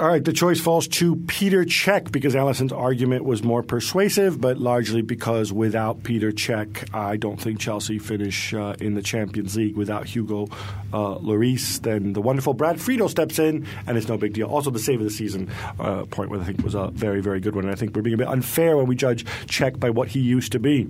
All 0.00 0.08
right, 0.08 0.22
the 0.22 0.32
choice 0.32 0.60
falls 0.60 0.88
to 0.88 1.16
Peter 1.26 1.64
Cech 1.64 2.12
because 2.12 2.34
Alyson's 2.34 2.72
argument 2.72 3.24
was 3.24 3.42
more 3.42 3.62
persuasive, 3.62 4.38
but 4.38 4.58
largely 4.58 5.00
because 5.00 5.52
without 5.52 6.02
Peter 6.02 6.32
Cech, 6.32 6.92
I 6.92 7.16
don't 7.16 7.40
think 7.40 7.60
Chelsea 7.60 7.98
finish 7.98 8.52
uh, 8.52 8.74
in 8.78 8.94
the 8.94 9.00
Champions 9.00 9.56
League. 9.56 9.74
Without 9.74 10.04
Hugo 10.06 10.48
uh, 10.92 11.14
Lloris, 11.18 11.80
then 11.80 12.12
the 12.12 12.20
wonderful 12.20 12.52
Brad 12.52 12.78
Friedel 12.78 13.08
steps 13.08 13.38
in, 13.38 13.64
and 13.86 13.96
it's 13.96 14.08
no 14.08 14.18
big 14.18 14.34
deal. 14.34 14.48
Also, 14.48 14.70
the 14.70 14.78
save 14.80 15.00
of 15.00 15.04
the 15.04 15.10
season 15.10 15.48
uh, 15.78 16.04
point, 16.06 16.30
which 16.30 16.40
I 16.42 16.44
think 16.44 16.62
was 16.62 16.74
a 16.74 16.88
very, 16.88 17.22
very 17.22 17.40
good 17.40 17.54
one. 17.54 17.64
And 17.64 17.72
I 17.72 17.76
think 17.76 17.96
we're 17.96 18.02
being 18.02 18.14
a 18.14 18.18
bit 18.18 18.28
unfair 18.28 18.76
when 18.76 18.86
we 18.86 18.96
judge 18.96 19.24
Cech 19.46 19.80
by 19.80 19.88
what 19.88 20.08
he 20.08 20.20
used 20.20 20.52
to 20.52 20.58
be. 20.58 20.88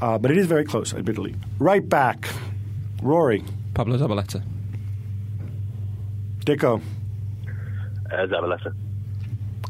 Uh, 0.00 0.18
but 0.18 0.30
it 0.30 0.36
is 0.36 0.46
very 0.46 0.64
close, 0.64 0.94
admittedly. 0.94 1.34
Right 1.58 1.86
back, 1.88 2.28
Rory, 3.02 3.42
Pablo 3.74 3.96
Zabaleta. 3.96 4.44
Dicko, 6.44 6.80
Uh, 8.12 8.26
Zabaleta. 8.26 8.74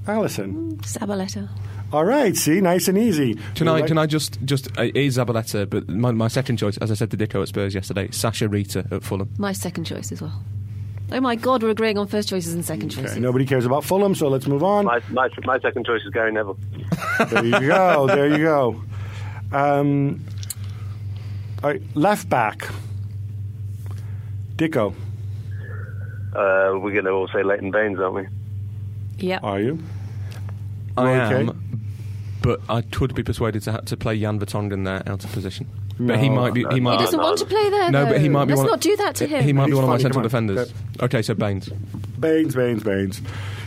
Alyson. 0.07 0.77
Zabaleta. 0.83 1.49
All 1.93 2.05
right, 2.05 2.37
see, 2.37 2.61
nice 2.61 2.87
and 2.89 2.99
easy. 2.99 3.35
Can 3.55 3.67
I, 3.69 3.81
Right- 3.81 3.87
can 3.87 3.97
I 3.99 4.07
just, 4.07 4.39
just 4.45 4.69
uh, 4.79 4.83
it 4.83 4.97
is 4.97 5.17
Zabaleta, 5.17 5.69
but 5.69 5.89
my, 5.89 6.13
my 6.13 6.29
second 6.29 6.59
choice, 6.59 6.77
as 6.79 6.91
I 6.91 6.95
said 6.95 7.11
to 7.13 7.17
Dicko 7.17 7.41
at 7.43 7.49
Spurs 7.49 7.75
yesterday, 7.75 8.09
Sascha 8.09 8.47
Riether 8.49 8.91
at 8.93 9.03
Fulham. 9.03 9.31
My 9.39 9.53
second 9.53 9.85
choice 9.85 10.13
as 10.13 10.21
well. 10.21 10.43
Oh 11.11 11.21
my 11.23 11.35
God, 11.37 11.63
we're 11.63 11.71
agreeing 11.71 11.97
on 11.97 12.07
first 12.07 12.29
choices 12.29 12.53
and 12.53 12.63
second 12.63 12.91
choices. 12.91 13.13
Okay, 13.13 13.21
nobody 13.21 13.47
cares 13.47 13.65
about 13.65 13.83
Fulham, 13.85 14.15
so 14.15 14.29
let's 14.29 14.47
move 14.47 14.63
on. 14.63 14.85
My, 14.85 15.01
my, 15.11 15.29
my 15.45 15.59
second 15.61 15.87
choice 15.87 16.03
is 16.05 16.11
Gary 16.11 16.33
Neville. 16.33 16.59
There 17.31 17.45
you 17.45 17.61
go. 17.61 18.07
There 18.07 18.29
you 18.29 18.39
go. 18.45 18.83
Um, 19.53 20.23
all 21.65 21.71
right, 21.71 21.83
left 21.95 22.29
back. 22.29 22.69
Dicko, 24.57 24.95
Uh, 26.35 26.79
we're 26.79 26.93
going 26.93 27.05
to 27.05 27.11
all 27.11 27.29
say 27.29 27.43
Leighton 27.43 27.71
Baines, 27.71 27.99
aren't 27.99 28.15
we? 28.15 28.27
Yep. 29.19 29.43
are 29.43 29.61
you? 29.61 29.79
I 30.97 31.15
Okay. 31.33 31.41
am, 31.49 31.81
but 32.43 32.61
I 32.69 32.83
could 32.83 33.15
be 33.15 33.23
persuaded 33.23 33.63
to 33.63 33.73
have 33.73 33.85
to 33.87 33.97
play 33.97 34.19
Jan 34.21 34.39
Vertonghen 34.39 34.85
there 34.85 35.03
out 35.11 35.25
of 35.25 35.33
position. 35.33 35.67
But 36.01 36.21
he 36.21 36.29
might 36.29 36.55
be. 36.55 36.61
He 36.61 36.65
no, 36.67 36.75
He 36.75 36.81
might. 36.81 36.99
doesn't 37.01 37.19
no, 37.19 37.25
want 37.25 37.39
to 37.39 37.45
play 37.47 37.71
there. 37.71 37.91
no, 37.91 38.07
but 38.07 38.21
he 38.21 38.29
might 38.29 38.45
be. 38.45 38.51
Let's 38.51 38.59
one 38.59 38.67
not 38.71 38.81
do 38.81 38.95
that 38.97 39.17
to 39.17 39.27
him. 39.27 39.43
He 39.43 39.53
might 39.53 39.67
be 39.67 39.75
one 39.75 39.83
of 39.83 39.91
my 39.91 39.97
central 39.99 40.23
come 40.29 40.37
on. 40.37 40.47
defenders. 40.47 40.73
Okay, 41.01 41.23
so 41.23 41.35
Baines. 41.35 41.69
Baines, 42.21 42.55
Baines, 42.55 42.85
Baines. 42.85 43.21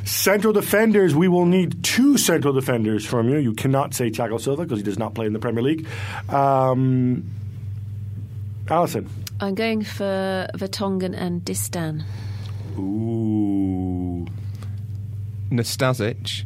Central 0.05 0.53
defenders, 0.53 1.13
we 1.13 1.27
will 1.27 1.45
need 1.45 1.83
two 1.83 2.17
central 2.17 2.53
defenders 2.53 3.05
from 3.05 3.27
you. 3.27 3.37
You 3.37 3.53
cannot 3.53 3.93
say 3.93 4.09
Thiago 4.11 4.39
Silva 4.39 4.63
because 4.63 4.79
he 4.79 4.83
does 4.83 4.97
not 4.97 5.13
play 5.13 5.25
in 5.25 5.33
the 5.33 5.39
Premier 5.39 5.61
League. 5.61 5.85
Um, 6.29 7.29
Alyson. 8.67 9.07
I'm 9.41 9.53
going 9.55 9.83
for 9.83 10.47
Vertonghen 10.55 11.13
and 11.15 11.41
Distan. 11.43 12.03
Ooh. 12.77 14.25
Nastasic 15.49 16.45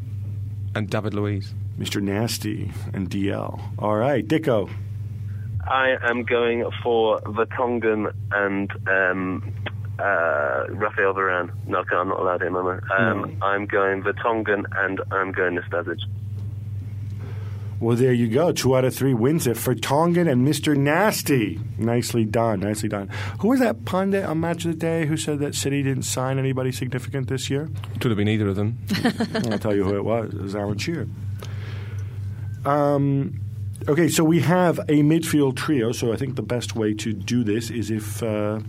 and 0.73 0.89
David 0.89 1.13
Luiz. 1.13 1.53
Mr. 1.79 2.01
Nasty 2.01 2.71
and 2.93 3.09
DL. 3.09 3.59
All 3.79 3.95
right, 3.95 4.25
Dicko. 4.25 4.71
I 5.67 5.95
am 6.03 6.23
going 6.23 6.63
for 6.81 7.19
Vertonghen 7.21 8.13
and 8.31 8.71
um, 8.88 9.53
uh, 9.99 10.65
Rafael 10.69 11.13
Varane. 11.13 11.51
No, 11.67 11.83
I'm 11.91 12.09
not 12.09 12.19
allowed 12.19 12.43
him, 12.43 12.55
am 12.55 12.67
I? 12.67 12.95
Um, 12.95 13.38
I'm 13.41 13.65
going 13.65 14.03
Vertonghen 14.03 14.65
and 14.77 15.01
I'm 15.11 15.31
going 15.31 15.57
Nastasic. 15.57 15.99
Well, 17.79 17.97
there 17.97 18.13
you 18.13 18.27
go. 18.29 18.51
Two 18.51 18.75
out 18.75 18.85
of 18.85 18.95
three 18.95 19.13
wins 19.13 19.47
it 19.47 19.57
for 19.57 19.75
Tongan 19.75 20.27
and 20.27 20.47
Mr. 20.47 20.77
Nasty. 20.77 21.59
Nicely 21.77 22.23
done. 22.23 22.61
Nicely 22.61 22.88
done. 22.88 23.09
Who 23.39 23.49
was 23.49 23.59
that 23.59 23.83
pundit 23.83 24.23
on 24.23 24.39
Match 24.39 24.63
of 24.65 24.71
the 24.71 24.77
Day 24.77 25.05
who 25.05 25.17
said 25.17 25.39
that 25.39 25.55
City 25.55 25.83
didn't 25.83 26.03
sign 26.03 26.39
anybody 26.39 26.71
significant 26.71 27.27
this 27.27 27.49
year? 27.49 27.69
It 27.93 28.01
Could 28.01 28.11
have 28.11 28.17
been 28.17 28.29
either 28.29 28.47
of 28.47 28.55
them. 28.55 28.77
I'll 29.51 29.59
tell 29.59 29.75
you 29.75 29.83
who 29.83 29.95
it 29.95 30.05
was. 30.05 30.33
It 30.33 30.41
was 30.41 30.55
Alan 30.55 30.77
Shearer. 30.77 31.07
Um, 32.65 33.41
okay, 33.88 34.07
so 34.07 34.23
we 34.23 34.39
have 34.41 34.79
a 34.79 35.03
midfield 35.03 35.55
trio. 35.57 35.91
So 35.91 36.13
I 36.13 36.15
think 36.15 36.35
the 36.35 36.41
best 36.43 36.75
way 36.75 36.93
to 36.95 37.13
do 37.13 37.43
this 37.43 37.69
is 37.69 37.91
if 37.91 38.23
uh, 38.23 38.59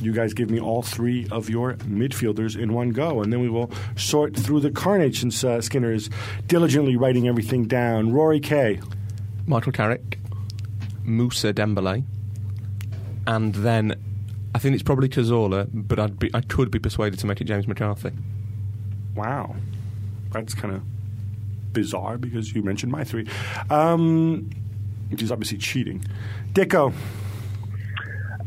you 0.00 0.12
guys 0.12 0.34
give 0.34 0.50
me 0.50 0.60
all 0.60 0.82
three 0.82 1.26
of 1.30 1.50
your 1.50 1.74
midfielders 1.74 2.58
in 2.58 2.72
one 2.72 2.90
go, 2.90 3.22
and 3.22 3.32
then 3.32 3.40
we 3.40 3.48
will 3.48 3.70
sort 3.96 4.36
through 4.36 4.60
the 4.60 4.70
carnage 4.70 5.20
since 5.20 5.42
uh, 5.44 5.60
Skinner 5.60 5.92
is 5.92 6.08
diligently 6.46 6.96
writing 6.96 7.28
everything 7.28 7.66
down. 7.66 8.12
Rory 8.12 8.40
Kay. 8.40 8.80
Michael 9.46 9.72
Carrick, 9.72 10.18
Mousa 11.04 11.52
Dembele, 11.54 12.04
and 13.26 13.54
then 13.54 13.94
I 14.54 14.58
think 14.58 14.74
it's 14.74 14.82
probably 14.82 15.08
Cazorla, 15.08 15.68
but 15.72 15.98
I'd 15.98 16.18
be, 16.18 16.30
I 16.34 16.40
could 16.42 16.70
be 16.70 16.78
persuaded 16.78 17.18
to 17.20 17.26
make 17.26 17.40
it 17.40 17.44
James 17.44 17.66
McCarthy. 17.66 18.10
Wow, 19.14 19.56
that's 20.32 20.54
kind 20.54 20.74
of 20.74 20.82
bizarre 21.72 22.18
because 22.18 22.54
you 22.54 22.62
mentioned 22.62 22.92
my 22.92 23.04
three, 23.04 23.26
um, 23.70 24.50
which 25.10 25.22
is 25.22 25.32
obviously 25.32 25.58
cheating. 25.58 26.04
Dicko. 26.52 26.92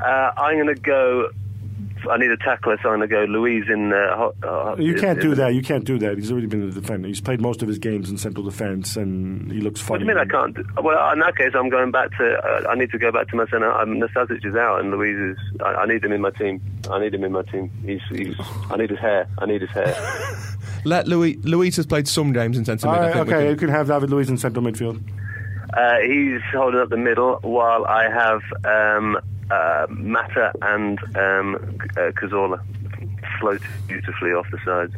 Uh, 0.04 0.32
I'm 0.38 0.56
going 0.56 0.74
to 0.76 0.82
go. 0.82 1.30
I 2.10 2.18
need 2.18 2.32
a 2.32 2.38
tackler, 2.38 2.78
so 2.82 2.90
I'm 2.90 3.00
going 3.00 3.10
to 3.10 3.16
go 3.16 3.24
Luiz 3.26 3.66
in. 3.70 3.92
Uh, 3.94 4.16
ho- 4.18 4.34
uh, 4.44 4.76
You 4.80 4.96
can't 4.96 5.20
in- 5.20 5.30
do 5.30 5.36
that. 5.36 5.54
You 5.54 5.62
can't 5.62 5.84
do 5.86 5.98
that. 6.00 6.18
He's 6.18 6.32
already 6.32 6.48
been 6.48 6.64
a 6.64 6.72
defender. 6.72 7.08
He's 7.08 7.22
played 7.22 7.42
most 7.42 7.62
of 7.62 7.68
his 7.68 7.78
games 7.78 8.10
in 8.10 8.18
central 8.18 8.44
defence, 8.46 8.96
and 8.98 9.52
he 9.52 9.60
looks 9.62 9.82
What 9.82 10.00
funny. 10.00 10.06
do 10.06 10.12
you 10.12 10.16
mean 10.18 10.18
I 10.18 10.30
can't? 10.32 10.56
do- 10.56 10.66
Well, 10.82 11.12
in 11.14 11.20
that 11.20 11.36
case, 11.36 11.52
I'm 11.56 11.70
going 11.70 11.92
back 11.92 12.10
to. 12.18 12.24
Uh, 12.38 12.70
I 12.70 12.76
need 12.76 12.92
to 12.92 12.98
go 12.98 13.12
back 13.12 13.28
to 13.30 13.36
my 13.36 13.46
centre. 13.48 13.72
I'm 13.72 14.00
Nastasic 14.00 14.46
is 14.46 14.56
out, 14.56 14.80
and 14.82 14.92
Luiz 14.92 15.18
is. 15.18 15.38
I, 15.62 15.74
I 15.74 15.86
need 15.86 16.04
him 16.04 16.12
in 16.12 16.22
my 16.22 16.32
team. 16.32 16.62
I 16.90 17.00
need 17.00 17.14
him 17.14 17.24
in 17.24 17.32
my 17.32 17.44
team. 17.44 17.70
He's. 17.86 18.02
he's 18.10 18.36
I 18.70 18.78
need 18.78 18.90
his 18.90 19.00
hair. 19.00 19.28
I 19.38 19.46
need 19.46 19.62
his 19.62 19.70
hair. 19.72 19.96
Let 20.86 21.08
Luiz 21.08 21.38
Luiz 21.44 21.76
has 21.76 21.86
played 21.86 22.08
some 22.08 22.34
games 22.34 22.58
in 22.58 22.66
centre 22.66 22.88
All 22.88 22.94
mid. 22.94 23.02
I 23.04 23.08
right, 23.08 23.16
okay, 23.18 23.32
can- 23.32 23.50
you 23.50 23.56
can 23.56 23.70
have 23.70 23.88
David 23.88 24.10
Luiz 24.10 24.30
in 24.30 24.38
central 24.38 24.64
midfield. 24.66 25.02
Uh, 25.74 26.00
he's 26.06 26.42
holding 26.54 26.82
up 26.82 26.90
the 26.90 26.98
middle 26.98 27.40
while 27.44 27.86
I 27.86 28.04
have 28.10 28.42
um, 28.66 29.18
uh, 29.52 29.88
Mata 29.90 30.52
and 30.62 31.00
um, 31.16 31.56
uh, 31.98 32.12
Cazorla 32.12 32.62
float 33.40 33.62
beautifully 33.88 34.32
off 34.32 34.48
the 34.52 34.60
sides. 34.66 34.94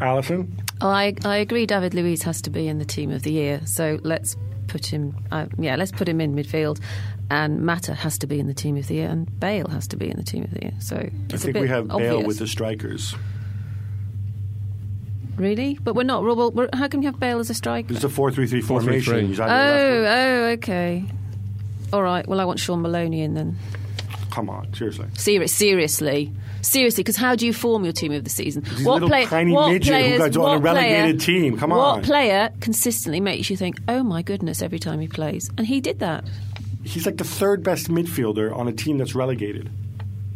Alyson. 0.00 0.52
Oh, 0.80 0.88
I, 0.88 1.14
I 1.24 1.38
agree. 1.38 1.66
David 1.66 1.94
Luiz 1.94 2.22
has 2.22 2.40
to 2.42 2.50
be 2.50 2.68
in 2.68 2.78
the 2.78 2.84
team 2.84 3.10
of 3.10 3.22
the 3.22 3.32
year. 3.32 3.60
So 3.64 3.98
let's 4.02 4.36
put 4.68 4.86
him. 4.86 5.16
Uh, 5.32 5.46
yeah, 5.58 5.74
let's 5.76 5.90
put 5.90 6.08
him 6.08 6.20
in 6.20 6.34
midfield. 6.34 6.80
And 7.30 7.64
Mata 7.66 7.94
has 7.94 8.16
to 8.18 8.26
be 8.26 8.38
in 8.38 8.46
the 8.46 8.54
team 8.54 8.76
of 8.76 8.86
the 8.86 8.94
year, 8.94 9.08
and 9.08 9.28
Bale 9.40 9.68
has 9.68 9.86
to 9.88 9.96
be 9.96 10.08
in 10.08 10.16
the 10.16 10.22
team 10.22 10.44
of 10.44 10.50
the 10.52 10.62
year. 10.62 10.74
So 10.78 10.96
I 10.96 11.10
it's 11.26 11.34
a 11.34 11.38
think 11.38 11.54
bit 11.54 11.62
we 11.62 11.68
have 11.68 11.90
obvious. 11.90 12.10
Bale 12.14 12.22
with 12.26 12.38
the 12.38 12.46
strikers. 12.46 13.14
really, 15.36 15.78
but 15.82 15.94
we're 15.94 16.04
not. 16.04 16.22
Well, 16.24 16.50
we're, 16.52 16.68
how 16.72 16.88
can 16.88 17.02
you 17.02 17.08
have 17.08 17.20
Bale 17.20 17.38
as 17.38 17.50
a 17.50 17.54
striker? 17.54 17.92
It's 17.92 18.04
a 18.04 18.08
4-3-3 18.08 18.62
4-3-3. 18.62 18.64
formation. 18.66 19.36
Oh, 19.40 19.44
oh, 19.46 20.44
okay. 20.52 21.04
All 21.92 22.02
right. 22.02 22.26
Well, 22.26 22.40
I 22.40 22.44
want 22.44 22.58
Sean 22.60 22.82
Maloney 22.82 23.22
in 23.22 23.34
then. 23.34 23.56
Come 24.30 24.50
on, 24.50 24.72
seriously. 24.74 25.06
Serious, 25.16 25.52
seriously, 25.52 26.32
seriously. 26.62 27.02
Because 27.02 27.16
how 27.16 27.34
do 27.34 27.46
you 27.46 27.52
form 27.52 27.82
your 27.84 27.92
team 27.92 28.12
of 28.12 28.24
the 28.24 28.30
season? 28.30 28.62
He's 28.64 28.84
a 28.86 28.90
little 28.90 29.08
tiny 29.08 29.54
midget 29.54 29.84
who 29.86 29.90
players- 29.90 30.18
got 30.18 30.36
on 30.36 30.48
a 30.48 30.52
what 30.54 30.62
relegated 30.62 31.18
player- 31.20 31.40
team. 31.40 31.56
Come 31.58 31.72
on. 31.72 31.78
What 31.78 32.04
player 32.04 32.50
consistently 32.60 33.20
makes 33.20 33.48
you 33.50 33.56
think, 33.56 33.78
"Oh 33.88 34.02
my 34.02 34.22
goodness!" 34.22 34.62
every 34.62 34.78
time 34.78 35.00
he 35.00 35.08
plays? 35.08 35.50
And 35.56 35.66
he 35.66 35.80
did 35.80 35.98
that. 36.00 36.24
He's 36.84 37.04
like 37.06 37.16
the 37.16 37.24
third 37.24 37.62
best 37.64 37.88
midfielder 37.88 38.54
on 38.56 38.68
a 38.68 38.72
team 38.72 38.98
that's 38.98 39.14
relegated. 39.14 39.70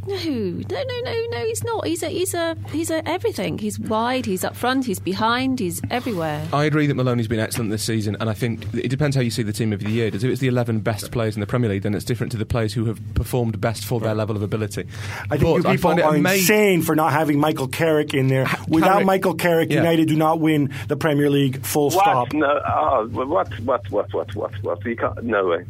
No, 0.06 0.16
no, 0.16 0.82
no, 0.82 1.00
no, 1.04 1.26
no. 1.30 1.46
He's 1.46 1.62
not. 1.62 1.86
He's 1.86 2.02
a, 2.02 2.08
he's 2.08 2.34
a, 2.34 2.56
he's 2.70 2.90
a 2.90 3.06
everything. 3.08 3.58
He's 3.58 3.78
wide. 3.78 4.26
He's 4.26 4.42
up 4.44 4.56
front. 4.56 4.84
He's 4.84 4.98
behind. 4.98 5.60
He's 5.60 5.80
everywhere. 5.90 6.44
I 6.52 6.64
agree 6.64 6.86
that 6.88 6.94
Maloney's 6.94 7.28
been 7.28 7.38
excellent 7.38 7.70
this 7.70 7.84
season, 7.84 8.16
and 8.20 8.28
I 8.28 8.34
think 8.34 8.62
it 8.74 8.88
depends 8.88 9.14
how 9.14 9.22
you 9.22 9.30
see 9.30 9.42
the 9.42 9.52
team 9.52 9.72
of 9.72 9.80
the 9.80 9.90
year. 9.90 10.08
If 10.08 10.22
it's 10.24 10.40
the 10.40 10.48
11 10.48 10.80
best 10.80 11.12
players 11.12 11.36
in 11.36 11.40
the 11.40 11.46
Premier 11.46 11.70
League, 11.70 11.82
then 11.82 11.94
it's 11.94 12.04
different 12.04 12.32
to 12.32 12.38
the 12.38 12.44
players 12.46 12.72
who 12.74 12.86
have 12.86 13.00
performed 13.14 13.60
best 13.60 13.84
for 13.84 14.00
their 14.00 14.14
level 14.14 14.34
of 14.34 14.42
ability. 14.42 14.86
I 15.30 15.36
think 15.36 15.56
you 15.56 15.62
But 15.62 15.72
people 15.72 15.90
find 15.90 15.98
it 16.00 16.04
are 16.04 16.16
ama- 16.16 16.32
insane 16.32 16.82
for 16.82 16.96
not 16.96 17.12
having 17.12 17.38
Michael 17.38 17.68
Carrick 17.68 18.12
in 18.14 18.26
there. 18.28 18.46
Without 18.68 18.90
Carrick- 18.92 19.06
Michael 19.06 19.34
Carrick, 19.34 19.70
Yeah. 19.70 19.76
United 19.78 20.08
do 20.08 20.16
not 20.16 20.40
win 20.40 20.70
the 20.88 20.96
Premier 20.96 21.30
League. 21.30 21.64
Full 21.64 21.90
What? 21.90 21.92
stop. 21.92 22.32
No. 22.32 22.60
Oh, 22.66 23.08
what? 23.12 23.28
What? 23.60 23.90
What? 23.90 24.12
What? 24.12 24.34
What? 24.34 24.52
What? 24.62 24.84
You 24.84 24.96
can't. 24.96 25.22
No 25.22 25.46
way. 25.46 25.64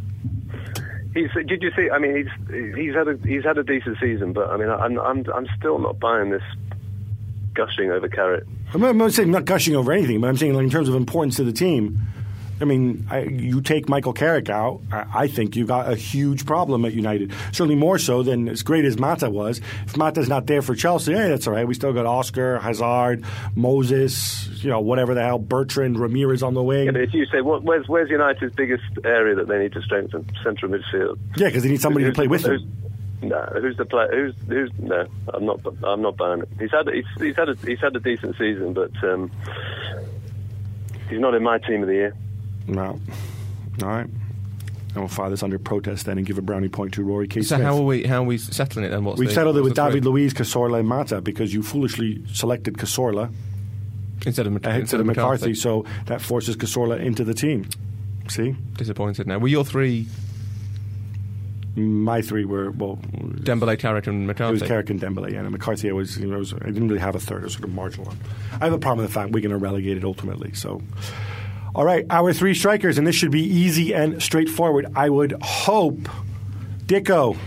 He's. 1.15 1.29
Did 1.47 1.63
you 1.63 1.71
see? 1.77 1.91
I 1.91 1.99
mean, 1.99 2.17
he's 2.17 2.75
he's 2.75 2.95
had 2.95 3.09
a 3.09 3.19
he's 3.27 3.45
had 3.45 3.59
a 3.59 3.63
decent 3.63 3.99
season, 4.01 4.33
but 4.33 4.51
I 4.51 4.57
mean, 4.57 4.71
I'm 4.71 4.99
I'm 4.99 5.25
I'm 5.35 5.47
still 5.59 5.79
not 5.79 6.01
buying 6.01 6.31
this 6.31 6.43
gushing 7.55 7.91
over 7.91 8.09
Carrot. 8.09 8.47
I'm 8.73 8.81
not, 8.81 8.91
I'm 8.91 8.99
not 8.99 9.13
saying 9.13 9.31
not 9.31 9.45
gushing 9.45 9.77
over 9.77 9.93
anything, 9.93 10.21
but 10.21 10.29
I'm 10.29 10.37
saying 10.37 10.55
like, 10.55 10.65
in 10.65 10.71
terms 10.71 10.89
of 10.89 10.95
importance 10.95 11.37
to 11.37 11.45
the 11.45 11.53
team. 11.53 12.01
I 12.63 12.65
mean, 12.65 13.07
I, 13.11 13.23
you 13.23 13.61
take 13.61 13.89
Michael 13.89 14.13
Carrick 14.13 14.49
out, 14.49 14.81
I, 14.93 15.07
I 15.13 15.27
think 15.29 15.57
you've 15.57 15.67
got 15.67 15.93
a 15.93 15.97
huge 15.97 16.47
problem 16.47 16.85
at 16.85 16.93
United. 16.93 17.33
Certainly 17.51 17.75
more 17.75 17.99
so 17.99 18.23
than 18.23 18.49
as 18.49 18.63
great 18.63 18.85
as 18.85 18.97
Mata 18.99 19.29
was. 19.29 19.61
If 19.87 19.97
Mata's 19.97 20.29
not 20.29 20.47
there 20.47 20.63
for 20.63 20.77
Chelsea, 20.77 21.13
hey, 21.13 21.29
that's 21.29 21.49
all 21.49 21.53
right. 21.53 21.67
We 21.67 21.75
still 21.75 21.93
got 21.93 22.07
Oscar, 22.07 22.61
Hazard, 22.61 23.25
Moses, 23.57 24.49
you 24.63 24.71
know, 24.71 24.81
whatever 24.81 25.15
the 25.15 25.23
hell, 25.23 25.41
Bertrand, 25.41 25.99
Ramirez 25.99 26.43
on 26.45 26.55
the 26.55 26.63
wing. 26.63 26.87
Yeah, 26.87 26.93
but 26.93 27.01
if 27.01 27.13
you 27.13 27.27
say, 27.27 27.41
what, 27.41 27.65
where's 27.65 27.89
where's 27.89 28.09
United's 28.11 28.55
biggest 28.55 28.85
area 29.05 29.35
that 29.35 29.49
they 29.49 29.59
need 29.59 29.73
to 29.73 29.83
strengthen? 29.83 30.25
Central 30.45 30.71
midfield. 30.71 31.19
Yeah, 31.37 31.49
because 31.49 31.65
they 31.65 31.69
need 31.69 31.81
somebody 31.81 32.07
to 32.07 32.13
play 32.13 32.29
with 32.29 32.45
who's- 32.45 32.61
them. 32.61 32.79
No, 33.25 33.41
who's 33.61 33.77
the 33.77 33.85
player? 33.85 34.09
Who's 34.11 34.35
who's? 34.49 34.71
No, 34.81 35.07
I'm 35.33 35.47
not. 35.47 35.61
I'm 35.85 36.03
not 36.03 36.17
buying 36.17 36.43
it. 36.43 36.49
He's 36.59 36.73
had 36.73 36.89
he's, 36.93 37.05
he's 37.19 37.37
had 37.37 37.49
a, 37.49 37.55
he's 37.65 37.79
had 37.79 37.95
a 37.95 38.01
decent 38.01 38.37
season, 38.37 38.73
but 38.73 38.91
um, 39.05 39.31
he's 41.09 41.21
not 41.21 41.33
in 41.35 41.43
my 41.43 41.59
team 41.59 41.83
of 41.83 41.89
the 41.89 41.95
year. 41.95 42.17
No. 42.67 43.01
All 43.83 43.89
right. 43.89 44.07
And 44.07 44.97
we'll 44.97 45.09
file 45.09 45.31
this 45.31 45.43
under 45.43 45.59
protest 45.59 46.05
then 46.07 46.19
and 46.19 46.27
give 46.27 46.37
a 46.37 46.43
brownie 46.43 46.69
point 46.69 46.93
to 46.95 47.03
Rory 47.03 47.27
K. 47.27 47.41
So 47.43 47.57
Smith. 47.57 47.67
how 47.67 47.77
are 47.79 47.83
we 47.83 48.05
how 48.05 48.21
are 48.23 48.27
we 48.27 48.37
settling 48.37 48.85
it 48.85 48.91
then? 48.91 49.05
What's 49.05 49.19
We've 49.19 49.29
the, 49.29 49.35
settled 49.35 49.57
it 49.57 49.63
with 49.63 49.75
David? 49.75 50.05
Luiz, 50.05 50.35
Cazorla, 50.35 50.81
and 50.81 50.89
Mata 50.89 51.21
because 51.23 51.55
you 51.55 51.63
foolishly 51.63 52.23
selected 52.33 52.75
Cazorla 52.77 53.33
instead 54.27 54.47
of, 54.47 54.53
Mc- 54.53 54.65
instead 54.65 54.81
instead 54.81 55.01
of 55.01 55.07
McCarthy, 55.07 55.55
so 55.55 55.87
that 56.07 56.21
forces 56.21 56.57
Cazorla 56.57 57.01
into 57.01 57.25
the 57.25 57.35
team. 57.35 57.69
See? 58.29 58.55
Disappointed 58.75 59.27
now. 59.27 59.39
Were 59.39 59.49
your 59.49 59.65
three 59.65 60.07
My 61.75 62.21
three 62.21 62.45
were, 62.45 62.71
well, 62.71 62.99
Dembele, 63.13 63.79
Carrick, 63.79 64.07
and 64.07 64.27
McCarthy. 64.27 64.57
it 64.59 64.61
was 64.61 64.69
Carrick 64.69 64.91
and 64.91 65.01
Dembele, 65.01 65.37
and 65.39 65.51
McCarthy 65.51 65.89
I 65.89 65.93
was, 65.95 66.19
you 66.19 66.27
know, 66.27 66.39
was, 66.39 66.53
I 66.53 66.67
didn't 66.67 66.89
really 66.89 67.01
have 67.01 67.15
a 67.15 67.19
third, 67.21 67.41
I 67.41 67.45
was 67.45 67.55
sort 67.55 67.65
of 67.65 67.75
marginal 67.75 68.09
on. 68.09 68.19
I 68.61 68.65
have 68.65 68.75
a 68.75 68.79
problem 68.79 68.99
with 69.05 69.09
the 69.13 69.15
fact 69.19 69.33
we're 69.33 69.41
going 69.41 69.51
to 69.53 69.57
relegate 69.57 69.97
it 69.97 70.05
ultimately, 70.05 70.53
so. 70.53 70.83
All 71.75 71.85
right, 71.85 72.05
our 72.11 72.35
three 72.35 72.55
strikers, 72.55 72.99
and 72.99 73.07
this 73.07 73.17
should 73.17 73.31
be 73.31 73.43
easy 73.43 73.95
and 73.95 74.23
straightforward. 74.23 74.93
I 74.95 75.09
would 75.09 75.33
hope. 75.43 76.09
Dicko. 76.85 77.39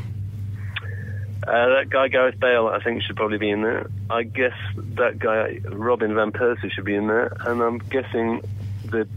Uh, 1.47 1.69
that 1.75 1.89
guy 1.89 2.07
Gareth 2.07 2.39
Bale, 2.39 2.67
I 2.67 2.81
think, 2.81 3.03
should 3.03 3.15
probably 3.15 3.37
be 3.37 3.51
in 3.51 3.61
there. 3.61 3.87
I 4.09 4.23
guess 4.23 4.55
that 4.95 5.19
guy 5.19 5.59
Robin 5.65 6.15
van 6.15 6.31
Persie 6.31 6.71
should 6.71 6.85
be 6.85 6.95
in 6.95 7.05
there, 7.05 7.37
and 7.41 7.61
I'm 7.61 7.77
guessing 7.77 8.41
the 8.85 9.07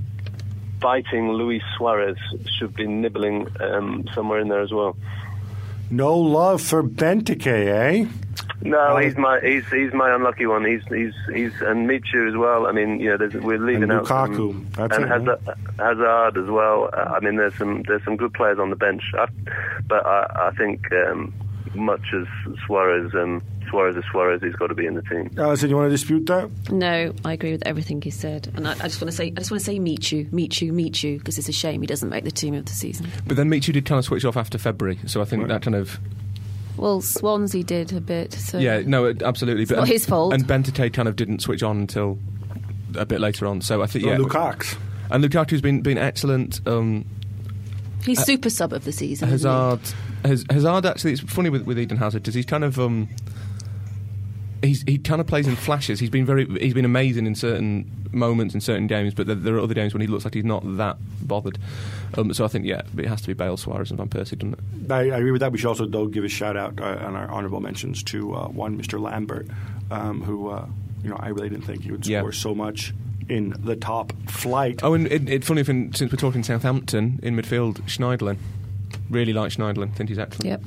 biting 0.78 1.32
Luis 1.32 1.62
Suarez 1.78 2.18
should 2.58 2.74
be 2.74 2.86
nibbling 2.86 3.48
um, 3.60 4.06
somewhere 4.14 4.40
in 4.40 4.48
there 4.48 4.60
as 4.60 4.72
well. 4.72 4.94
No 5.90 6.18
love 6.18 6.60
for 6.60 6.82
Benteke, 6.82 7.46
eh? 7.46 8.06
No, 8.60 8.96
he's 8.96 9.16
my 9.16 9.38
he's 9.40 9.64
he's 9.68 9.92
my 9.92 10.12
unlucky 10.14 10.46
one. 10.46 10.64
He's 10.64 10.82
he's 10.88 11.14
he's 11.32 11.52
and 11.60 11.86
Michu 11.86 12.26
as 12.28 12.36
well. 12.36 12.66
I 12.66 12.72
mean, 12.72 12.98
you 12.98 13.10
know, 13.10 13.16
there's, 13.16 13.34
we're 13.34 13.58
leaving 13.58 13.84
And 13.84 13.92
out 13.92 14.06
Lukaku. 14.06 14.36
some, 14.36 14.66
That's 14.72 14.96
and 14.96 15.04
it, 15.04 15.08
Hazard, 15.08 15.38
Hazard 15.78 16.38
as 16.42 16.50
well. 16.50 16.90
Uh, 16.92 16.96
I 17.16 17.20
mean, 17.20 17.36
there's 17.36 17.54
some 17.56 17.82
there's 17.86 18.04
some 18.04 18.16
good 18.16 18.34
players 18.34 18.58
on 18.58 18.70
the 18.70 18.76
bench, 18.76 19.02
I, 19.14 19.26
but 19.86 20.04
I, 20.04 20.48
I 20.48 20.50
think 20.56 20.80
um, 20.92 21.32
much 21.74 22.02
as 22.12 22.26
Suarez 22.66 23.12
and 23.14 23.40
Suarez 23.70 23.94
is 23.96 24.04
Suarez, 24.10 24.40
he's 24.42 24.56
got 24.56 24.68
to 24.68 24.74
be 24.74 24.86
in 24.86 24.94
the 24.94 25.02
team. 25.02 25.28
Alyson, 25.36 25.68
you 25.68 25.76
want 25.76 25.86
to 25.86 25.90
dispute 25.90 26.24
that? 26.26 26.50
No, 26.72 27.12
I 27.24 27.34
agree 27.34 27.52
with 27.52 27.64
everything 27.66 28.00
he 28.02 28.10
said, 28.10 28.50
and 28.56 28.66
I, 28.66 28.72
I 28.72 28.88
just 28.88 29.00
want 29.00 29.10
to 29.10 29.16
say, 29.16 29.26
I 29.26 29.38
just 29.40 29.50
want 29.50 29.60
to 29.60 29.64
say, 29.66 29.78
meet 29.78 30.10
you, 30.10 30.26
meet 30.32 30.60
you, 30.62 30.72
meet 30.72 31.02
you, 31.02 31.18
because 31.18 31.38
it's 31.38 31.48
a 31.50 31.52
shame 31.52 31.82
he 31.82 31.86
doesn't 31.86 32.08
make 32.08 32.24
the 32.24 32.30
team 32.30 32.54
of 32.54 32.64
the 32.64 32.72
season. 32.72 33.06
But 33.26 33.36
then 33.36 33.48
Michu 33.50 33.72
did 33.72 33.84
kind 33.84 33.98
of 33.98 34.04
switch 34.06 34.24
off 34.24 34.36
after 34.38 34.56
February, 34.58 34.98
so 35.06 35.20
I 35.20 35.26
think 35.26 35.46
that 35.48 35.60
kind 35.62 35.76
of 35.76 36.00
Well, 36.78 37.00
Swansea 37.00 37.62
did 37.64 37.92
a 37.92 38.00
bit. 38.00 38.32
So 38.32 38.58
yeah, 38.58 38.82
no, 38.86 39.06
it- 39.06 39.22
absolutely. 39.22 39.62
It's 39.64 39.72
not 39.72 39.88
his 39.88 40.06
fault. 40.06 40.32
And 40.32 40.44
Benteke 40.46 40.92
kind 40.92 41.08
of 41.08 41.16
didn't 41.16 41.40
switch 41.40 41.62
on 41.62 41.78
until 41.78 42.18
a 42.96 43.04
bit 43.04 43.20
later 43.20 43.46
on. 43.46 43.60
So 43.60 43.82
I 43.82 43.86
think 43.86 44.04
yeah, 44.04 44.16
Lukaku's. 44.16 44.76
and 45.10 45.22
Lukaku's 45.24 45.60
been 45.60 45.82
been 45.82 45.98
excellent. 45.98 46.60
Um, 46.66 47.04
he's 48.04 48.22
super 48.24 48.50
sub 48.50 48.72
of 48.72 48.84
the 48.84 48.92
season. 48.92 49.28
isn't 49.30 49.50
he? 49.50 50.28
Hazard, 50.28 50.50
Hazard 50.52 50.86
actually, 50.86 51.12
it's 51.12 51.20
funny 51.20 51.50
with, 51.50 51.62
with 51.62 51.78
Eden 51.78 51.96
Hazard 51.96 52.22
because 52.22 52.34
he's 52.34 52.46
kind 52.46 52.64
of 52.64 52.78
um, 52.78 53.08
he's 54.62 54.82
he 54.82 54.98
kind 54.98 55.20
of 55.20 55.26
plays 55.26 55.46
in 55.46 55.56
flashes. 55.56 56.00
He's 56.00 56.10
been 56.10 56.26
very 56.26 56.46
he's 56.58 56.74
been 56.74 56.84
amazing 56.84 57.26
in 57.26 57.34
certain 57.34 57.90
moments 58.12 58.54
in 58.54 58.60
certain 58.60 58.86
games, 58.86 59.12
but 59.14 59.26
there, 59.26 59.36
there 59.36 59.54
are 59.56 59.60
other 59.60 59.74
games 59.74 59.92
when 59.92 60.00
he 60.00 60.06
looks 60.06 60.24
like 60.24 60.34
he's 60.34 60.44
not 60.44 60.62
that 60.78 60.96
bothered. 61.22 61.58
Um, 62.16 62.32
so 62.32 62.44
I 62.44 62.48
think 62.48 62.64
yeah, 62.64 62.82
it 62.96 63.06
has 63.06 63.20
to 63.22 63.26
be 63.26 63.34
Bale, 63.34 63.56
Suarez, 63.56 63.90
and 63.90 63.98
Van 63.98 64.08
Persie, 64.08 64.38
doesn't 64.38 64.54
it? 64.54 64.90
I, 64.92 65.10
I 65.10 65.18
agree 65.18 65.30
with 65.30 65.40
that. 65.40 65.52
We 65.52 65.58
should 65.58 65.68
also, 65.68 65.84
though, 65.86 66.06
give 66.06 66.24
a 66.24 66.28
shout 66.28 66.56
out 66.56 66.80
uh, 66.80 66.84
on 67.06 67.14
our 67.16 67.28
honourable 67.30 67.60
mentions 67.60 68.02
to 68.04 68.34
uh, 68.34 68.48
one 68.48 68.80
Mr. 68.80 68.98
Lambert, 69.00 69.46
um, 69.90 70.22
who 70.22 70.48
uh, 70.48 70.66
you 71.02 71.10
know 71.10 71.16
I 71.20 71.28
really 71.28 71.50
didn't 71.50 71.64
think 71.64 71.82
he 71.82 71.90
would 71.90 72.06
Yeah. 72.06 72.20
score 72.20 72.32
so 72.32 72.54
much 72.54 72.94
in 73.28 73.54
the 73.62 73.76
top 73.76 74.14
flight. 74.30 74.80
Oh, 74.82 74.94
and 74.94 75.06
it, 75.12 75.28
it's 75.28 75.46
funny 75.46 75.60
if 75.60 75.68
in, 75.68 75.92
since 75.92 76.10
we're 76.10 76.16
talking 76.16 76.42
Southampton 76.42 77.20
in 77.22 77.36
midfield, 77.36 77.74
Schneiderlin. 77.82 78.38
Really 79.10 79.34
like 79.34 79.52
Schneiderlin. 79.52 79.94
Think 79.94 80.08
he's 80.08 80.18
excellent. 80.18 80.46
Yep. 80.46 80.62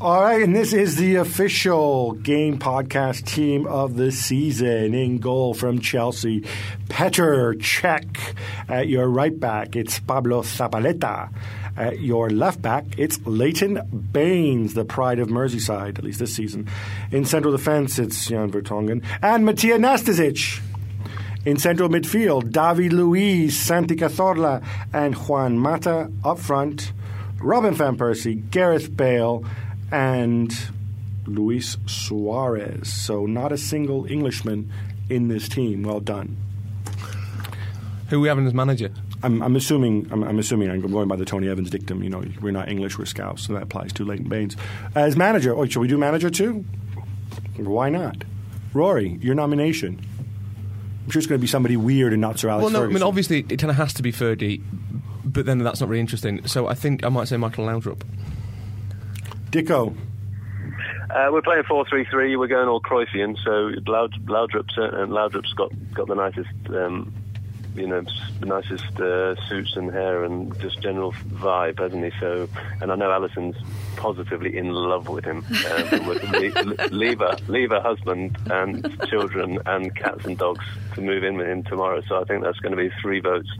All 0.00 0.22
right, 0.22 0.42
and 0.42 0.56
this 0.56 0.72
is 0.72 0.96
the 0.96 1.16
official 1.16 2.12
game 2.14 2.58
podcast 2.58 3.26
team 3.26 3.64
of 3.68 3.94
the 3.94 4.10
season. 4.10 4.92
In 4.92 5.18
goal 5.18 5.54
from 5.54 5.78
Chelsea, 5.78 6.40
Petr 6.88 7.54
Cech. 7.60 8.34
At 8.68 8.88
your 8.88 9.08
right 9.08 9.38
back, 9.38 9.76
it's 9.76 10.00
Pablo 10.00 10.42
Zabaleta. 10.42 11.32
At 11.76 12.00
your 12.00 12.28
left 12.28 12.60
back, 12.60 12.84
it's 12.98 13.24
Leighton 13.24 13.80
Baines, 14.12 14.74
the 14.74 14.84
pride 14.84 15.20
of 15.20 15.28
Merseyside, 15.28 15.96
at 15.96 16.04
least 16.04 16.18
this 16.18 16.34
season. 16.34 16.68
In 17.12 17.24
central 17.24 17.56
defence, 17.56 17.96
it's 18.00 18.26
Jan 18.26 18.50
Vertonghen 18.50 19.04
and 19.22 19.46
Matija 19.46 19.78
Nastasic. 19.78 20.60
In 21.46 21.56
central 21.56 21.88
midfield, 21.88 22.50
David 22.50 22.92
Luiz, 22.92 23.56
Santi 23.56 23.94
Cazorla, 23.94 24.62
and 24.92 25.14
Juan 25.14 25.56
Mata. 25.56 26.10
Up 26.24 26.40
front, 26.40 26.92
Robin 27.38 27.74
Van 27.74 27.96
Persie, 27.96 28.50
Gareth 28.50 28.94
Bale, 28.96 29.44
and 29.94 30.52
Luis 31.24 31.76
Suarez. 31.86 32.92
So 32.92 33.26
not 33.26 33.52
a 33.52 33.56
single 33.56 34.10
Englishman 34.10 34.72
in 35.08 35.28
this 35.28 35.48
team. 35.48 35.84
Well 35.84 36.00
done. 36.00 36.36
Who 38.08 38.16
are 38.16 38.20
we 38.20 38.28
having 38.28 38.44
as 38.46 38.52
manager? 38.52 38.90
I'm, 39.22 39.40
I'm 39.40 39.54
assuming. 39.54 40.08
I'm, 40.10 40.24
I'm 40.24 40.38
assuming. 40.38 40.68
I'm 40.68 40.80
going 40.80 41.08
by 41.08 41.16
the 41.16 41.24
Tony 41.24 41.48
Evans 41.48 41.70
dictum. 41.70 42.02
You 42.02 42.10
know, 42.10 42.24
we're 42.42 42.50
not 42.50 42.68
English, 42.68 42.98
we're 42.98 43.06
Scouts, 43.06 43.46
so 43.46 43.52
that 43.54 43.62
applies 43.62 43.92
to 43.94 44.04
Leighton 44.04 44.28
Baines 44.28 44.56
as 44.96 45.16
manager. 45.16 45.56
Oh, 45.56 45.64
should 45.64 45.80
we 45.80 45.88
do 45.88 45.96
manager 45.96 46.28
too? 46.28 46.64
Why 47.56 47.88
not? 47.88 48.24
Rory, 48.74 49.18
your 49.22 49.36
nomination. 49.36 50.04
I'm 51.04 51.10
sure 51.10 51.20
it's 51.20 51.28
going 51.28 51.38
to 51.38 51.42
be 51.42 51.46
somebody 51.46 51.76
weird 51.76 52.12
and 52.12 52.20
not 52.20 52.40
Sir 52.40 52.48
Alex 52.48 52.64
well, 52.64 52.82
no, 52.82 52.88
I 52.88 52.92
mean 52.92 53.02
obviously 53.02 53.46
it 53.48 53.58
kind 53.58 53.70
of 53.70 53.76
has 53.76 53.92
to 53.94 54.02
be 54.02 54.10
Fergie, 54.10 54.62
but 55.24 55.46
then 55.46 55.58
that's 55.58 55.80
not 55.80 55.88
really 55.88 56.00
interesting. 56.00 56.46
So 56.48 56.66
I 56.66 56.74
think 56.74 57.04
I 57.04 57.08
might 57.10 57.28
say 57.28 57.36
Michael 57.36 57.66
Laudrup. 57.66 58.02
Dicko. 59.54 59.96
Uh, 61.10 61.28
we're 61.30 61.42
playing 61.42 61.62
four 61.62 61.86
three 61.88 62.04
three. 62.06 62.34
We're 62.34 62.48
going 62.48 62.66
all 62.66 62.80
Cruyffian, 62.80 63.36
so 63.44 63.70
Loud, 63.88 64.12
Laudrup's 64.26 64.76
uh, 64.76 65.06
Laudrup's 65.06 65.52
got 65.52 65.70
got 65.92 66.08
the 66.08 66.16
nicest, 66.16 66.50
um, 66.70 67.14
you 67.76 67.86
know, 67.86 68.02
the 68.40 68.46
nicest 68.46 68.98
uh, 68.98 69.36
suits 69.48 69.76
and 69.76 69.92
hair 69.92 70.24
and 70.24 70.58
just 70.58 70.80
general 70.80 71.12
vibe, 71.12 71.78
hasn't 71.78 72.02
he? 72.04 72.10
So, 72.18 72.48
and 72.80 72.90
I 72.90 72.96
know 72.96 73.10
Alyson's 73.10 73.54
positively 73.94 74.56
in 74.56 74.72
love 74.72 75.08
with 75.08 75.24
him. 75.24 75.44
Um, 75.92 76.06
would 76.06 76.22
le- 76.24 76.88
leave 76.90 77.20
her, 77.20 77.36
leave 77.46 77.70
her 77.70 77.80
husband 77.80 78.36
and 78.50 79.00
children 79.08 79.60
and 79.66 79.94
cats 79.94 80.24
and 80.24 80.36
dogs 80.36 80.64
to 80.94 81.00
move 81.00 81.22
in 81.22 81.36
with 81.36 81.46
him 81.46 81.62
tomorrow. 81.62 82.02
So 82.08 82.20
I 82.20 82.24
think 82.24 82.42
that's 82.42 82.58
going 82.58 82.76
to 82.76 82.76
be 82.76 82.90
three 83.00 83.20
votes. 83.20 83.50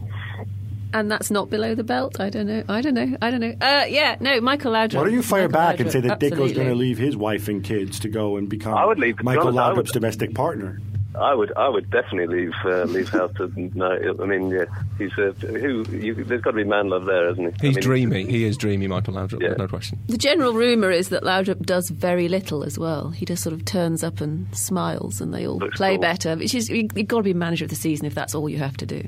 And 0.94 1.10
that's 1.10 1.30
not 1.30 1.50
below 1.50 1.74
the 1.74 1.84
belt. 1.84 2.20
I 2.20 2.30
don't 2.30 2.46
know. 2.46 2.62
I 2.68 2.80
don't 2.80 2.94
know. 2.94 3.16
I 3.20 3.30
don't 3.30 3.40
know. 3.40 3.54
Uh, 3.60 3.84
yeah, 3.88 4.16
no, 4.20 4.40
Michael 4.40 4.72
Laudrup. 4.72 4.94
Why 4.94 5.04
don't 5.04 5.12
you 5.12 5.22
fire 5.22 5.48
Michael 5.48 5.52
back 5.52 5.80
and 5.80 5.90
say 5.92 6.00
that 6.00 6.20
Dicko's 6.20 6.32
absolutely. 6.32 6.54
going 6.54 6.68
to 6.68 6.74
leave 6.76 6.98
his 6.98 7.16
wife 7.16 7.48
and 7.48 7.64
kids 7.64 7.98
to 8.00 8.08
go 8.08 8.36
and 8.36 8.48
become 8.48 8.74
I 8.74 8.84
would 8.86 8.98
leave- 9.00 9.20
Michael 9.22 9.48
honest, 9.48 9.58
I 9.58 9.72
would- 9.72 9.84
Laudrup's 9.86 9.92
domestic 9.92 10.34
partner? 10.34 10.80
I 11.16 11.32
would, 11.32 11.52
I 11.56 11.68
would 11.68 11.90
definitely 11.92 12.26
leave 12.42 12.52
uh, 12.64 12.82
leave 12.86 13.08
house. 13.08 13.30
To, 13.36 13.48
no, 13.74 13.86
I 14.20 14.26
mean, 14.26 14.50
yeah, 14.50 14.64
he's 14.98 15.12
uh, 15.16 15.30
who. 15.46 15.84
You, 15.92 16.12
there's 16.24 16.40
got 16.40 16.50
to 16.50 16.56
be 16.56 16.64
man 16.64 16.88
love 16.88 17.04
there, 17.04 17.28
hasn't 17.28 17.60
he? 17.60 17.68
He's 17.68 17.76
I 17.76 17.78
mean, 17.78 17.82
dreamy. 17.82 18.24
He 18.26 18.44
is 18.44 18.56
dreamy, 18.56 18.88
Michael 18.88 19.14
Laudrup. 19.14 19.40
Yeah. 19.40 19.48
There's 19.50 19.58
no 19.58 19.68
question. 19.68 20.00
The 20.08 20.18
general 20.18 20.54
rumour 20.54 20.90
is 20.90 21.10
that 21.10 21.22
Laudrup 21.22 21.64
does 21.66 21.88
very 21.88 22.26
little 22.28 22.64
as 22.64 22.80
well. 22.80 23.10
He 23.10 23.26
just 23.26 23.44
sort 23.44 23.52
of 23.52 23.64
turns 23.64 24.02
up 24.02 24.20
and 24.20 24.52
smiles, 24.56 25.20
and 25.20 25.32
they 25.32 25.46
all 25.46 25.58
Looks 25.58 25.76
play 25.76 25.94
cool. 25.94 26.02
better. 26.02 26.36
Which 26.36 26.52
is 26.52 26.68
you've 26.68 26.88
got 27.06 27.18
to 27.18 27.22
be 27.22 27.32
manager 27.32 27.64
of 27.64 27.70
the 27.70 27.76
season 27.76 28.06
if 28.06 28.14
that's 28.16 28.34
all 28.34 28.48
you 28.48 28.58
have 28.58 28.76
to 28.78 28.86
do. 28.86 29.04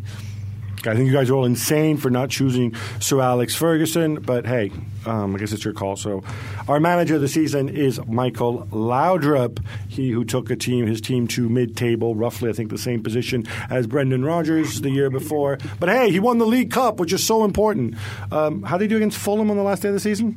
I 0.86 0.94
think 0.94 1.06
you 1.06 1.12
guys 1.12 1.30
are 1.30 1.34
all 1.34 1.44
insane 1.44 1.96
for 1.96 2.10
not 2.10 2.30
choosing 2.30 2.74
Sir 3.00 3.20
Alex 3.20 3.54
Ferguson, 3.54 4.20
but 4.20 4.46
hey, 4.46 4.70
um, 5.04 5.34
I 5.34 5.38
guess 5.38 5.52
it's 5.52 5.64
your 5.64 5.74
call. 5.74 5.96
So, 5.96 6.22
our 6.68 6.80
manager 6.80 7.16
of 7.16 7.20
the 7.20 7.28
season 7.28 7.68
is 7.68 8.00
Michael 8.06 8.66
Laudrup. 8.70 9.64
He 9.88 10.10
who 10.10 10.24
took 10.24 10.50
a 10.50 10.56
team, 10.56 10.86
his 10.86 11.00
team 11.00 11.26
to 11.28 11.48
mid-table, 11.48 12.14
roughly 12.14 12.50
I 12.50 12.52
think 12.52 12.70
the 12.70 12.78
same 12.78 13.02
position 13.02 13.46
as 13.70 13.86
Brendan 13.86 14.24
Rodgers 14.24 14.80
the 14.80 14.90
year 14.90 15.10
before. 15.10 15.58
But 15.78 15.88
hey, 15.88 16.10
he 16.10 16.20
won 16.20 16.38
the 16.38 16.46
League 16.46 16.70
Cup, 16.70 16.98
which 16.98 17.12
is 17.12 17.24
so 17.24 17.44
important. 17.44 17.94
Um, 18.30 18.62
how 18.62 18.78
did 18.78 18.84
he 18.84 18.88
do 18.88 18.96
against 18.96 19.18
Fulham 19.18 19.50
on 19.50 19.56
the 19.56 19.62
last 19.62 19.82
day 19.82 19.88
of 19.88 19.94
the 19.94 20.00
season? 20.00 20.36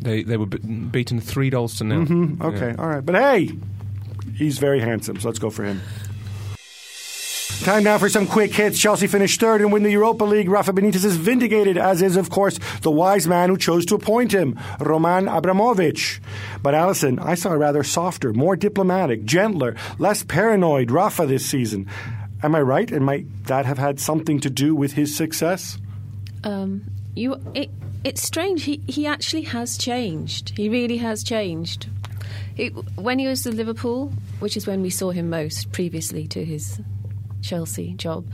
They 0.00 0.22
they 0.22 0.36
were 0.36 0.46
beaten 0.46 1.20
three 1.20 1.50
goals 1.50 1.76
to 1.76 1.84
nil. 1.84 2.00
Mm-hmm. 2.00 2.42
Okay, 2.42 2.74
all 2.78 2.88
right. 2.88 3.04
But 3.04 3.14
hey, 3.14 3.52
he's 4.34 4.58
very 4.58 4.80
handsome, 4.80 5.18
so 5.18 5.28
let's 5.28 5.38
go 5.38 5.50
for 5.50 5.64
him. 5.64 5.80
Time 7.64 7.82
now 7.82 7.96
for 7.96 8.10
some 8.10 8.26
quick 8.26 8.52
hits. 8.52 8.78
Chelsea 8.78 9.06
finished 9.06 9.40
third 9.40 9.62
and 9.62 9.72
win 9.72 9.84
the 9.84 9.90
Europa 9.90 10.24
League. 10.24 10.50
Rafa 10.50 10.74
Benitez 10.74 11.02
is 11.02 11.16
vindicated, 11.16 11.78
as 11.78 12.02
is, 12.02 12.18
of 12.18 12.28
course, 12.28 12.60
the 12.82 12.90
wise 12.90 13.26
man 13.26 13.48
who 13.48 13.56
chose 13.56 13.86
to 13.86 13.94
appoint 13.94 14.34
him, 14.34 14.60
Roman 14.80 15.28
Abramovich. 15.28 16.20
But 16.62 16.74
Alyson, 16.74 17.18
I 17.18 17.34
saw 17.36 17.52
a 17.52 17.56
rather 17.56 17.82
softer, 17.82 18.34
more 18.34 18.54
diplomatic, 18.54 19.24
gentler, 19.24 19.76
less 19.98 20.22
paranoid 20.22 20.90
Rafa 20.90 21.24
this 21.24 21.46
season. 21.46 21.88
Am 22.42 22.54
I 22.54 22.60
right? 22.60 22.92
And 22.92 23.06
might 23.06 23.46
that 23.46 23.64
have 23.64 23.78
had 23.78 23.98
something 23.98 24.40
to 24.40 24.50
do 24.50 24.74
with 24.74 24.92
his 24.92 25.16
success? 25.16 25.78
Um, 26.44 26.84
you, 27.14 27.40
it, 27.54 27.70
it's 28.04 28.22
strange. 28.22 28.64
He 28.64 28.82
he 28.86 29.06
actually 29.06 29.44
has 29.44 29.78
changed. 29.78 30.52
He 30.54 30.68
really 30.68 30.98
has 30.98 31.24
changed. 31.24 31.88
It, 32.58 32.72
when 32.96 33.18
he 33.18 33.26
was 33.26 33.46
at 33.46 33.54
Liverpool, 33.54 34.12
which 34.40 34.54
is 34.54 34.66
when 34.66 34.82
we 34.82 34.90
saw 34.90 35.12
him 35.12 35.30
most 35.30 35.72
previously 35.72 36.26
to 36.28 36.44
his 36.44 36.78
Chelsea 37.44 37.94
job, 37.94 38.26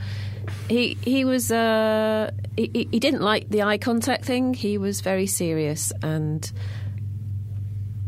he 0.69 0.97
he 1.01 1.25
was 1.25 1.51
uh, 1.51 2.31
he, 2.55 2.87
he 2.91 2.99
didn't 2.99 3.21
like 3.21 3.49
the 3.49 3.61
eye 3.61 3.77
contact 3.77 4.25
thing. 4.25 4.53
He 4.53 4.77
was 4.77 5.01
very 5.01 5.27
serious 5.27 5.91
and 6.01 6.51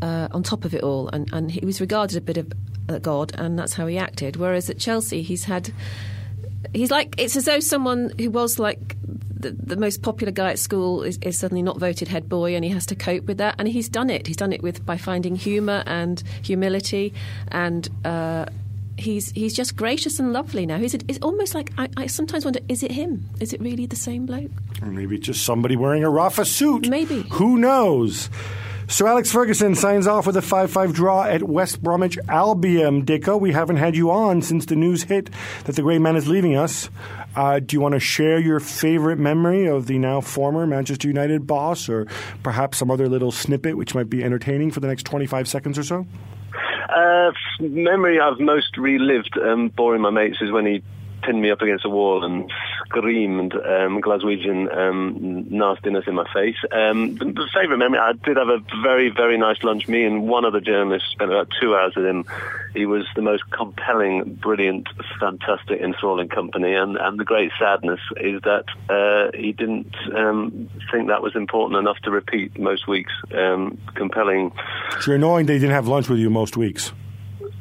uh, 0.02 0.28
on 0.32 0.42
top 0.42 0.64
of 0.64 0.74
it 0.74 0.82
all, 0.82 1.08
and, 1.08 1.32
and 1.32 1.50
he 1.50 1.64
was 1.64 1.80
regarded 1.80 2.16
a 2.16 2.20
bit 2.20 2.36
of 2.36 2.52
a 2.88 2.98
god, 2.98 3.32
and 3.38 3.58
that's 3.58 3.74
how 3.74 3.86
he 3.86 3.98
acted. 3.98 4.36
Whereas 4.36 4.68
at 4.68 4.78
Chelsea, 4.78 5.22
he's 5.22 5.44
had 5.44 5.72
he's 6.72 6.90
like 6.90 7.14
it's 7.18 7.36
as 7.36 7.44
though 7.44 7.60
someone 7.60 8.12
who 8.18 8.30
was 8.30 8.58
like 8.58 8.96
the, 9.30 9.50
the 9.50 9.76
most 9.76 10.02
popular 10.02 10.32
guy 10.32 10.50
at 10.50 10.58
school 10.58 11.02
is, 11.02 11.18
is, 11.18 11.38
suddenly 11.38 11.62
not 11.62 11.78
voted 11.78 12.08
head 12.08 12.28
boy 12.28 12.54
and 12.54 12.64
he 12.64 12.70
has 12.70 12.86
to 12.86 12.94
cope 12.94 13.24
with 13.24 13.36
that 13.36 13.54
and 13.58 13.68
he's 13.68 13.88
done 13.90 14.08
it 14.08 14.26
he's 14.26 14.36
done 14.36 14.52
it 14.52 14.62
with 14.62 14.84
by 14.86 14.96
finding 14.96 15.36
humor 15.36 15.82
and 15.86 16.22
humility 16.42 17.12
and 17.48 17.90
uh, 18.06 18.46
he's 18.96 19.30
he's 19.32 19.54
just 19.54 19.76
gracious 19.76 20.18
and 20.18 20.32
lovely 20.32 20.66
now 20.66 20.78
he's 20.78 20.94
it's 20.94 21.18
almost 21.20 21.54
like 21.54 21.72
I, 21.76 21.88
I, 21.96 22.06
sometimes 22.06 22.44
wonder 22.44 22.60
is 22.68 22.82
it 22.82 22.92
him 22.92 23.28
is 23.40 23.52
it 23.52 23.60
really 23.60 23.86
the 23.86 23.96
same 23.96 24.26
bloke 24.26 24.50
or 24.82 24.88
maybe 24.88 25.18
just 25.18 25.44
somebody 25.44 25.76
wearing 25.76 26.04
a 26.04 26.10
Rafa 26.10 26.44
suit 26.44 26.88
maybe 26.88 27.22
who 27.32 27.58
knows 27.58 28.30
so 28.86 29.06
Alex 29.06 29.32
Ferguson 29.32 29.74
signs 29.74 30.06
off 30.06 30.26
with 30.26 30.36
a 30.36 30.40
5-5 30.40 30.92
draw 30.92 31.24
at 31.24 31.42
West 31.42 31.82
Bromwich 31.82 32.18
Albion. 32.28 33.04
Dicko, 33.04 33.40
we 33.40 33.50
haven't 33.50 33.76
had 33.76 33.96
you 33.96 34.10
on 34.10 34.42
since 34.42 34.66
the 34.66 34.76
news 34.76 35.04
hit 35.04 35.30
that 35.64 35.74
the 35.74 35.80
great 35.80 36.00
man 36.02 36.16
is 36.16 36.28
leaving 36.28 36.54
us. 36.54 36.90
Uh, 37.34 37.60
do 37.60 37.74
you 37.74 37.80
want 37.80 37.94
to 37.94 38.00
share 38.00 38.38
your 38.38 38.60
favorite 38.60 39.18
memory 39.18 39.66
of 39.66 39.86
the 39.86 39.98
now 39.98 40.20
former 40.20 40.66
Manchester 40.66 41.08
United 41.08 41.46
boss, 41.46 41.88
or 41.88 42.06
perhaps 42.42 42.76
some 42.76 42.90
other 42.90 43.08
little 43.08 43.32
snippet 43.32 43.76
which 43.76 43.94
might 43.94 44.10
be 44.10 44.22
entertaining 44.22 44.70
for 44.70 44.80
the 44.80 44.86
next 44.86 45.04
25 45.04 45.48
seconds 45.48 45.78
or 45.78 45.82
so? 45.82 46.06
Uh, 46.88 47.32
memory 47.60 48.20
I've 48.20 48.40
most 48.40 48.76
relived, 48.76 49.38
um, 49.38 49.68
boring 49.68 50.02
my 50.02 50.10
mates, 50.10 50.38
is 50.40 50.50
when 50.50 50.66
he 50.66 50.82
pinned 51.22 51.40
me 51.40 51.50
up 51.50 51.62
against 51.62 51.84
a 51.84 51.88
wall 51.88 52.24
and 52.24 52.50
screamed 52.94 53.54
um, 53.54 54.00
Glaswegian 54.00 54.74
um, 54.74 55.46
nastiness 55.50 56.04
in 56.06 56.14
my 56.14 56.26
face. 56.32 56.56
Um, 56.70 57.16
the, 57.16 57.48
favourite 57.52 57.78
memory, 57.78 57.98
I 57.98 58.12
did 58.12 58.36
have 58.36 58.48
a 58.48 58.58
very, 58.82 59.10
very 59.10 59.36
nice 59.36 59.62
lunch. 59.62 59.88
Me 59.88 60.04
and 60.04 60.28
one 60.28 60.44
other 60.44 60.60
journalist 60.60 61.06
spent 61.10 61.30
about 61.30 61.48
two 61.60 61.74
hours 61.74 61.94
with 61.96 62.06
him. 62.06 62.24
He 62.74 62.86
was 62.86 63.06
the 63.14 63.22
most 63.22 63.48
compelling, 63.50 64.34
brilliant, 64.34 64.88
fantastic, 65.20 65.80
enthralling 65.80 66.28
company. 66.28 66.74
And, 66.74 66.96
and 66.96 67.18
the 67.18 67.24
great 67.24 67.50
sadness 67.58 68.00
is 68.16 68.40
that 68.42 68.64
uh, 68.88 69.36
he 69.36 69.52
didn't 69.52 69.94
um, 70.14 70.68
think 70.90 71.08
that 71.08 71.22
was 71.22 71.34
important 71.36 71.78
enough 71.78 71.98
to 72.04 72.10
repeat 72.10 72.58
most 72.58 72.86
weeks. 72.86 73.12
Um, 73.32 73.78
compelling. 73.94 74.52
So 75.00 75.12
you're 75.12 75.16
annoying 75.16 75.46
they 75.46 75.58
didn't 75.58 75.74
have 75.74 75.88
lunch 75.88 76.08
with 76.08 76.18
you 76.18 76.30
most 76.30 76.56
weeks. 76.56 76.92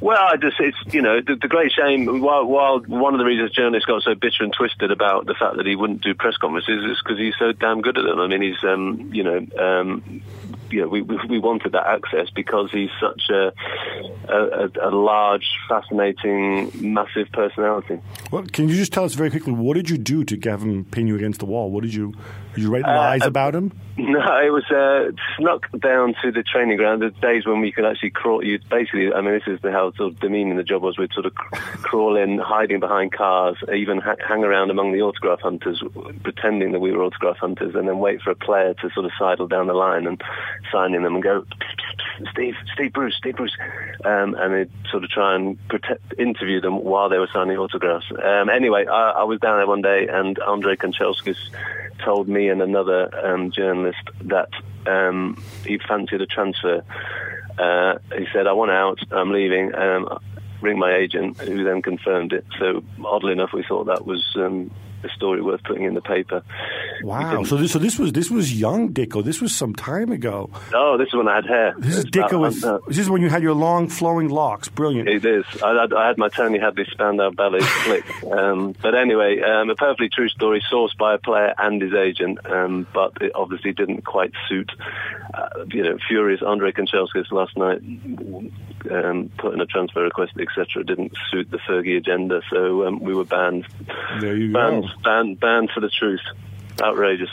Well, 0.03 0.19
I 0.21 0.35
just, 0.35 0.59
it's, 0.59 0.93
you 0.93 1.01
know, 1.01 1.21
the, 1.21 1.37
the 1.41 1.47
great 1.47 1.71
shame, 1.71 2.19
while, 2.19 2.43
while 2.43 2.79
one 2.79 3.13
of 3.13 3.19
the 3.19 3.23
reasons 3.23 3.51
journalists 3.51 3.85
got 3.85 4.03
so 4.03 4.15
bitter 4.15 4.43
and 4.43 4.51
twisted 4.51 4.91
about 4.91 5.27
the 5.27 5.33
fact 5.33 5.55
that 5.55 5.65
he 5.65 5.77
wouldn't 5.77 6.03
do 6.03 6.13
press 6.13 6.35
conferences 6.35 6.91
is 6.91 7.01
because 7.01 7.17
he's 7.17 7.35
so 7.39 7.53
damn 7.53 7.79
good 7.79 7.97
at 7.97 8.03
them. 8.03 8.19
I 8.19 8.27
mean, 8.27 8.41
he's, 8.41 8.61
um, 8.65 9.11
you 9.13 9.23
know, 9.23 9.37
um, 9.57 10.21
you 10.69 10.81
know, 10.81 10.89
we, 10.89 11.03
we 11.03 11.39
wanted 11.39 11.71
that 11.71 11.87
access 11.87 12.29
because 12.35 12.69
he's 12.71 12.89
such 12.99 13.21
a, 13.29 13.53
a, 14.27 14.89
a, 14.89 14.91
large, 14.91 15.45
fascinating, 15.69 16.71
massive 16.75 17.31
personality. 17.31 18.01
Well, 18.29 18.43
can 18.51 18.67
you 18.67 18.75
just 18.75 18.91
tell 18.91 19.05
us 19.05 19.13
very 19.13 19.29
quickly 19.29 19.53
what 19.53 19.75
did 19.75 19.89
you 19.89 19.97
do 19.97 20.25
to 20.25 20.35
him 20.35 20.83
pin 20.83 21.07
you 21.07 21.15
against 21.15 21.39
the 21.39 21.45
wall? 21.45 21.71
What 21.71 21.83
did 21.83 21.93
you 21.93 22.13
did 22.55 22.63
you 22.63 22.69
write 22.69 22.83
lies 22.83 23.21
uh, 23.21 23.27
about 23.27 23.55
him? 23.55 23.71
No, 23.97 24.19
it 24.39 24.49
was 24.49 24.63
uh, 24.71 25.11
snuck 25.37 25.69
down 25.79 26.15
to 26.23 26.31
the 26.31 26.41
training 26.41 26.77
ground. 26.77 27.03
The 27.03 27.11
days 27.11 27.45
when 27.45 27.61
we 27.61 27.71
could 27.71 27.85
actually 27.85 28.09
crawl. 28.09 28.43
You 28.43 28.57
basically, 28.69 29.13
I 29.13 29.21
mean, 29.21 29.33
this 29.33 29.43
is 29.45 29.61
the 29.61 29.71
how 29.71 29.91
sort 29.93 30.13
of 30.13 30.19
demeaning 30.19 30.57
the 30.57 30.63
job 30.63 30.81
was. 30.81 30.97
We'd 30.97 31.13
sort 31.13 31.27
of 31.27 31.35
crawl 31.35 32.17
in, 32.17 32.39
hiding 32.39 32.79
behind 32.79 33.13
cars, 33.13 33.57
even 33.71 33.99
ha- 33.99 34.15
hang 34.27 34.43
around 34.43 34.71
among 34.71 34.93
the 34.93 35.01
autograph 35.01 35.41
hunters, 35.41 35.83
pretending 36.23 36.71
that 36.71 36.79
we 36.79 36.91
were 36.91 37.03
autograph 37.03 37.37
hunters, 37.37 37.75
and 37.75 37.87
then 37.87 37.99
wait 37.99 38.21
for 38.21 38.31
a 38.31 38.35
player 38.35 38.73
to 38.73 38.89
sort 38.95 39.05
of 39.05 39.11
sidle 39.17 39.47
down 39.47 39.67
the 39.67 39.73
line 39.73 40.07
and 40.07 40.21
signing 40.71 41.03
them 41.03 41.13
and 41.13 41.23
go, 41.23 41.45
Steve, 42.31 42.55
Steve 42.73 42.93
Bruce, 42.93 43.15
Steve 43.17 43.35
Bruce, 43.35 43.55
um, 44.05 44.35
and 44.35 44.53
they'd 44.53 44.71
sort 44.89 45.03
of 45.03 45.09
try 45.09 45.35
and 45.35 45.67
protect, 45.67 46.13
interview 46.17 46.61
them 46.61 46.83
while 46.83 47.09
they 47.09 47.19
were 47.19 47.29
signing 47.31 47.57
autographs. 47.57 48.05
Um, 48.11 48.49
anyway, 48.49 48.85
I, 48.85 49.11
I, 49.11 49.23
was 49.23 49.39
down 49.39 49.57
there 49.57 49.67
one 49.67 49.81
day, 49.81 50.07
and 50.07 50.37
Andre 50.39 50.75
Kanchelskis 50.75 51.37
told 52.03 52.27
me 52.27 52.49
and 52.49 52.61
another 52.61 53.09
um, 53.25 53.51
journalist 53.51 53.82
that 54.23 54.49
um, 54.85 55.41
he 55.65 55.79
fancied 55.87 56.21
a 56.21 56.25
transfer. 56.25 56.83
Uh, 57.57 57.99
he 58.17 58.25
said, 58.33 58.47
"I 58.47 58.53
want 58.53 58.71
out. 58.71 58.99
I'm 59.11 59.31
leaving." 59.31 59.73
Um, 59.75 60.19
ring 60.61 60.79
my 60.79 60.95
agent, 60.95 61.37
who 61.39 61.63
then 61.63 61.81
confirmed 61.81 62.31
it. 62.31 62.45
So 62.57 62.83
oddly 63.03 63.33
enough, 63.33 63.51
we 63.53 63.63
thought 63.63 63.85
that 63.87 64.05
was 64.05 64.23
um, 64.37 64.71
a 65.03 65.09
story 65.09 65.41
worth 65.41 65.63
putting 65.63 65.83
in 65.83 65.93
the 65.93 66.01
paper. 66.01 66.43
Wow! 67.03 67.43
So 67.43 67.57
this, 67.57 67.71
so 67.71 67.79
this 67.79 67.99
was 67.99 68.13
this 68.13 68.29
was 68.29 68.59
young 68.59 68.93
Dicko. 68.93 69.23
This 69.23 69.41
was 69.41 69.55
some 69.55 69.73
time 69.75 70.11
ago. 70.11 70.49
Oh, 70.73 70.97
this 70.97 71.07
is 71.07 71.15
when 71.15 71.27
I 71.27 71.35
had 71.35 71.45
hair. 71.45 71.75
This 71.77 71.97
is 71.97 72.05
Dicko. 72.05 72.39
Was, 72.39 72.63
uh, 72.63 72.79
this 72.87 72.97
is 72.97 73.09
when 73.09 73.21
you 73.21 73.29
had 73.29 73.43
your 73.43 73.53
long 73.53 73.87
flowing 73.87 74.29
locks. 74.29 74.69
Brilliant. 74.69 75.09
It 75.09 75.25
is. 75.25 75.45
I, 75.61 75.81
had, 75.81 75.93
I 75.93 76.07
had 76.07 76.17
my 76.17 76.29
Tony 76.29 76.59
Hadley 76.59 76.85
Spandau 76.91 77.31
ballet 77.31 77.59
flick. 77.83 78.23
Um, 78.25 78.75
but 78.81 78.95
anyway, 78.95 79.41
um, 79.41 79.69
a 79.69 79.75
perfectly 79.75 80.09
true 80.09 80.29
story, 80.29 80.63
sourced 80.71 80.97
by 80.97 81.15
a 81.15 81.17
player 81.17 81.53
and 81.57 81.81
his 81.81 81.93
agent, 81.93 82.45
um, 82.45 82.87
but 82.93 83.13
it 83.21 83.31
obviously 83.35 83.73
didn't 83.73 84.05
quite 84.05 84.31
suit. 84.47 84.71
Uh, 85.33 85.65
you 85.67 85.83
know, 85.83 85.97
furious 86.07 86.41
Andre 86.41 86.71
Kanchelskis 86.71 87.31
last 87.31 87.57
night 87.57 87.81
um, 88.91 89.29
put 89.37 89.53
in 89.53 89.61
a 89.61 89.65
transfer 89.65 90.01
request, 90.01 90.33
etc. 90.39 90.83
Didn't 90.83 91.13
suit 91.31 91.49
the 91.51 91.57
Fergie 91.57 91.97
agenda, 91.97 92.41
so 92.51 92.87
um, 92.87 92.99
we 92.99 93.13
were 93.13 93.25
banned. 93.25 93.67
There 94.19 94.35
you 94.35 94.51
banned, 94.51 94.83
go. 94.83 94.89
Banned, 95.03 95.39
banned 95.39 95.69
for 95.73 95.79
the 95.79 95.89
truth. 95.89 96.21
Outrageous. 96.81 97.29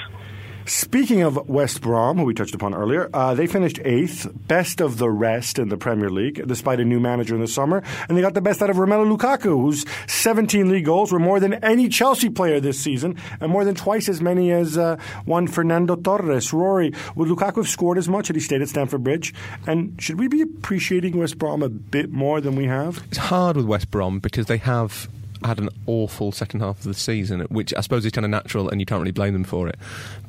Speaking 0.67 1.23
of 1.23 1.49
West 1.49 1.81
Brom, 1.81 2.19
who 2.19 2.25
we 2.25 2.35
touched 2.35 2.55
upon 2.55 2.75
earlier, 2.75 3.11
uh, 3.13 3.35
they 3.35 3.47
finished 3.47 3.81
eighth, 3.85 4.31
best 4.47 4.81
of 4.81 4.99
the 4.99 5.11
rest 5.11 5.59
in 5.59 5.69
the 5.69 5.77
Premier 5.77 6.11
League, 6.11 6.47
despite 6.47 6.81
a 6.81 6.85
new 6.85 7.01
manager 7.01 7.35
in 7.35 7.41
the 7.41 7.49
summer, 7.49 7.83
and 8.09 8.17
they 8.17 8.23
got 8.23 8.35
the 8.35 8.41
best 8.41 8.63
out 8.63 8.71
of 8.71 8.77
Romelu 8.77 9.17
Lukaku, 9.17 9.61
whose 9.61 9.85
17 10.07 10.71
league 10.71 10.85
goals 10.85 11.13
were 11.13 11.19
more 11.19 11.41
than 11.41 11.55
any 11.65 11.89
Chelsea 11.89 12.29
player 12.29 12.61
this 12.61 12.81
season, 12.81 13.17
and 13.41 13.51
more 13.51 13.65
than 13.65 13.75
twice 13.75 14.09
as 14.09 14.21
many 14.21 14.53
as 14.53 14.79
uh, 14.79 14.97
one 15.25 15.47
Fernando 15.47 15.97
Torres. 15.97 16.53
Rory, 16.53 16.93
would 17.17 17.29
Lukaku 17.29 17.57
have 17.57 17.69
scored 17.69 17.99
as 17.99 18.09
much 18.09 18.29
had 18.29 18.37
he 18.37 18.41
stayed 18.41 18.63
at 18.63 18.69
Stamford 18.69 19.03
Bridge? 19.03 19.35
And 19.67 20.01
should 20.01 20.19
we 20.19 20.29
be 20.29 20.43
appreciating 20.43 21.17
West 21.17 21.39
Brom 21.39 21.63
a 21.63 21.69
bit 21.69 22.11
more 22.11 22.41
than 22.41 22.55
we 22.55 22.67
have? 22.67 23.03
It's 23.09 23.19
hard 23.19 23.57
with 23.57 23.67
West 23.67 23.91
Brom 23.91 24.21
because 24.21 24.47
they 24.47 24.59
have 24.59 25.09
had 25.45 25.59
an 25.59 25.69
awful 25.87 26.33
second 26.33 26.61
half 26.61 26.79
of 26.79 26.85
the 26.85 26.95
season, 26.95 27.41
which 27.43 27.73
I 27.75 27.81
suppose 27.81 28.05
is 28.05 28.13
kind 28.13 28.25
of 28.25 28.31
natural, 28.31 28.69
and 28.69 28.81
you 28.81 28.87
can't 28.87 29.01
really 29.01 29.13
blame 29.13 29.33
them 29.33 29.45
for 29.45 29.69
it. 29.69 29.77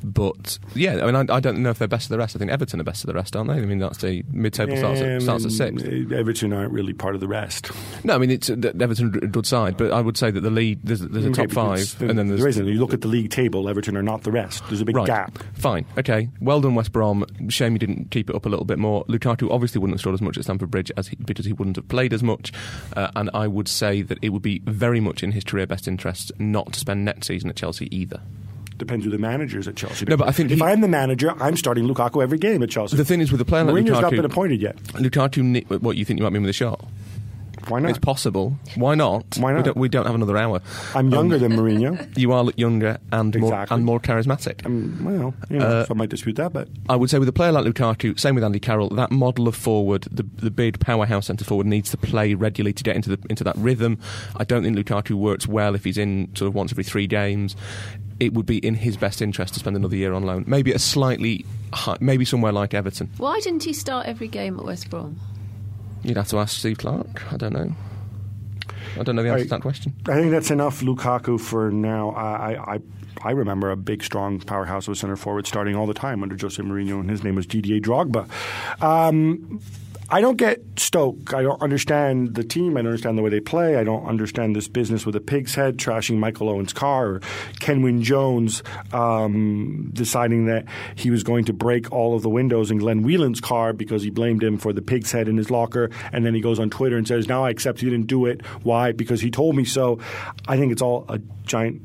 But 0.02 0.58
yeah, 0.74 1.02
I 1.02 1.10
mean, 1.10 1.30
I, 1.30 1.36
I 1.36 1.40
don't 1.40 1.58
know 1.58 1.70
if 1.70 1.78
they're 1.78 1.88
best 1.88 2.06
of 2.06 2.10
the 2.10 2.18
rest. 2.18 2.34
I 2.36 2.38
think 2.38 2.50
Everton 2.50 2.80
are 2.80 2.84
best 2.84 3.04
of 3.04 3.08
the 3.08 3.14
rest, 3.14 3.36
aren't 3.36 3.50
they? 3.50 3.56
I 3.56 3.60
mean, 3.60 3.78
that's 3.78 3.98
the 3.98 4.24
mid-table 4.32 4.76
starts, 4.76 5.00
at, 5.00 5.22
starts 5.22 5.44
at 5.44 5.52
sixth. 5.52 5.86
Everton 6.12 6.52
aren't 6.52 6.72
really 6.72 6.92
part 6.92 7.14
of 7.14 7.20
the 7.20 7.28
rest. 7.28 7.70
No, 8.04 8.14
I 8.14 8.18
mean 8.18 8.30
it's 8.30 8.50
uh, 8.50 8.56
Everton 8.80 9.08
a 9.22 9.26
good 9.26 9.46
side, 9.46 9.76
but 9.76 9.92
I 9.92 10.00
would 10.00 10.16
say 10.16 10.30
that 10.30 10.40
the 10.40 10.50
league 10.50 10.80
there's, 10.82 11.00
there's 11.00 11.26
a 11.26 11.30
top 11.30 11.50
five, 11.50 12.00
and 12.00 12.18
then 12.18 12.28
there's 12.28 12.40
there 12.40 12.48
isn't. 12.48 12.66
You 12.66 12.80
look 12.80 12.94
at 12.94 13.00
the 13.00 13.08
league 13.08 13.30
table, 13.30 13.68
Everton 13.68 13.96
are 13.96 14.02
not 14.02 14.22
the 14.22 14.32
rest. 14.32 14.64
There's 14.68 14.80
a 14.80 14.84
big 14.84 14.96
right. 14.96 15.06
gap. 15.06 15.38
Fine, 15.54 15.86
okay, 15.98 16.28
well 16.40 16.60
done, 16.60 16.74
West 16.74 16.92
Brom. 16.92 17.24
Shame 17.48 17.74
you 17.74 17.78
didn't 17.78 18.10
keep 18.10 18.30
it 18.30 18.36
up 18.36 18.46
a 18.46 18.48
little 18.48 18.64
bit 18.64 18.78
more. 18.78 19.04
Lukaku 19.06 19.50
obviously 19.50 19.78
wouldn't 19.80 19.96
have 19.96 20.00
scored 20.00 20.14
as 20.14 20.22
much 20.22 20.38
at 20.38 20.44
Stamford 20.44 20.70
Bridge 20.70 20.90
as 20.96 21.08
he, 21.08 21.16
because 21.16 21.44
he 21.44 21.52
wouldn't 21.52 21.76
have 21.76 21.88
played 21.88 22.12
as 22.12 22.22
much, 22.22 22.52
uh, 22.96 23.10
and 23.16 23.30
I 23.34 23.46
would 23.46 23.68
say 23.68 24.02
that 24.02 24.18
it 24.22 24.30
would 24.30 24.42
be 24.42 24.60
very 24.64 25.00
much 25.02 25.22
in 25.22 25.32
his 25.32 25.44
career 25.44 25.66
best 25.66 25.86
interests 25.86 26.32
not 26.38 26.72
to 26.72 26.80
spend 26.80 27.04
next 27.04 27.26
season 27.26 27.50
at 27.50 27.56
Chelsea 27.56 27.94
either. 27.94 28.20
Depends 28.78 29.04
who 29.04 29.10
the 29.10 29.18
manager's 29.18 29.68
at 29.68 29.76
Chelsea. 29.76 30.06
No, 30.06 30.16
but 30.16 30.28
I 30.28 30.32
think 30.32 30.50
if 30.50 30.58
he, 30.58 30.64
I'm 30.64 30.80
the 30.80 30.88
manager, 30.88 31.32
I'm 31.40 31.56
starting 31.56 31.86
Lukaku 31.86 32.22
every 32.22 32.38
game 32.38 32.62
at 32.62 32.70
Chelsea. 32.70 32.96
The 32.96 33.04
thing 33.04 33.20
is 33.20 33.30
with 33.30 33.40
a 33.40 33.44
player 33.44 33.64
like 33.64 33.74
Mourinho's 33.74 33.90
Lukaku, 33.90 34.02
not 34.02 34.10
been 34.10 34.24
appointed 34.24 34.60
yet. 34.60 34.76
Lukaku, 34.94 35.80
what 35.82 35.96
you 35.96 36.04
think 36.04 36.18
you 36.18 36.24
might 36.24 36.32
mean 36.32 36.42
with 36.42 36.50
a 36.50 36.54
shot? 36.54 36.84
Why 37.68 37.80
not? 37.80 37.90
It's 37.90 37.98
possible. 37.98 38.58
Why 38.74 38.94
not? 38.94 39.36
Why 39.38 39.52
not? 39.52 39.58
We 39.58 39.62
don't, 39.62 39.76
we 39.76 39.88
don't 39.88 40.06
have 40.06 40.14
another 40.14 40.36
hour. 40.36 40.60
I'm 40.94 41.10
younger 41.10 41.36
um, 41.36 41.40
than 41.42 41.52
Mourinho. 41.52 42.12
You 42.22 42.32
are 42.32 42.46
younger 42.56 42.98
and 43.10 43.34
exactly. 43.34 43.40
more 43.40 43.66
and 43.70 43.84
more 43.84 44.00
charismatic. 44.00 44.64
Um, 44.64 45.04
well, 45.04 45.34
you 45.48 45.58
know, 45.58 45.66
uh, 45.66 45.84
some 45.86 45.98
might 45.98 46.10
dispute 46.10 46.36
that, 46.36 46.52
but 46.52 46.68
I 46.88 46.96
would 46.96 47.10
say 47.10 47.18
with 47.18 47.28
a 47.28 47.32
player 47.32 47.52
like 47.52 47.64
Lukaku, 47.64 48.18
same 48.18 48.34
with 48.34 48.44
Andy 48.44 48.60
Carroll, 48.60 48.90
that 48.90 49.10
model 49.10 49.48
of 49.48 49.56
forward, 49.56 50.02
the 50.10 50.22
the 50.22 50.50
big 50.50 50.78
powerhouse 50.80 51.26
centre 51.26 51.44
forward 51.44 51.66
needs 51.66 51.90
to 51.90 51.96
play 51.96 52.34
regularly 52.34 52.72
to 52.72 52.84
get 52.84 52.96
into 52.96 53.16
the 53.16 53.18
into 53.30 53.44
that 53.44 53.56
rhythm. 53.56 53.98
I 54.36 54.44
don't 54.44 54.62
think 54.62 54.76
Lukaku 54.76 55.12
works 55.12 55.46
well 55.46 55.74
if 55.74 55.84
he's 55.84 55.98
in 55.98 56.34
sort 56.34 56.48
of 56.48 56.54
once 56.54 56.72
every 56.72 56.84
three 56.84 57.06
games. 57.06 57.56
It 58.20 58.34
would 58.34 58.46
be 58.46 58.58
in 58.58 58.74
his 58.74 58.96
best 58.96 59.20
interest 59.20 59.54
to 59.54 59.60
spend 59.60 59.74
another 59.74 59.96
year 59.96 60.12
on 60.12 60.22
loan. 60.22 60.44
Maybe 60.46 60.70
a 60.72 60.78
slightly, 60.78 61.44
high, 61.72 61.96
maybe 62.00 62.24
somewhere 62.24 62.52
like 62.52 62.72
Everton. 62.72 63.10
Why 63.16 63.40
didn't 63.40 63.64
he 63.64 63.72
start 63.72 64.06
every 64.06 64.28
game 64.28 64.58
at 64.60 64.64
West 64.64 64.90
Brom? 64.90 65.18
You'd 66.02 66.16
have 66.16 66.28
to 66.28 66.38
ask 66.38 66.58
Steve 66.58 66.78
Clarke. 66.78 67.32
I 67.32 67.36
don't 67.36 67.52
know. 67.52 67.72
I 68.98 69.02
don't 69.02 69.16
know 69.16 69.22
the 69.22 69.30
answer 69.30 69.44
to 69.44 69.50
that 69.50 69.62
question. 69.62 69.94
I 70.08 70.14
think 70.14 70.30
that's 70.32 70.50
enough 70.50 70.80
Lukaku 70.80 71.40
for 71.40 71.70
now. 71.70 72.10
I, 72.10 72.74
I, 72.74 72.78
I 73.22 73.30
remember 73.30 73.70
a 73.70 73.76
big, 73.76 74.02
strong 74.02 74.40
powerhouse 74.40 74.88
of 74.88 74.92
a 74.92 74.96
center 74.96 75.16
forward 75.16 75.46
starting 75.46 75.76
all 75.76 75.86
the 75.86 75.94
time 75.94 76.22
under 76.22 76.36
Jose 76.38 76.60
Mourinho, 76.62 77.00
and 77.00 77.08
his 77.08 77.22
name 77.22 77.36
was 77.36 77.46
Didier 77.46 77.80
Drogba. 77.80 78.28
Um, 78.82 79.60
I 80.10 80.20
don't 80.20 80.36
get 80.36 80.60
Stoke. 80.76 81.32
I 81.32 81.42
don't 81.42 81.60
understand 81.62 82.34
the 82.34 82.44
team. 82.44 82.76
I 82.76 82.80
don't 82.80 82.88
understand 82.88 83.16
the 83.16 83.22
way 83.22 83.30
they 83.30 83.40
play. 83.40 83.76
I 83.76 83.84
don't 83.84 84.06
understand 84.06 84.54
this 84.54 84.68
business 84.68 85.06
with 85.06 85.16
a 85.16 85.20
pig's 85.20 85.54
head 85.54 85.78
trashing 85.78 86.18
Michael 86.18 86.48
Owen's 86.48 86.72
car 86.72 87.06
or 87.06 87.20
Kenwyne 87.60 88.02
Jones 88.02 88.62
um, 88.92 89.90
deciding 89.92 90.46
that 90.46 90.66
he 90.96 91.10
was 91.10 91.22
going 91.22 91.44
to 91.46 91.52
break 91.52 91.90
all 91.92 92.14
of 92.14 92.22
the 92.22 92.28
windows 92.28 92.70
in 92.70 92.78
Glenn 92.78 93.02
Whelan's 93.02 93.40
car 93.40 93.72
because 93.72 94.02
he 94.02 94.10
blamed 94.10 94.42
him 94.42 94.58
for 94.58 94.72
the 94.72 94.82
pig's 94.82 95.12
head 95.12 95.28
in 95.28 95.36
his 95.36 95.50
locker. 95.50 95.90
And 96.12 96.26
then 96.26 96.34
he 96.34 96.40
goes 96.40 96.58
on 96.58 96.68
Twitter 96.68 96.96
and 96.96 97.06
says, 97.06 97.28
Now 97.28 97.44
I 97.44 97.50
accept 97.50 97.80
he 97.80 97.88
didn't 97.88 98.06
do 98.06 98.26
it. 98.26 98.44
Why? 98.62 98.92
Because 98.92 99.20
he 99.20 99.30
told 99.30 99.56
me 99.56 99.64
so. 99.64 99.98
I 100.46 100.56
think 100.56 100.72
it's 100.72 100.82
all 100.82 101.06
a 101.08 101.18
giant 101.44 101.80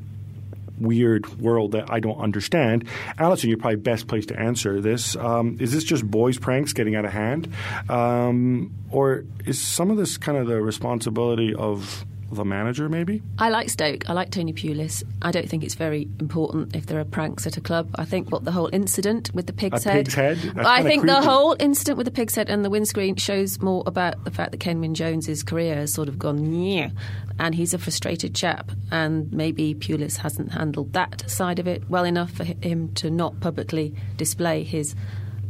weird 0.80 1.40
world 1.40 1.72
that 1.72 1.90
I 1.90 2.00
don't 2.00 2.18
understand. 2.18 2.84
Alyson, 3.18 3.48
you're 3.48 3.58
probably 3.58 3.76
best 3.76 4.06
placed 4.06 4.28
to 4.28 4.38
answer 4.38 4.80
this. 4.80 5.16
Um, 5.16 5.56
is 5.60 5.72
this 5.72 5.84
just 5.84 6.08
boys' 6.08 6.38
pranks 6.38 6.72
getting 6.72 6.94
out 6.94 7.04
of 7.04 7.12
hand? 7.12 7.52
Um, 7.88 8.74
or 8.90 9.24
is 9.46 9.60
some 9.60 9.90
of 9.90 9.96
this 9.96 10.16
kind 10.16 10.38
of 10.38 10.46
the 10.46 10.60
responsibility 10.60 11.54
of 11.54 12.04
the 12.30 12.44
manager, 12.44 12.88
maybe? 12.88 13.22
I 13.38 13.48
like 13.48 13.70
Stoke. 13.70 14.08
I 14.08 14.12
like 14.12 14.30
Tony 14.30 14.52
Pulis. 14.52 15.02
I 15.22 15.30
don't 15.30 15.48
think 15.48 15.64
it's 15.64 15.74
very 15.74 16.08
important 16.20 16.76
if 16.76 16.86
there 16.86 17.00
are 17.00 17.04
pranks 17.04 17.46
at 17.46 17.56
a 17.56 17.60
club. 17.60 17.90
I 17.94 18.04
think 18.04 18.30
what 18.30 18.44
the 18.44 18.52
whole 18.52 18.68
incident 18.72 19.30
with 19.34 19.46
the 19.46 19.52
pig's 19.52 19.86
a 19.86 19.90
head. 19.90 20.04
Pig's 20.06 20.14
head? 20.14 20.38
I 20.56 20.82
think 20.82 21.02
creepy. 21.02 21.14
the 21.14 21.22
whole 21.22 21.56
incident 21.58 21.96
with 21.96 22.04
the 22.04 22.10
pig's 22.10 22.34
head 22.34 22.50
and 22.50 22.64
the 22.64 22.70
windscreen 22.70 23.16
shows 23.16 23.60
more 23.60 23.82
about 23.86 24.24
the 24.24 24.30
fact 24.30 24.52
that 24.52 24.60
Kenwyne 24.60 24.92
Jones's 24.92 25.42
career 25.42 25.74
has 25.76 25.92
sort 25.92 26.08
of 26.08 26.18
gone 26.18 26.52
yeah, 26.62 26.90
and 27.38 27.54
he's 27.54 27.74
a 27.74 27.78
frustrated 27.78 28.34
chap, 28.34 28.70
and 28.90 29.32
maybe 29.32 29.74
Pulis 29.74 30.16
hasn't 30.16 30.52
handled 30.52 30.92
that 30.92 31.28
side 31.30 31.58
of 31.58 31.66
it 31.66 31.88
well 31.88 32.04
enough 32.04 32.30
for 32.32 32.44
him 32.44 32.92
to 32.94 33.10
not 33.10 33.38
publicly 33.40 33.94
display 34.16 34.62
his 34.64 34.94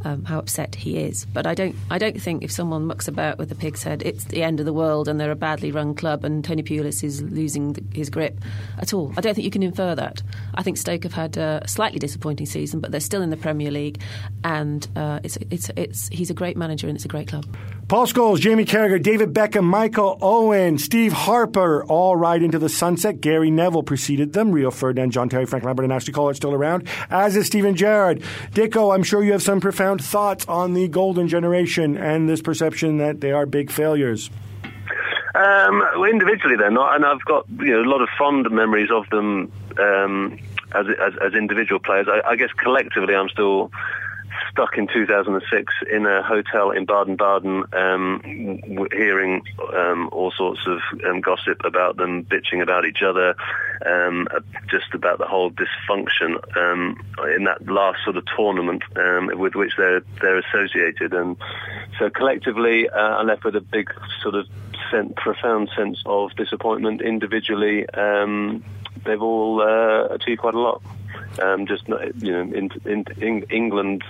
um, 0.04 0.24
how 0.24 0.38
upset 0.38 0.74
he 0.74 0.98
is. 0.98 1.24
But 1.26 1.46
I 1.46 1.54
don't, 1.54 1.74
I 1.90 1.98
don't 1.98 2.20
think 2.20 2.42
if 2.42 2.50
someone 2.50 2.86
mucks 2.86 3.08
about 3.08 3.38
with 3.38 3.50
a 3.50 3.54
pig's 3.54 3.82
head, 3.82 4.02
it's 4.04 4.24
the 4.24 4.42
end 4.42 4.60
of 4.60 4.66
the 4.66 4.72
world 4.72 5.08
and 5.08 5.18
they're 5.18 5.30
a 5.30 5.36
badly 5.36 5.72
run 5.72 5.94
club 5.94 6.24
and 6.24 6.44
Tony 6.44 6.62
Pulis 6.62 7.02
is 7.02 7.22
losing 7.22 7.72
the, 7.72 7.82
his 7.92 8.10
grip 8.10 8.40
at 8.78 8.92
all. 8.92 9.12
I 9.16 9.20
don't 9.20 9.34
think 9.34 9.44
you 9.44 9.50
can 9.50 9.62
infer 9.62 9.94
that. 9.94 10.22
I 10.54 10.62
think 10.62 10.76
Stoke 10.76 11.02
have 11.02 11.14
had 11.14 11.36
a 11.36 11.62
slightly 11.66 11.98
disappointing 11.98 12.46
season, 12.46 12.80
but 12.80 12.90
they're 12.90 13.00
still 13.00 13.22
in 13.22 13.30
the 13.30 13.36
Premier 13.36 13.70
League, 13.70 14.00
and 14.44 14.86
uh, 14.96 15.20
it's, 15.22 15.36
it's, 15.50 15.70
it's, 15.76 16.08
he's 16.08 16.30
a 16.30 16.34
great 16.34 16.56
manager 16.56 16.86
and 16.86 16.96
it's 16.96 17.04
a 17.04 17.08
great 17.08 17.28
club. 17.28 17.46
Paul 17.88 18.06
Scholes, 18.06 18.38
Jamie 18.38 18.66
Carragher, 18.66 19.02
David 19.02 19.32
Beckham, 19.32 19.64
Michael 19.64 20.18
Owen, 20.20 20.76
Steve 20.76 21.14
Harper 21.14 21.82
all 21.86 22.16
ride 22.16 22.42
into 22.42 22.58
the 22.58 22.68
sunset. 22.68 23.22
Gary 23.22 23.50
Neville 23.50 23.82
preceded 23.82 24.34
them. 24.34 24.52
Rio 24.52 24.70
Ferdinand, 24.70 25.10
John 25.10 25.30
Terry, 25.30 25.46
Frank 25.46 25.64
Lampard, 25.64 25.84
and 25.84 25.92
Ashley 25.94 26.12
Cole 26.12 26.28
are 26.28 26.34
still 26.34 26.52
around, 26.52 26.86
as 27.08 27.34
is 27.34 27.46
Steven 27.46 27.74
Gerrard. 27.74 28.20
Dicko, 28.52 28.94
I'm 28.94 29.02
sure 29.02 29.24
you 29.24 29.32
have 29.32 29.42
some 29.42 29.58
profound 29.58 30.04
thoughts 30.04 30.44
on 30.48 30.74
the 30.74 30.86
golden 30.88 31.28
generation 31.28 31.96
and 31.96 32.28
this 32.28 32.42
perception 32.42 32.98
that 32.98 33.22
they 33.22 33.32
are 33.32 33.46
big 33.46 33.70
failures. 33.70 34.28
Um, 35.34 35.78
well, 35.96 36.04
individually, 36.04 36.56
they're 36.56 36.70
not, 36.70 36.94
and 36.94 37.06
I've 37.06 37.24
got 37.24 37.46
you 37.58 37.72
know 37.72 37.80
a 37.80 37.88
lot 37.90 38.02
of 38.02 38.10
fond 38.18 38.50
memories 38.50 38.90
of 38.90 39.08
them 39.08 39.50
um, 39.78 40.38
as, 40.74 40.84
as, 41.00 41.14
as 41.24 41.32
individual 41.32 41.80
players. 41.80 42.06
I, 42.06 42.32
I 42.32 42.36
guess 42.36 42.52
collectively, 42.52 43.14
I'm 43.14 43.30
still 43.30 43.70
stuck 44.58 44.76
in 44.76 44.88
2006 44.88 45.72
in 45.92 46.04
a 46.04 46.20
hotel 46.20 46.72
in 46.72 46.84
Baden-Baden, 46.84 47.62
um, 47.74 48.20
w- 48.74 48.88
hearing 48.90 49.42
um, 49.72 50.08
all 50.10 50.32
sorts 50.32 50.60
of 50.66 50.80
um, 51.08 51.20
gossip 51.20 51.60
about 51.64 51.96
them 51.96 52.24
bitching 52.24 52.60
about 52.60 52.84
each 52.84 53.02
other, 53.02 53.36
um, 53.86 54.26
uh, 54.34 54.40
just 54.68 54.92
about 54.94 55.18
the 55.18 55.26
whole 55.26 55.52
dysfunction 55.52 56.34
um, 56.56 57.00
in 57.36 57.44
that 57.44 57.64
last 57.66 57.98
sort 58.02 58.16
of 58.16 58.24
tournament 58.36 58.82
um, 58.96 59.30
with 59.38 59.54
which 59.54 59.74
they're 59.78 60.02
they're 60.20 60.38
associated, 60.38 61.14
and 61.14 61.36
so 62.00 62.10
collectively, 62.10 62.88
uh, 62.88 62.98
I'm 62.98 63.28
left 63.28 63.44
with 63.44 63.54
a 63.54 63.60
big 63.60 63.92
sort 64.22 64.34
of 64.34 64.46
sen- 64.90 65.14
profound 65.14 65.70
sense 65.76 66.02
of 66.04 66.34
disappointment. 66.34 67.00
Individually, 67.00 67.88
um, 67.90 68.64
they've 69.04 69.22
all 69.22 69.62
uh, 69.62 70.12
achieved 70.12 70.40
quite 70.40 70.54
a 70.54 70.60
lot. 70.60 70.82
Um, 71.40 71.66
just 71.66 71.86
you 71.88 72.32
know, 72.32 72.40
in, 72.40 72.70
in, 72.84 73.04
in 73.20 73.42
England, 73.50 74.04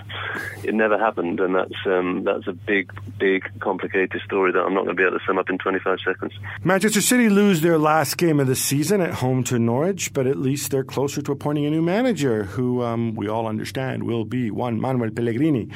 it 0.63 0.73
never 0.73 0.97
happened, 0.97 1.39
and 1.39 1.55
that's 1.55 1.75
um, 1.85 2.23
that's 2.23 2.47
a 2.47 2.53
big, 2.53 2.91
big, 3.17 3.49
complicated 3.59 4.21
story 4.23 4.51
that 4.51 4.59
I'm 4.59 4.73
not 4.73 4.85
going 4.85 4.95
to 4.95 5.01
be 5.01 5.05
able 5.05 5.19
to 5.19 5.25
sum 5.25 5.37
up 5.37 5.49
in 5.49 5.57
25 5.57 5.99
seconds. 6.05 6.33
Manchester 6.63 7.01
City 7.01 7.29
lose 7.29 7.61
their 7.61 7.77
last 7.77 8.17
game 8.17 8.39
of 8.39 8.47
the 8.47 8.55
season 8.55 9.01
at 9.01 9.15
home 9.15 9.43
to 9.45 9.59
Norwich, 9.59 10.13
but 10.13 10.27
at 10.27 10.37
least 10.37 10.71
they're 10.71 10.83
closer 10.83 11.21
to 11.21 11.31
appointing 11.31 11.65
a 11.65 11.69
new 11.69 11.81
manager, 11.81 12.43
who 12.43 12.81
um, 12.83 13.15
we 13.15 13.27
all 13.27 13.47
understand 13.47 14.03
will 14.03 14.25
be 14.25 14.51
Juan 14.51 14.79
Manuel 14.79 15.11
Pellegrini. 15.11 15.69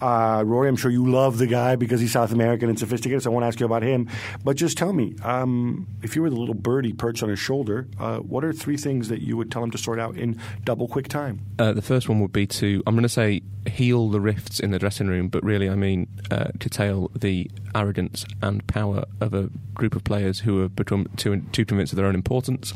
Uh, 0.00 0.42
Rory, 0.46 0.68
I'm 0.68 0.76
sure 0.76 0.90
you 0.90 1.06
love 1.10 1.38
the 1.38 1.46
guy 1.46 1.76
because 1.76 2.00
he's 2.00 2.12
South 2.12 2.32
American 2.32 2.68
and 2.68 2.78
sophisticated, 2.78 3.22
so 3.22 3.30
I 3.30 3.32
won't 3.32 3.46
ask 3.46 3.60
you 3.60 3.66
about 3.66 3.82
him. 3.82 4.08
But 4.44 4.56
just 4.56 4.76
tell 4.76 4.92
me, 4.92 5.16
um, 5.22 5.86
if 6.02 6.16
you 6.16 6.22
were 6.22 6.30
the 6.30 6.36
little 6.36 6.54
birdie 6.54 6.92
perched 6.92 7.22
on 7.22 7.28
his 7.28 7.38
shoulder, 7.38 7.88
uh, 7.98 8.18
what 8.18 8.44
are 8.44 8.52
three 8.52 8.76
things 8.76 9.08
that 9.08 9.22
you 9.22 9.36
would 9.36 9.50
tell 9.50 9.62
him 9.62 9.70
to 9.70 9.78
sort 9.78 9.98
out 9.98 10.16
in 10.16 10.38
double 10.64 10.88
quick 10.96 11.08
time? 11.08 11.42
Uh, 11.58 11.74
the 11.74 11.82
first 11.82 12.08
one 12.08 12.20
would 12.20 12.32
be 12.32 12.46
to, 12.46 12.82
I'm 12.86 12.94
going 12.94 13.02
to 13.02 13.08
say, 13.10 13.42
heal 13.66 14.08
the 14.08 14.18
rifts 14.18 14.58
in 14.58 14.70
the 14.70 14.78
dressing 14.78 15.08
room, 15.08 15.28
but 15.28 15.44
really 15.44 15.68
I 15.68 15.74
mean 15.74 16.06
uh, 16.30 16.46
curtail 16.58 17.10
the 17.14 17.50
arrogance 17.74 18.24
and 18.40 18.66
power 18.66 19.04
of 19.20 19.34
a 19.34 19.50
group 19.74 19.94
of 19.94 20.04
players 20.04 20.40
who 20.40 20.62
have 20.62 20.74
become 20.74 21.06
too, 21.16 21.42
too 21.52 21.66
convinced 21.66 21.92
of 21.92 21.98
their 21.98 22.06
own 22.06 22.14
importance. 22.14 22.72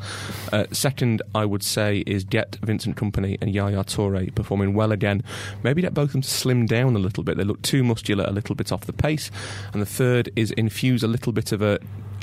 Uh, 0.53 0.67
second, 0.71 1.23
I 1.35 1.47
would 1.47 1.63
say, 1.63 2.05
is 2.07 2.25
get 2.25 2.57
Vincent 2.57 2.95
Kompany 2.95 3.39
and 3.41 3.55
Yaya 3.55 3.85
Toure 3.85 4.35
performing 4.35 4.75
well 4.75 4.93
again. 4.93 5.25
Maybe 5.63 5.81
get 5.81 5.95
both 5.95 6.11
of 6.11 6.13
them 6.13 6.21
to 6.21 6.29
slim 6.29 6.67
down 6.67 6.97
a 6.97 6.99
little 6.99 7.25
bit. 7.25 7.39
They 7.39 7.45
look 7.45 7.63
too 7.63 7.83
muscular, 7.83 8.27
a 8.27 8.33
little 8.33 8.55
bit 8.55 8.71
off 8.71 8.85
the 8.85 8.93
pace. 8.93 9.31
And 9.73 9.81
the 9.81 9.87
third 9.87 10.29
is 10.37 10.51
infuse 10.51 11.03
a 11.03 11.09
little 11.09 11.33
bit 11.33 11.53
of 11.53 11.63
a 11.63 11.79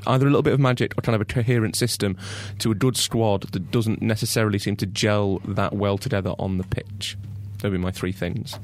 either 0.07 0.25
a 0.25 0.29
little 0.29 0.43
bit 0.43 0.53
of 0.53 0.59
magic 0.59 0.97
or 0.97 1.01
kind 1.01 1.15
of 1.15 1.21
a 1.21 1.25
coherent 1.25 1.75
system 1.75 2.17
to 2.59 2.71
a 2.71 2.75
good 2.75 2.97
squad 2.97 3.43
that 3.51 3.71
doesn't 3.71 4.01
necessarily 4.01 4.59
seem 4.59 4.75
to 4.77 4.85
gel 4.85 5.39
that 5.39 5.73
well 5.73 5.97
together 5.97 6.33
on 6.39 6.57
the 6.57 6.63
pitch. 6.63 7.17
Those 7.59 7.71
would 7.71 7.77
be 7.77 7.83
my 7.83 7.91
three 7.91 8.11
things. 8.11 8.59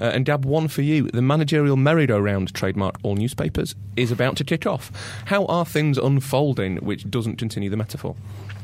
Uh, 0.00 0.06
and 0.06 0.26
Dab, 0.26 0.44
one 0.44 0.68
for 0.68 0.82
you. 0.82 1.08
The 1.08 1.22
managerial 1.22 1.76
merry-go-round, 1.76 2.52
trademark 2.54 2.96
all 3.02 3.14
newspapers, 3.14 3.74
is 3.96 4.10
about 4.10 4.36
to 4.36 4.44
kick 4.44 4.66
off. 4.66 4.90
How 5.26 5.44
are 5.46 5.64
things 5.64 5.98
unfolding, 5.98 6.78
which 6.78 7.08
doesn't 7.10 7.36
continue 7.36 7.70
the 7.70 7.76
metaphor? 7.76 8.16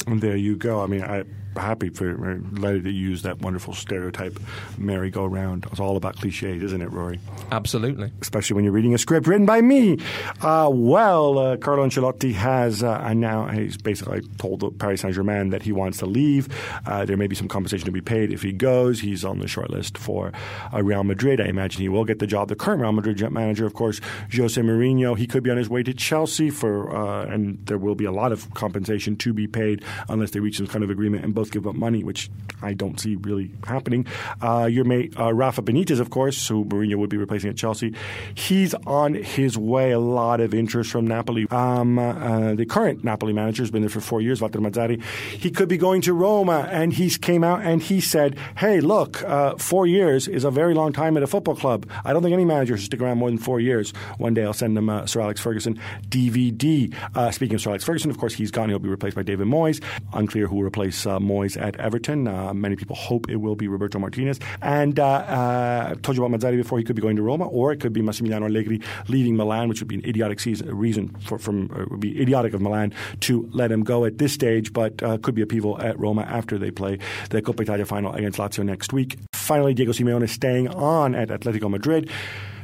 And 0.06 0.20
there 0.20 0.36
you 0.36 0.56
go. 0.56 0.82
I 0.82 0.86
mean, 0.86 1.02
I'm 1.02 1.28
happy 1.56 1.88
for 1.88 2.40
Letty 2.52 2.82
to 2.82 2.90
use 2.90 3.22
that 3.22 3.40
wonderful 3.40 3.74
stereotype 3.74 4.38
merry-go-round. 4.76 5.66
It's 5.70 5.80
all 5.80 5.96
about 5.96 6.16
cliches, 6.16 6.62
isn't 6.62 6.82
it, 6.82 6.90
Rory? 6.92 7.20
Absolutely. 7.50 8.12
Especially 8.20 8.54
when 8.54 8.64
you're 8.64 8.72
reading 8.72 8.94
a 8.94 8.98
script 8.98 9.26
written 9.26 9.46
by 9.46 9.60
me. 9.60 9.98
Uh, 10.40 10.68
well, 10.72 11.38
uh, 11.38 11.56
Carlo 11.56 11.86
Ancelotti 11.86 12.32
has 12.34 12.82
uh, 12.82 13.00
and 13.04 13.20
now 13.20 13.46
he's 13.46 13.76
basically 13.76 14.20
told 14.38 14.78
Paris 14.78 15.00
Saint-Germain 15.00 15.50
that 15.50 15.62
he 15.62 15.72
wants 15.72 15.98
to 15.98 16.06
leave. 16.06 16.48
Uh, 16.86 17.04
there 17.04 17.16
may 17.16 17.26
be 17.26 17.34
some 17.34 17.48
compensation 17.48 17.86
to 17.86 17.92
be 17.92 18.00
paid 18.00 18.32
if 18.32 18.42
he 18.42 18.52
goes. 18.52 19.00
He's 19.00 19.24
on 19.24 19.38
the 19.38 19.48
short 19.48 19.70
list 19.70 19.98
for 19.98 20.32
uh, 20.72 20.82
Real 20.82 21.04
Madrid. 21.04 21.40
I 21.40 21.46
imagine 21.46 21.80
he 21.80 21.88
will 21.88 22.04
get 22.04 22.18
the 22.18 22.26
job. 22.26 22.48
The 22.48 22.56
current 22.56 22.82
Real 22.82 22.92
Madrid 22.92 23.18
manager, 23.30 23.66
of 23.66 23.74
course, 23.74 24.00
Jose 24.34 24.60
Mourinho, 24.60 25.16
he 25.16 25.26
could 25.26 25.42
be 25.42 25.50
on 25.50 25.56
his 25.56 25.68
way 25.68 25.82
to 25.82 25.94
Chelsea 25.94 26.50
for, 26.50 26.94
uh, 26.94 27.24
and 27.26 27.64
there 27.66 27.78
will 27.78 27.94
be 27.94 28.04
a 28.04 28.12
lot 28.12 28.32
of 28.32 28.52
compensation 28.54 29.16
to 29.16 29.32
be 29.32 29.46
paid 29.46 29.84
unless 30.08 30.30
they 30.30 30.40
reach 30.40 30.56
some 30.56 30.66
kind 30.66 30.84
of 30.84 30.90
agreement 30.90 31.24
and 31.24 31.34
both 31.38 31.52
give 31.52 31.68
up 31.68 31.76
money, 31.76 32.02
which 32.02 32.28
I 32.62 32.72
don't 32.72 32.98
see 32.98 33.14
really 33.14 33.52
happening. 33.62 34.06
Uh, 34.42 34.68
your 34.70 34.84
mate 34.84 35.14
uh, 35.16 35.32
Rafa 35.32 35.62
Benitez, 35.62 36.00
of 36.00 36.10
course, 36.10 36.48
who 36.48 36.64
Mourinho 36.64 36.96
would 36.96 37.10
be 37.10 37.16
replacing 37.16 37.48
at 37.48 37.56
Chelsea, 37.56 37.94
he's 38.34 38.74
on 38.86 39.14
his 39.14 39.56
way. 39.56 39.92
A 39.92 40.00
lot 40.00 40.40
of 40.40 40.52
interest 40.52 40.90
from 40.90 41.06
Napoli. 41.06 41.46
Um, 41.50 41.96
uh, 41.96 42.54
the 42.54 42.66
current 42.66 43.04
Napoli 43.04 43.32
manager 43.32 43.62
has 43.62 43.70
been 43.70 43.82
there 43.82 43.88
for 43.88 44.00
four 44.00 44.20
years, 44.20 44.40
Walter 44.40 44.58
Mazzarri. 44.58 45.00
He 45.30 45.52
could 45.52 45.68
be 45.68 45.76
going 45.76 46.00
to 46.02 46.12
Roma, 46.12 46.68
and 46.72 46.92
he 46.92 47.08
came 47.10 47.44
out 47.44 47.62
and 47.62 47.80
he 47.80 48.00
said, 48.00 48.36
"Hey, 48.56 48.80
look, 48.80 49.22
uh, 49.22 49.54
four 49.56 49.86
years 49.86 50.26
is 50.26 50.42
a 50.42 50.50
very 50.50 50.74
long 50.74 50.92
time 50.92 51.16
at 51.16 51.22
a 51.22 51.28
football 51.28 51.54
club. 51.54 51.88
I 52.04 52.12
don't 52.12 52.24
think 52.24 52.32
any 52.32 52.44
manager 52.44 52.76
should 52.76 52.86
stick 52.86 53.00
around 53.00 53.18
more 53.18 53.30
than 53.30 53.38
four 53.38 53.60
years. 53.60 53.92
One 54.18 54.34
day 54.34 54.44
I'll 54.44 54.52
send 54.52 54.76
him 54.76 54.90
uh, 54.90 55.06
Sir 55.06 55.20
Alex 55.20 55.40
Ferguson 55.40 55.80
DVD. 56.08 56.92
Uh, 57.14 57.30
speaking 57.30 57.54
of 57.54 57.60
Sir 57.60 57.70
Alex 57.70 57.84
Ferguson, 57.84 58.10
of 58.10 58.18
course, 58.18 58.34
he's 58.34 58.50
gone. 58.50 58.68
He'll 58.68 58.80
be 58.80 58.88
replaced 58.88 59.14
by 59.14 59.22
David 59.22 59.46
Moyes. 59.46 59.80
Unclear 60.12 60.48
who 60.48 60.56
will 60.56 60.64
replace 60.64 61.06
uh, 61.06 61.20
Moyes 61.28 61.60
at 61.60 61.76
Everton. 61.76 62.26
Uh, 62.26 62.54
many 62.54 62.76
people 62.76 62.96
hope 62.96 63.28
it 63.28 63.36
will 63.36 63.56
be 63.56 63.68
Roberto 63.68 63.98
Martinez. 63.98 64.38
And 64.62 64.98
uh, 64.98 65.06
uh, 65.06 65.88
I 65.90 65.94
told 66.02 66.16
you 66.16 66.24
about 66.24 66.38
Mazzarri 66.38 66.56
before. 66.56 66.78
He 66.78 66.84
could 66.84 66.96
be 66.96 67.02
going 67.02 67.16
to 67.16 67.22
Roma, 67.22 67.46
or 67.46 67.72
it 67.72 67.80
could 67.80 67.92
be 67.92 68.00
Massimiliano 68.00 68.46
Allegri 68.46 68.80
leaving 69.08 69.36
Milan, 69.36 69.68
which 69.68 69.80
would 69.80 69.88
be 69.88 69.96
an 69.96 70.04
idiotic 70.04 70.40
season, 70.40 70.74
reason 70.74 71.08
for 71.20 71.38
from 71.38 71.70
uh, 71.72 71.84
would 71.90 72.00
be 72.00 72.20
idiotic 72.20 72.54
of 72.54 72.60
Milan 72.60 72.92
to 73.20 73.48
let 73.52 73.70
him 73.70 73.82
go 73.82 74.04
at 74.04 74.18
this 74.18 74.32
stage. 74.32 74.72
But 74.72 75.02
uh, 75.02 75.18
could 75.18 75.34
be 75.34 75.42
a 75.42 75.48
upheaval 75.48 75.80
at 75.80 75.98
Roma 75.98 76.22
after 76.22 76.58
they 76.58 76.70
play 76.70 76.98
the 77.30 77.42
Coppa 77.42 77.62
Italia 77.62 77.86
final 77.86 78.12
against 78.12 78.38
Lazio 78.38 78.64
next 78.64 78.92
week. 78.92 79.18
Finally, 79.32 79.74
Diego 79.74 79.92
Simeone 79.92 80.24
is 80.24 80.32
staying 80.32 80.68
on 80.68 81.14
at 81.14 81.28
Atletico 81.28 81.70
Madrid. 81.70 82.10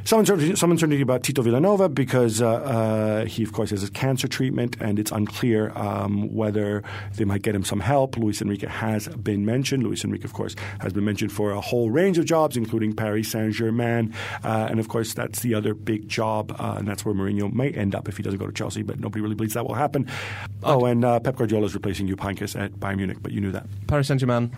Some 0.05 0.19
uncertainty, 0.19 0.55
some 0.55 0.69
uncertainty 0.69 1.01
about 1.01 1.23
Tito 1.23 1.41
Vilanova 1.41 1.91
because 1.91 2.39
uh, 2.39 2.47
uh, 2.47 3.25
he, 3.25 3.41
of 3.41 3.53
course, 3.53 3.71
has 3.71 3.81
his 3.81 3.89
cancer 3.89 4.27
treatment, 4.27 4.77
and 4.79 4.99
it's 4.99 5.11
unclear 5.11 5.71
um, 5.75 6.31
whether 6.31 6.83
they 7.15 7.25
might 7.25 7.41
get 7.41 7.55
him 7.55 7.63
some 7.63 7.79
help. 7.79 8.15
Luis 8.15 8.39
Enrique 8.39 8.67
has 8.67 9.07
been 9.07 9.47
mentioned. 9.47 9.81
Luis 9.81 10.03
Enrique, 10.03 10.23
of 10.23 10.33
course, 10.33 10.55
has 10.79 10.93
been 10.93 11.05
mentioned 11.05 11.31
for 11.31 11.49
a 11.49 11.59
whole 11.59 11.89
range 11.89 12.19
of 12.19 12.25
jobs, 12.25 12.55
including 12.55 12.95
Paris 12.95 13.31
Saint 13.31 13.51
Germain, 13.55 14.13
uh, 14.43 14.67
and 14.69 14.79
of 14.79 14.89
course, 14.89 15.15
that's 15.15 15.39
the 15.39 15.55
other 15.55 15.73
big 15.73 16.07
job, 16.07 16.55
uh, 16.59 16.75
and 16.77 16.87
that's 16.87 17.03
where 17.03 17.15
Mourinho 17.15 17.51
may 17.51 17.71
end 17.71 17.95
up 17.95 18.07
if 18.07 18.15
he 18.15 18.21
doesn't 18.21 18.39
go 18.39 18.45
to 18.45 18.53
Chelsea. 18.53 18.83
But 18.83 18.99
nobody 18.99 19.21
really 19.21 19.33
believes 19.33 19.55
that 19.55 19.65
will 19.65 19.73
happen. 19.73 20.07
Oh, 20.61 20.85
and 20.85 21.03
uh, 21.03 21.19
Pep 21.19 21.35
Guardiola 21.35 21.65
is 21.65 21.73
replacing 21.73 22.07
Heynckes 22.09 22.55
at 22.59 22.73
Bayern 22.73 22.97
Munich, 22.97 23.17
but 23.23 23.31
you 23.31 23.41
knew 23.41 23.51
that. 23.53 23.65
Paris 23.87 24.07
Saint 24.07 24.19
Germain. 24.19 24.55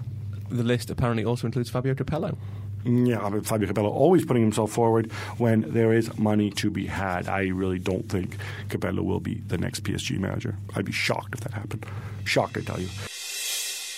The 0.49 0.63
list 0.63 0.89
apparently 0.89 1.25
also 1.25 1.47
includes 1.47 1.69
Fabio 1.69 1.93
Capello. 1.93 2.37
Yeah, 2.83 3.19
I 3.19 3.29
mean, 3.29 3.41
Fabio 3.41 3.67
Capello 3.67 3.89
always 3.89 4.23
putting 4.25 4.43
himself 4.43 4.71
forward 4.71 5.11
when 5.37 5.61
there 5.73 5.91
is 5.91 6.17
money 6.17 6.51
to 6.51 6.69
be 6.69 6.85
had. 6.85 7.27
I 7.27 7.47
really 7.47 7.79
don't 7.79 8.07
think 8.07 8.37
Capello 8.69 9.03
will 9.03 9.19
be 9.19 9.35
the 9.47 9.57
next 9.57 9.83
PSG 9.83 10.17
manager. 10.19 10.55
I'd 10.75 10.85
be 10.85 10.93
shocked 10.93 11.33
if 11.33 11.41
that 11.41 11.53
happened. 11.53 11.85
Shocked, 12.23 12.57
I 12.57 12.61
tell 12.61 12.79
you. 12.79 12.87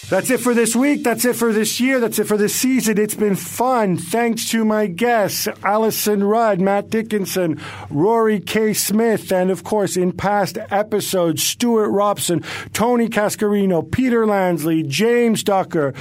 That's 0.07 0.31
it 0.31 0.39
for 0.39 0.55
this 0.55 0.75
week. 0.75 1.03
That's 1.03 1.23
it 1.25 1.35
for 1.35 1.53
this 1.53 1.79
year. 1.79 1.99
That's 1.99 2.17
it 2.17 2.23
for 2.25 2.37
this 2.37 2.55
season. 2.55 2.97
It's 2.97 3.13
been 3.13 3.35
fun. 3.35 3.97
Thanks 3.97 4.49
to 4.49 4.65
my 4.65 4.87
guests, 4.87 5.47
Alyson 5.63 6.23
Rudd, 6.27 6.59
Matt 6.59 6.89
Dickinson, 6.89 7.61
Rory 7.91 8.39
K. 8.39 8.73
Smith, 8.73 9.31
and 9.31 9.51
of 9.51 9.63
course, 9.63 9.97
in 9.97 10.11
past 10.11 10.57
episodes, 10.71 11.43
Stuart 11.43 11.91
Robson, 11.91 12.43
Tony 12.73 13.07
Cascarino, 13.07 13.83
Peter 13.91 14.25
Lansley, 14.25 14.87
James 14.87 15.43
Ducker, 15.43 15.93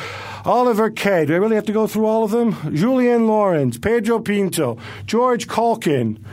Oliver 0.44 0.90
Kay. 0.90 1.26
Do 1.26 1.34
I 1.34 1.38
really 1.38 1.56
have 1.56 1.66
to 1.66 1.72
go 1.72 1.86
through 1.86 2.06
all 2.06 2.24
of 2.24 2.30
them? 2.30 2.74
Julian 2.74 3.26
Lawrence, 3.26 3.76
Pedro 3.76 4.20
Pinto, 4.20 4.78
George 5.04 5.48
Caulkin. 5.48 6.24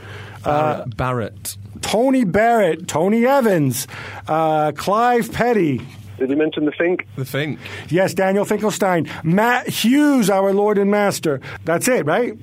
Uh, 0.46 0.86
Barrett. 0.86 1.58
Tony 1.82 2.24
Barrett, 2.24 2.88
Tony 2.88 3.26
Evans, 3.26 3.88
uh, 4.28 4.72
Clive 4.72 5.32
Petty, 5.32 5.82
Did 6.18 6.30
you 6.30 6.38
mention 6.38 6.66
the 6.66 6.72
Fink? 6.72 7.08
The 7.18 7.26
Fink. 7.26 7.60
Yes, 7.90 8.14
Daniel 8.14 8.46
Finkelstein, 8.46 9.10
Matt 9.24 9.68
Hughes, 9.68 10.30
our 10.30 10.54
Lord 10.54 10.78
and 10.78 10.90
Master. 10.90 11.42
That's 11.66 11.88
it, 11.88 12.06
right? 12.06 12.38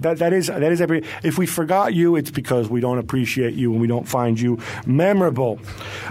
That 0.00 0.18
that 0.18 0.32
is 0.32 0.48
that 0.48 0.62
is 0.62 0.80
every. 0.80 1.04
If 1.22 1.38
we 1.38 1.46
forgot 1.46 1.94
you, 1.94 2.16
it's 2.16 2.30
because 2.30 2.68
we 2.68 2.80
don't 2.80 2.98
appreciate 2.98 3.54
you 3.54 3.72
and 3.72 3.80
we 3.80 3.86
don't 3.86 4.08
find 4.08 4.38
you 4.38 4.58
memorable. 4.86 5.58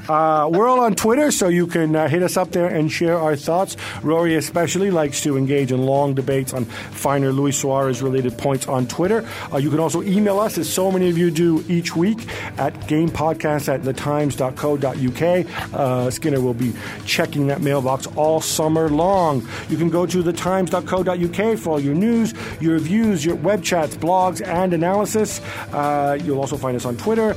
Uh, 0.08 0.50
we're 0.52 0.68
all 0.68 0.80
on 0.80 0.96
Twitter, 0.96 1.32
so 1.32 1.48
you 1.48 1.68
can 1.68 1.96
uh, 1.96 2.08
hit 2.08 2.24
us 2.24 2.38
up 2.38 2.52
there 2.52 2.68
and 2.68 2.92
share 2.92 3.18
our 3.18 3.36
thoughts. 3.36 3.78
Rory 4.04 4.36
especially 4.36 4.92
likes 4.92 5.22
to 5.22 5.38
engage 5.38 5.72
in 5.72 5.86
long 5.86 6.14
debates 6.14 6.54
on 6.54 6.66
finer 6.66 7.32
Luis 7.32 7.58
Suarez 7.58 8.02
related 8.02 8.38
points 8.38 8.68
on 8.68 8.88
Twitter. 8.88 9.28
Uh, 9.52 9.58
you 9.58 9.70
can 9.70 9.80
also 9.80 10.02
email 10.04 10.40
us, 10.40 10.58
as 10.58 10.72
so 10.72 10.92
many 10.92 11.10
of 11.10 11.18
you 11.18 11.32
do 11.32 11.64
each 11.68 11.96
week, 11.96 12.28
at 12.58 12.74
gamepodcast 12.82 13.74
at 13.74 13.82
thetimes.co.uk. 13.82 15.74
Uh, 15.74 16.10
Skinner 16.10 16.42
will 16.42 16.54
be 16.54 16.74
checking 17.06 17.48
that 17.48 17.62
mailbox 17.62 18.08
all 18.16 18.42
summer 18.42 18.90
long. 18.90 19.48
You 19.70 19.78
can 19.78 19.90
go 19.90 20.06
to 20.06 20.24
thetimes.co.uk 20.24 21.60
for 21.60 21.70
all 21.70 21.80
your 21.80 21.96
news, 21.96 22.34
your 22.60 22.80
views, 22.80 23.26
your 23.26 23.36
web 23.36 23.64
chats, 23.76 23.98
blogs, 23.98 24.46
and 24.46 24.74
analysis. 24.74 25.42
Uh, 25.74 26.18
you'll 26.24 26.40
also 26.40 26.56
find 26.56 26.78
us 26.78 26.86
on 26.86 26.96
Twitter. 26.96 27.36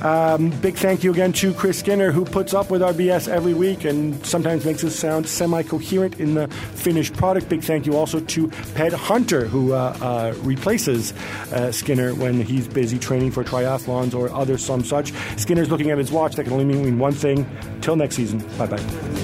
Um, 0.00 0.50
big 0.60 0.76
thank 0.76 1.04
you 1.04 1.12
again 1.12 1.32
to 1.34 1.52
Chris 1.54 1.78
Skinner, 1.78 2.10
who 2.10 2.24
puts 2.24 2.52
up 2.52 2.70
with 2.70 2.82
our 2.82 2.92
BS 2.92 3.28
every 3.28 3.54
week 3.54 3.84
and 3.84 4.24
sometimes 4.26 4.64
makes 4.64 4.82
us 4.82 4.94
sound 4.94 5.26
semi 5.26 5.62
coherent 5.62 6.20
in 6.20 6.34
the 6.34 6.48
finished 6.48 7.14
product. 7.14 7.48
Big 7.48 7.62
thank 7.62 7.86
you 7.86 7.96
also 7.96 8.20
to 8.20 8.48
Ped 8.74 8.92
Hunter, 8.92 9.46
who 9.46 9.72
uh, 9.72 9.96
uh, 10.00 10.34
replaces 10.40 11.12
uh, 11.52 11.70
Skinner 11.70 12.14
when 12.14 12.40
he's 12.40 12.66
busy 12.66 12.98
training 12.98 13.30
for 13.30 13.44
triathlons 13.44 14.14
or 14.14 14.30
other 14.30 14.58
some 14.58 14.84
such. 14.84 15.12
Skinner's 15.36 15.70
looking 15.70 15.90
at 15.90 15.98
his 15.98 16.10
watch. 16.10 16.34
That 16.36 16.44
can 16.44 16.52
only 16.54 16.64
mean 16.64 16.98
one 16.98 17.12
thing. 17.12 17.46
Till 17.82 17.96
next 17.96 18.16
season. 18.16 18.38
Bye 18.56 18.66
bye. 18.66 19.23